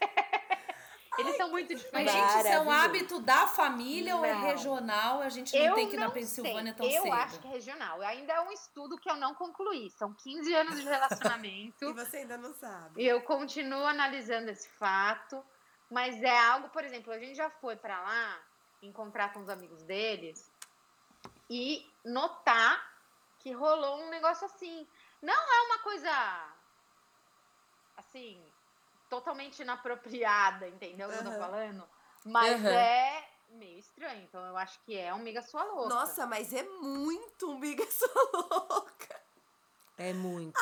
[1.16, 2.12] eles são muito Mas, diferentes.
[2.12, 4.40] gente, isso é um hábito da família ou é Não.
[4.43, 5.20] regional?
[5.22, 6.74] A gente não eu tem que ir na não Pensilvânia sei.
[6.74, 7.12] tão eu cedo.
[7.14, 8.01] acho que é regional.
[8.02, 9.90] Ainda é um estudo que eu não concluí.
[9.90, 11.94] São 15 anos de E relacionamento.
[11.94, 13.02] você ainda não sabe.
[13.02, 15.43] e eu continuo analisando esse fato.
[15.90, 18.39] Mas é algo, por exemplo, a gente já foi pra lá
[18.82, 20.52] encontrar com os amigos deles
[21.48, 22.86] e notar
[23.39, 24.86] que rolou um negócio assim.
[25.22, 26.10] Não é uma coisa
[27.97, 28.40] assim,
[29.09, 31.85] totalmente inapropriada, entendeu o que eu tô falando?
[32.24, 32.70] Mas Aham.
[32.70, 34.22] é meio estranho.
[34.22, 35.89] Então eu acho que é um miga sua louca.
[35.94, 39.20] Nossa, mas é muito amiga sua louca.
[39.97, 40.59] É muito.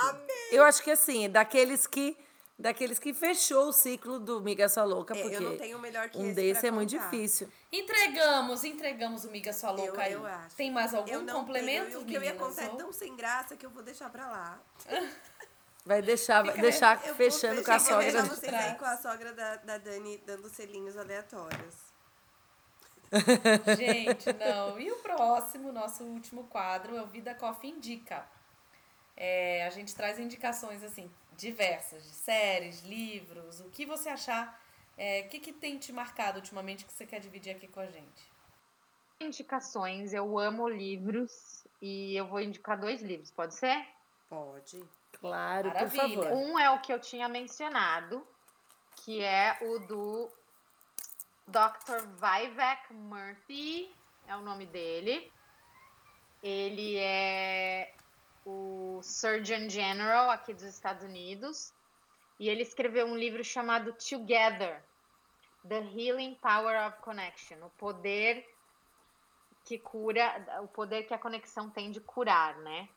[0.51, 2.17] Eu acho que assim, é daqueles que.
[2.59, 6.09] Daqueles que fechou o ciclo do Miga Sua Louca, É, porque eu não tenho melhor
[6.09, 7.53] que um esse desse pra é muito difícil.
[7.71, 10.15] Entregamos, entregamos o Miga Sua Louca aí.
[10.15, 10.57] eu acho.
[10.57, 12.01] Tem mais algum Eu não complemento, tenho.
[12.01, 14.59] O que eu ia contar é tão sem graça que eu vou deixar pra lá.
[15.87, 18.25] Vai deixar, vai deixar eu vou fechando com a sogra.
[18.25, 21.77] vocês aí com a sogra da, da Dani dando selinhos aleatórios.
[23.79, 24.81] Gente, não.
[24.81, 28.27] E o próximo, nosso último quadro, é o Vida Coffee Indica.
[29.17, 34.61] É, a gente traz indicações, assim, diversas, de séries, livros, o que você achar,
[34.99, 37.87] é, o que, que tem te marcado ultimamente que você quer dividir aqui com a
[37.87, 38.31] gente?
[39.21, 43.87] Indicações, eu amo livros e eu vou indicar dois livros, pode ser?
[44.29, 44.85] Pode.
[45.21, 46.23] Claro, por Maravilha.
[46.23, 46.33] favor.
[46.33, 48.27] Um é o que eu tinha mencionado,
[48.97, 50.31] que é o do
[51.47, 52.07] Dr.
[52.21, 53.95] Vivek Murthy,
[54.27, 55.33] é o nome dele.
[56.43, 57.95] Ele é
[58.45, 61.73] o Surgeon General aqui dos Estados Unidos
[62.39, 64.83] e ele escreveu um livro chamado Together:
[65.67, 68.47] The Healing Power of Connection, o poder
[69.65, 72.89] que cura, o poder que a conexão tem de curar, né?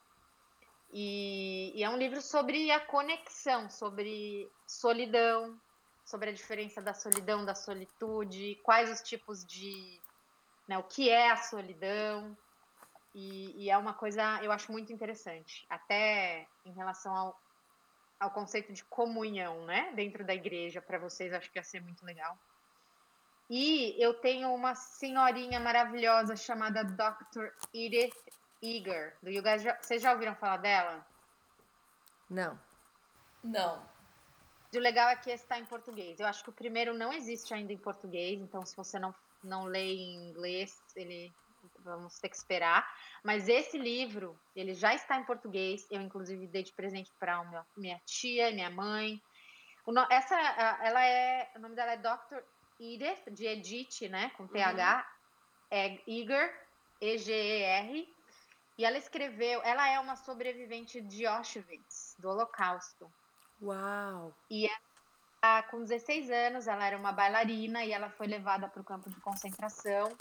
[0.92, 5.60] E, e é um livro sobre a conexão, sobre solidão,
[6.04, 10.02] sobre a diferença da solidão, da solitude, quais os tipos de.
[10.68, 12.36] Né, o que é a solidão.
[13.14, 17.40] E, e é uma coisa, eu acho muito interessante, até em relação ao,
[18.20, 19.92] ao conceito de comunhão, né?
[19.96, 22.38] Dentro da igreja, para vocês, acho que ia ser muito legal.
[23.50, 27.48] E eu tenho uma senhorinha maravilhosa chamada Dr.
[27.74, 28.14] Edith
[28.62, 29.16] Eager.
[29.22, 31.06] Do you guys vocês já ouviram falar dela?
[32.30, 32.60] Não.
[33.44, 33.82] Não.
[34.74, 36.20] o legal é que esse está em português.
[36.20, 39.64] Eu acho que o primeiro não existe ainda em português, então se você não, não
[39.64, 41.34] lê em inglês, ele
[41.80, 42.88] vamos ter que esperar.
[43.24, 45.88] Mas esse livro, ele já está em português.
[45.90, 49.22] Eu, inclusive, dei de presente para minha tia, minha mãe.
[49.88, 50.36] No, essa,
[50.84, 52.44] ela é, o nome dela é Dr.
[52.80, 55.78] Edith, de Edith, né, com TH, uhum.
[55.78, 56.68] é Eger,
[57.02, 58.16] E-G-E-R.
[58.80, 63.12] E ela escreveu, ela é uma sobrevivente de Auschwitz, do Holocausto.
[63.62, 64.34] Uau!
[64.50, 64.70] E
[65.44, 69.10] ela, com 16 anos, ela era uma bailarina e ela foi levada para o campo
[69.10, 70.16] de concentração.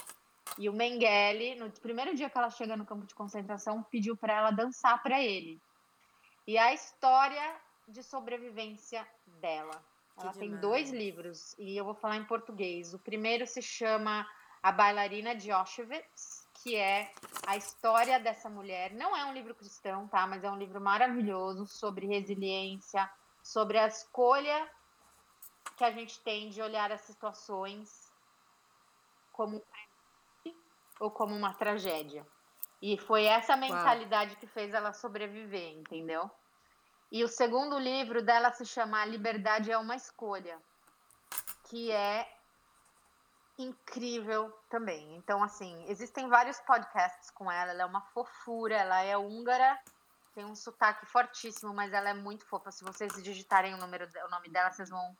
[0.57, 4.33] E o Mengele, no primeiro dia que ela chega no campo de concentração, pediu para
[4.33, 5.57] ela dançar para ele.
[6.45, 7.55] E a história
[7.87, 9.07] de sobrevivência
[9.39, 9.81] dela.
[10.15, 10.37] Que ela demais.
[10.37, 12.93] tem dois livros e eu vou falar em português.
[12.93, 14.29] O primeiro se chama
[14.61, 17.11] A Bailarina de Auschwitz, que é
[17.47, 18.93] a história dessa mulher.
[18.93, 20.27] Não é um livro cristão, tá?
[20.27, 23.09] Mas é um livro maravilhoso sobre resiliência,
[23.43, 24.69] sobre a escolha
[25.77, 28.11] que a gente tem de olhar as situações
[29.31, 30.53] como um
[30.99, 32.27] ou como uma tragédia.
[32.81, 34.39] E foi essa mentalidade Uau.
[34.39, 36.29] que fez ela sobreviver, entendeu?
[37.11, 40.61] E o segundo livro dela se chama Liberdade é uma Escolha,
[41.69, 42.29] que é
[43.59, 45.15] incrível também.
[45.17, 49.77] Então, assim, existem vários podcasts com ela, ela é uma fofura, ela é húngara,
[50.33, 52.71] tem um sotaque fortíssimo, mas ela é muito fofa.
[52.71, 55.15] Se vocês digitarem o, número, o nome dela, vocês vão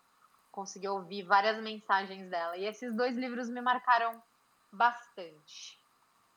[0.52, 2.56] conseguir ouvir várias mensagens dela.
[2.56, 4.24] E esses dois livros me marcaram
[4.72, 5.78] bastante.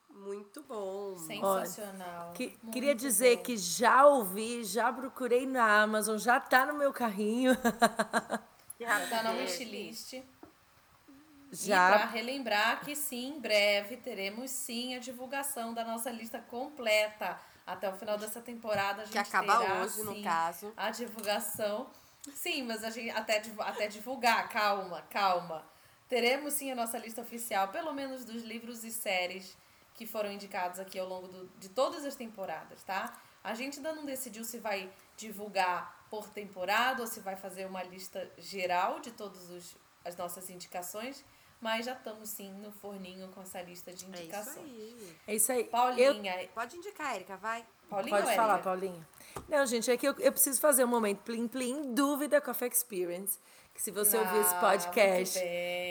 [0.09, 1.17] Muito bom.
[1.17, 2.27] Sensacional.
[2.27, 3.43] Olha, que, queria dizer bom.
[3.43, 7.53] que já ouvi, já procurei na Amazon, já tá no meu carrinho.
[8.79, 10.21] Já tá na wishlist.
[11.53, 11.87] Já.
[11.87, 17.39] E para relembrar que sim, em breve teremos sim a divulgação da nossa lista completa.
[17.65, 20.73] Até o final dessa temporada a gente que acaba terá, hoje, sim, no caso.
[20.75, 21.87] A divulgação.
[22.33, 25.63] Sim, mas a gente até, até divulgar, calma, calma.
[26.09, 29.55] Teremos sim a nossa lista oficial, pelo menos dos livros e séries
[29.93, 33.13] que foram indicados aqui ao longo do, de todas as temporadas, tá?
[33.43, 37.83] A gente ainda não decidiu se vai divulgar por temporada ou se vai fazer uma
[37.83, 41.23] lista geral de todas as nossas indicações,
[41.63, 44.57] mas já estamos sim no forninho com essa lista de indicações.
[44.57, 45.15] É isso aí.
[45.27, 45.63] É isso aí.
[45.63, 46.41] Paulinha.
[46.43, 46.49] Eu...
[46.49, 47.65] Pode indicar, Erika, vai.
[47.89, 49.07] Paulinha Pode falar, Paulinha.
[49.47, 53.39] Não, gente, é que eu, eu preciso fazer um momento plim plim dúvida Coffee Experience
[53.73, 55.39] que se você ouvir esse ah, podcast,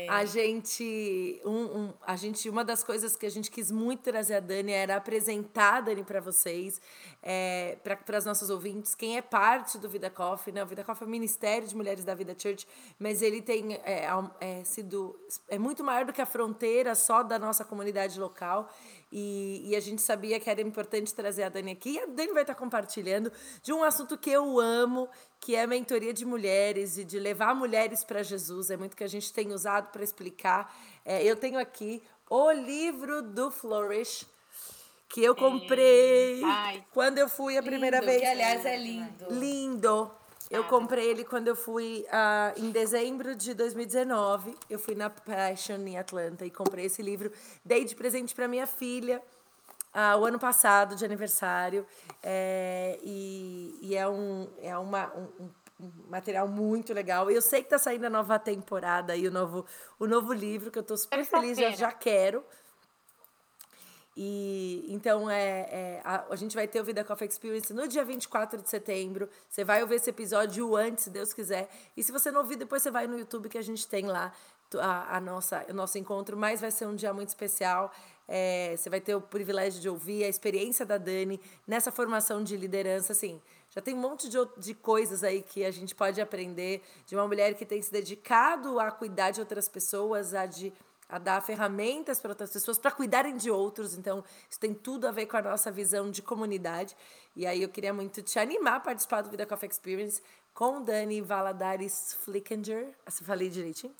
[0.09, 4.37] a gente, um, um, a gente, uma das coisas que a gente quis muito trazer
[4.37, 6.81] a Dani era apresentar a Dani para vocês,
[7.21, 10.63] é, para as nossas ouvintes, quem é parte do Vida Coffee, né?
[10.63, 12.69] O Vida Coffee é o Ministério de Mulheres da Vida Church,
[13.01, 14.07] mas ele tem é,
[14.41, 15.19] é, sido
[15.49, 18.71] é muito maior do que a fronteira só da nossa comunidade local.
[19.15, 21.91] E, e, a gente sabia que era importante trazer a Dani aqui.
[21.91, 23.31] E a Dani vai estar compartilhando
[23.63, 25.07] de um assunto que eu amo,
[25.39, 28.71] que é a mentoria de mulheres e de levar mulheres para Jesus.
[28.71, 30.75] É muito que a gente tem usado para explicar.
[31.05, 34.27] É, eu tenho aqui o livro do Flourish,
[35.11, 36.41] que eu comprei
[36.95, 38.23] quando eu fui a primeira lindo, vez.
[38.23, 39.27] Que, aliás, é lindo.
[39.29, 40.22] Lindo.
[40.53, 44.55] Eu comprei ele quando eu fui uh, em dezembro de 2019.
[44.69, 47.33] Eu fui na Passion em Atlanta e comprei esse livro.
[47.65, 49.23] Dei de presente para minha filha
[49.95, 51.87] uh, o ano passado, de aniversário.
[52.23, 55.49] É, e, e é, um, é uma, um,
[55.81, 57.31] um material muito legal.
[57.31, 59.65] Eu sei que está saindo a nova temporada e o novo,
[59.99, 62.45] o novo livro, que eu estou super feliz, já, já quero.
[64.17, 68.05] E então é, é a, a, gente vai ter o Vida Coffee Experience no dia
[68.05, 69.29] 24 de setembro.
[69.49, 71.71] Você vai ouvir esse episódio antes, se Deus quiser.
[71.97, 74.33] E se você não ouvir, depois você vai no YouTube que a gente tem lá
[74.79, 76.37] a, a nossa, o nosso encontro.
[76.37, 77.91] Mas vai ser um dia muito especial.
[78.29, 82.55] É, você vai ter o privilégio de ouvir a experiência da Dani nessa formação de
[82.55, 83.13] liderança.
[83.13, 83.41] Assim,
[83.71, 87.27] já tem um monte de, de coisas aí que a gente pode aprender de uma
[87.27, 90.71] mulher que tem se dedicado a cuidar de outras pessoas, a de
[91.13, 93.93] a dar ferramentas para outras pessoas para cuidarem de outros.
[93.93, 96.97] Então, isso tem tudo a ver com a nossa visão de comunidade.
[97.37, 100.23] E aí eu queria muito te animar a participar do Vida Coffee Experience
[100.55, 102.95] com Dani Valadares Flickinger.
[103.05, 103.95] Você falei direitinho?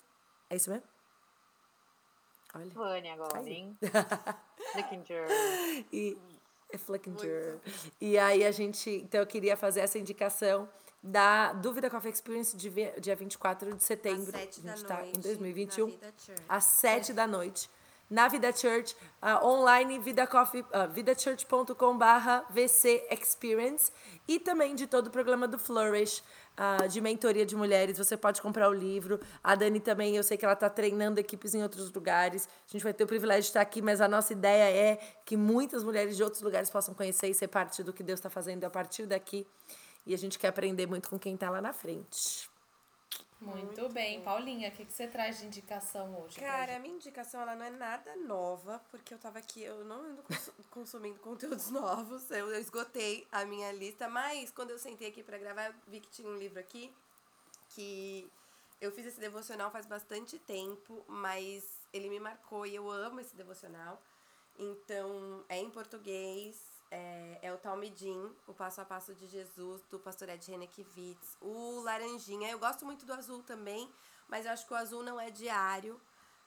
[0.49, 0.87] É isso mesmo?
[2.55, 2.71] Olha.
[2.71, 3.77] Vânia agora, hein?
[4.73, 5.27] Flickinger.
[5.91, 6.17] E,
[6.71, 7.59] é Flickinger.
[8.01, 8.89] E aí a gente...
[8.89, 10.67] Então, eu queria fazer essa indicação
[11.03, 12.69] da Dúvida Coffee Experience de
[12.99, 14.31] dia 24 de setembro.
[14.33, 15.99] Às 7 a gente está em 2021.
[16.47, 17.69] Às 7 da noite.
[18.09, 23.91] Na Vida Church, uh, online, vidacoffee, uh, vidachurch.com barra VC Experience.
[24.27, 26.21] E também de todo o programa do Flourish,
[26.57, 27.97] uh, de mentoria de mulheres.
[27.97, 29.19] Você pode comprar o livro.
[29.43, 32.47] A Dani também, eu sei que ela está treinando equipes em outros lugares.
[32.69, 35.35] A gente vai ter o privilégio de estar aqui, mas a nossa ideia é que
[35.35, 38.63] muitas mulheres de outros lugares possam conhecer e ser parte do que Deus está fazendo
[38.63, 39.47] a partir daqui.
[40.05, 42.49] E a gente quer aprender muito com quem está lá na frente.
[43.39, 44.21] Muito, bem.
[44.21, 46.39] Paulinha, o que, que você traz de indicação hoje?
[46.39, 50.01] Cara, a minha indicação ela não é nada nova, porque eu tava aqui, eu não
[50.01, 55.09] ando cons- consumindo conteúdos novos, eu, eu esgotei a minha lista, mas quando eu sentei
[55.09, 56.93] aqui pra gravar, eu vi que tinha um livro aqui
[57.69, 58.29] que
[58.79, 63.35] eu fiz esse devocional faz bastante tempo, mas ele me marcou e eu amo esse
[63.35, 64.01] devocional.
[64.57, 66.61] Então, é em português,
[66.93, 71.37] é, é o Talmidim, o Passo a Passo de Jesus, do pastor Ed Renekiewicz.
[71.41, 73.89] O Laranjinha, eu gosto muito do azul também,
[74.27, 75.99] mas eu acho que o azul não é diário.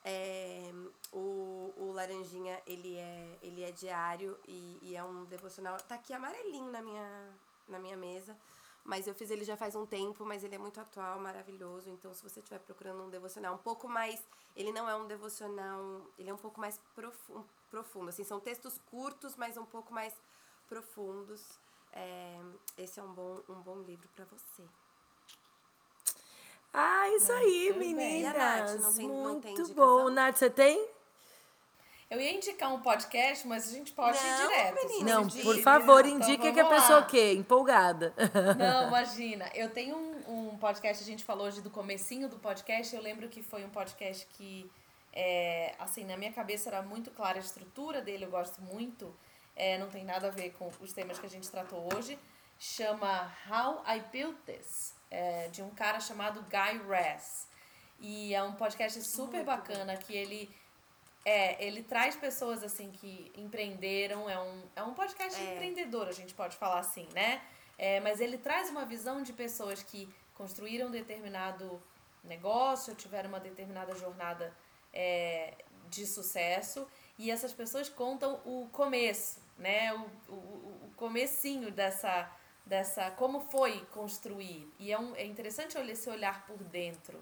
[0.04, 0.70] É,
[1.12, 5.76] o, o Laranjinha, ele é, ele é diário e, e é um devocional.
[5.78, 7.34] Tá aqui amarelinho na minha,
[7.66, 8.36] na minha mesa.
[8.84, 11.90] Mas eu fiz ele já faz um tempo, mas ele é muito atual, maravilhoso.
[11.90, 14.22] Então, se você estiver procurando um devocional um pouco mais.
[14.54, 16.06] Ele não é um devocional.
[16.16, 18.10] Ele é um pouco mais profu profundo.
[18.10, 20.14] Assim, são textos curtos, mas um pouco mais
[20.68, 21.42] profundos.
[21.92, 22.38] É,
[22.78, 24.62] esse é um bom, um bom livro para você.
[26.72, 27.94] Ah, isso aí, Muito bem.
[27.94, 28.34] meninas.
[28.34, 30.10] A Nath, não tem- não Muito tem bom.
[30.10, 30.88] Nath, você tem?
[32.08, 34.74] Eu ia indicar um podcast, mas a gente pode ir Não, direto.
[34.86, 35.62] menina, Não, por quiser.
[35.62, 37.04] favor, Então, indique que a pessoa lá.
[37.04, 37.32] o quê?
[37.32, 38.14] Empolgada.
[38.58, 39.50] Não, imagina.
[39.54, 42.94] Eu tenho um, um podcast, a gente falou hoje do comecinho do podcast.
[42.94, 44.70] Eu lembro que foi um podcast que,
[45.12, 49.12] é, assim, na minha cabeça era muito clara a estrutura dele, eu gosto muito.
[49.56, 52.18] É, não tem nada a ver com os temas que a gente tratou hoje.
[52.58, 57.48] Chama How I Built This, é, de um cara chamado Guy Raz.
[57.98, 60.54] E é um podcast super bacana que ele
[61.24, 66.32] é, ele traz pessoas assim que empreenderam, é um, é um podcast empreendedor, a gente
[66.32, 67.42] pode falar assim, né?
[67.76, 71.82] É, mas ele traz uma visão de pessoas que construíram determinado
[72.22, 74.56] negócio, tiveram uma determinada jornada
[74.92, 75.54] é,
[75.88, 76.86] de sucesso
[77.18, 79.92] e essas pessoas contam o começo, né?
[79.94, 80.34] O, o,
[80.86, 82.30] o comecinho dessa,
[82.64, 84.70] dessa como foi construir.
[84.78, 87.18] E é, um, é interessante esse olhar por dentro.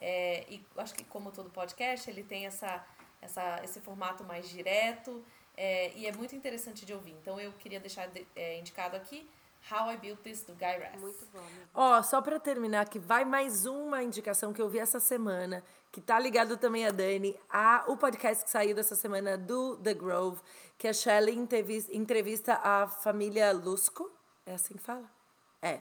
[0.00, 2.84] É, e acho que como todo podcast, ele tem essa,
[3.20, 5.24] essa, esse formato mais direto
[5.56, 7.12] é, e é muito interessante de ouvir.
[7.20, 9.28] Então eu queria deixar de- é, indicado aqui
[9.70, 11.00] How I Built This, do Guy Raz.
[11.00, 11.42] Muito bom.
[11.74, 15.62] Ó, só pra terminar, que vai mais uma indicação que eu vi essa semana,
[15.92, 19.94] que tá ligado também a Dani, a, o podcast que saiu dessa semana do The
[19.94, 20.40] Grove,
[20.78, 21.36] que a Shelley
[21.90, 24.10] entrevista, a família Lusco.
[24.46, 25.04] É assim que fala?
[25.60, 25.80] É.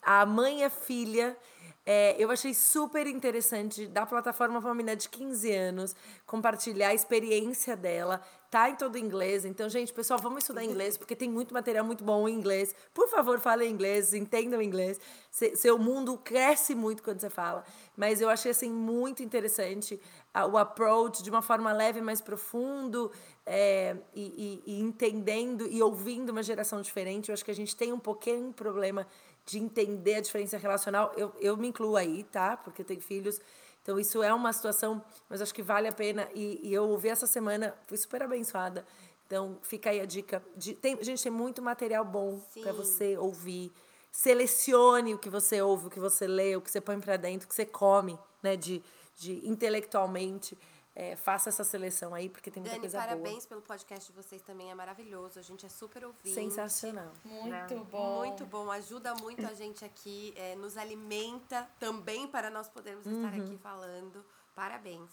[0.00, 1.36] A mãe e a filha.
[1.84, 5.96] É, eu achei super interessante da plataforma pra uma menina de 15 anos
[6.26, 8.22] compartilhar a experiência dela.
[8.50, 9.44] Tá em todo inglês.
[9.44, 12.74] Então, gente, pessoal, vamos estudar inglês, porque tem muito material muito bom em inglês.
[12.94, 14.98] Por favor, falem inglês, entendam inglês.
[15.30, 17.62] Se- seu mundo cresce muito quando você fala.
[17.94, 20.00] Mas eu achei, assim, muito interessante
[20.32, 23.12] ah, o approach de uma forma leve, mais profundo,
[23.44, 27.28] é, e, e- e entendendo e ouvindo uma geração diferente.
[27.28, 29.06] Eu acho que a gente tem um pouquinho problema
[29.44, 31.12] de entender a diferença relacional.
[31.18, 32.56] Eu, eu me incluo aí, tá?
[32.56, 33.40] Porque eu tenho filhos.
[33.88, 36.28] Então, isso é uma situação, mas acho que vale a pena.
[36.34, 38.84] E, e eu ouvi essa semana, fui super abençoada.
[39.26, 40.42] Então, fica aí a dica.
[40.54, 43.72] De, tem, gente, tem muito material bom para você ouvir.
[44.12, 47.46] Selecione o que você ouve, o que você lê, o que você põe para dentro,
[47.46, 48.56] o que você come, né?
[48.56, 48.82] De,
[49.16, 50.58] de intelectualmente.
[51.00, 54.42] É, faça essa seleção aí, porque tem muita Dani, coisa parabéns pelo podcast de vocês
[54.42, 55.38] também, é maravilhoso.
[55.38, 56.12] A gente é super boa.
[56.12, 56.34] ouvinte.
[56.34, 57.12] Sensacional.
[57.24, 58.16] Muito bom.
[58.18, 63.32] Muito bom, ajuda muito a gente aqui, é, nos alimenta também para nós podermos estar
[63.32, 63.44] Uhum.
[63.46, 64.24] aqui falando.
[64.56, 65.08] Parabéns.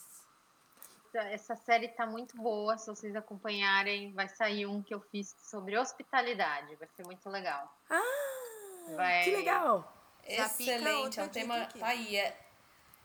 [1.14, 5.78] Essa série tá muito boa, se vocês acompanharem, vai sair um que eu fiz sobre
[5.78, 7.72] hospitalidade, vai ser muito legal.
[7.92, 9.94] Ah, Vai- que legal.
[10.24, 11.68] Excelente, é um tema.
[11.68, 12.18] Tá aí.
[12.18, 12.45] É,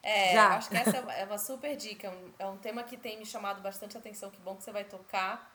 [0.02, 0.44] é, Já.
[0.44, 2.06] eu acho que essa é uma, é super dica.
[2.06, 4.30] É um, é um tema que tem me chamado bastante atenção.
[4.30, 5.50] Que bom que você vai tocar.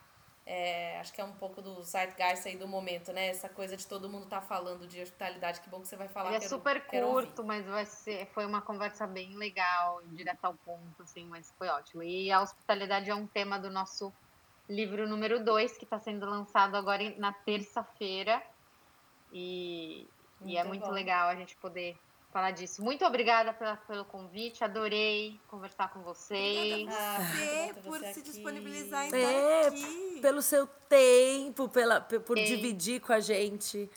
[0.48, 3.30] É, acho que é um pouco do zeitgeist aí do momento, né?
[3.30, 5.60] Essa coisa de todo mundo tá falando de hospitalidade.
[5.60, 6.28] Que bom que você vai falar.
[6.28, 10.54] Ele é quero- super curto, mas vai ser, foi uma conversa bem legal, direto ao
[10.54, 12.04] ponto, assim, mas foi ótimo.
[12.04, 14.14] E a hospitalidade é um tema do nosso
[14.70, 18.40] livro número 2, que está sendo lançado agora na terça-feira.
[19.34, 20.08] E,
[20.46, 20.92] e é Muito muito bom.
[20.92, 21.98] legal a gente poder
[22.36, 22.84] falar disso.
[22.84, 26.86] Muito obrigada pela, pelo convite, adorei conversar com vocês.
[26.92, 28.30] Ah, Você ter por você se aqui.
[28.30, 30.20] disponibilizar em estar É, aqui.
[30.22, 32.44] pelo seu tempo, pela, pe- por Sim.
[32.44, 33.90] dividir com a gente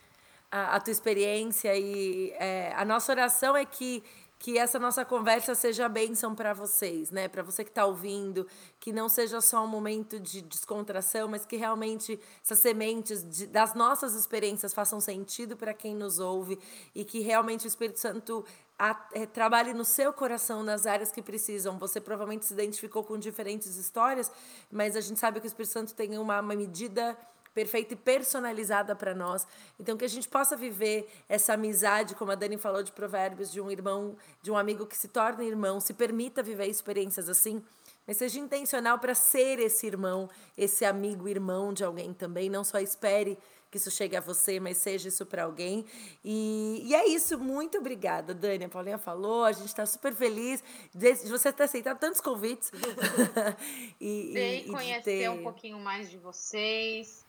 [0.53, 1.77] a, a tua experiência.
[1.77, 4.05] E é, a nossa oração é que,
[4.39, 7.27] que essa nossa conversa seja bênção para vocês, né?
[7.27, 8.47] Para você que está ouvindo,
[8.79, 13.75] que não seja só um momento de descontração, mas que realmente essas sementes de- das
[13.75, 16.59] nossas experiências façam sentido para quem nos ouve
[16.95, 18.45] e que realmente o Espírito Santo
[18.79, 21.77] a- eh, trabalhe no seu coração nas áreas que precisam.
[21.81, 24.31] Você provavelmente se identificou com diferentes histórias,
[24.71, 27.19] mas a gente sabe que o Espírito Santo tem uma, uma medida
[27.59, 29.45] perfeita e personalizada para nós.
[29.81, 33.61] Então que a gente possa viver essa amizade, como a Dani falou de provérbios, de
[33.61, 37.61] um irmão, de um amigo que se torna irmão, se permita viver experiências assim,
[38.07, 42.79] mas seja intencional para ser esse irmão, esse amigo irmão de alguém também, não só
[42.79, 43.37] espere
[43.71, 45.85] que isso chegue a você, mas seja isso para alguém.
[46.25, 48.65] E, e é isso, muito obrigada, Dani.
[48.65, 50.63] A Paulinha falou, a gente está super feliz
[50.95, 52.73] de, de você ter aceitado tantos convites.
[54.01, 55.31] e, e, e conhecer ter...
[55.31, 57.27] um pouquinho mais de vocês,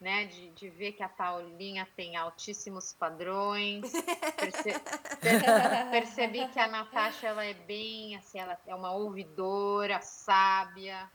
[0.00, 0.24] né?
[0.24, 3.92] De, de ver que a Paulinha tem altíssimos padrões.
[4.36, 4.72] Perce...
[5.90, 11.10] Percebi que a Natasha ela é bem, assim, ela é uma ouvidora, sábia.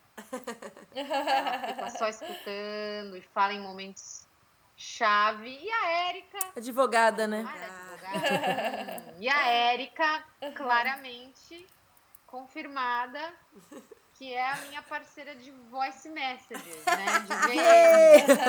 [0.94, 4.28] Ela fica só escutando e fala em momentos
[4.78, 5.50] chave.
[5.50, 6.40] E a Érica.
[6.56, 7.44] Advogada, né?
[7.48, 9.16] Ah, advogada.
[9.20, 10.24] e a Érica,
[10.56, 11.66] claramente
[12.28, 13.34] confirmada
[14.18, 17.20] que é a minha parceira de voice messages, né?
[17.20, 18.40] De VM.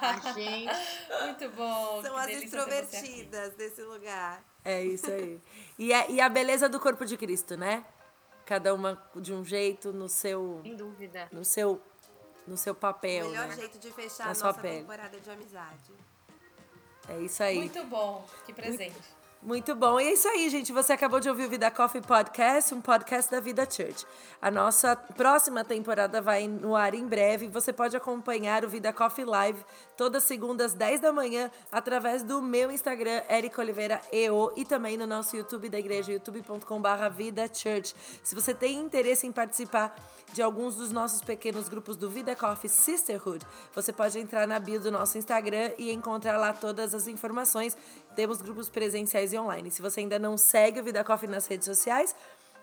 [0.00, 1.24] a gente.
[1.24, 2.02] Muito bom.
[2.02, 4.42] São as extrovertidas desse lugar.
[4.64, 5.40] É isso aí.
[5.78, 7.84] E a, e a beleza do corpo de Cristo, né?
[8.46, 10.60] Cada uma de um jeito, no seu.
[10.62, 11.28] Sem dúvida.
[11.32, 11.82] No seu
[12.46, 13.26] no seu papel.
[13.26, 13.56] O melhor né?
[13.56, 14.78] jeito de fechar Na a nossa pele.
[14.78, 15.92] temporada de amizade.
[17.08, 17.58] É isso aí.
[17.58, 18.26] Muito bom.
[18.44, 18.92] Que presente.
[18.92, 19.19] Muito...
[19.42, 19.98] Muito bom.
[19.98, 20.70] E é isso aí, gente.
[20.70, 24.06] Você acabou de ouvir o Vida Coffee Podcast, um podcast da Vida Church.
[24.40, 27.48] A nossa próxima temporada vai no ar em breve.
[27.48, 29.64] Você pode acompanhar o Vida Coffee Live
[29.96, 35.06] todas segundas, 10 da manhã, através do meu Instagram, Eric Oliveira EO, e também no
[35.06, 37.94] nosso YouTube da igreja, youtube.com.br Vida Church.
[38.22, 39.94] Se você tem interesse em participar
[40.32, 43.44] de alguns dos nossos pequenos grupos do Vida Coffee Sisterhood,
[43.74, 47.76] você pode entrar na bio do nosso Instagram e encontrar lá todas as informações.
[48.14, 49.70] Temos grupos presenciais e online.
[49.70, 52.14] Se você ainda não segue o Vida Coffee nas redes sociais,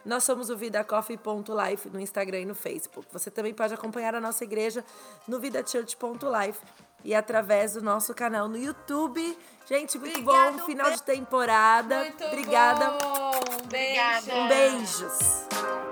[0.06, 3.08] nós somos o vidacoffee.life no Instagram e no Facebook.
[3.12, 4.84] Você também pode acompanhar a nossa igreja
[5.28, 6.60] no vidachurch.life
[7.04, 9.38] e através do nosso canal no YouTube.
[9.66, 10.66] Gente, muito Obrigado, bom.
[10.66, 12.00] Final de temporada.
[12.00, 12.92] Muito Obrigada.
[12.92, 13.32] Bom.
[13.70, 14.48] Beijo.
[14.48, 15.87] Beijos.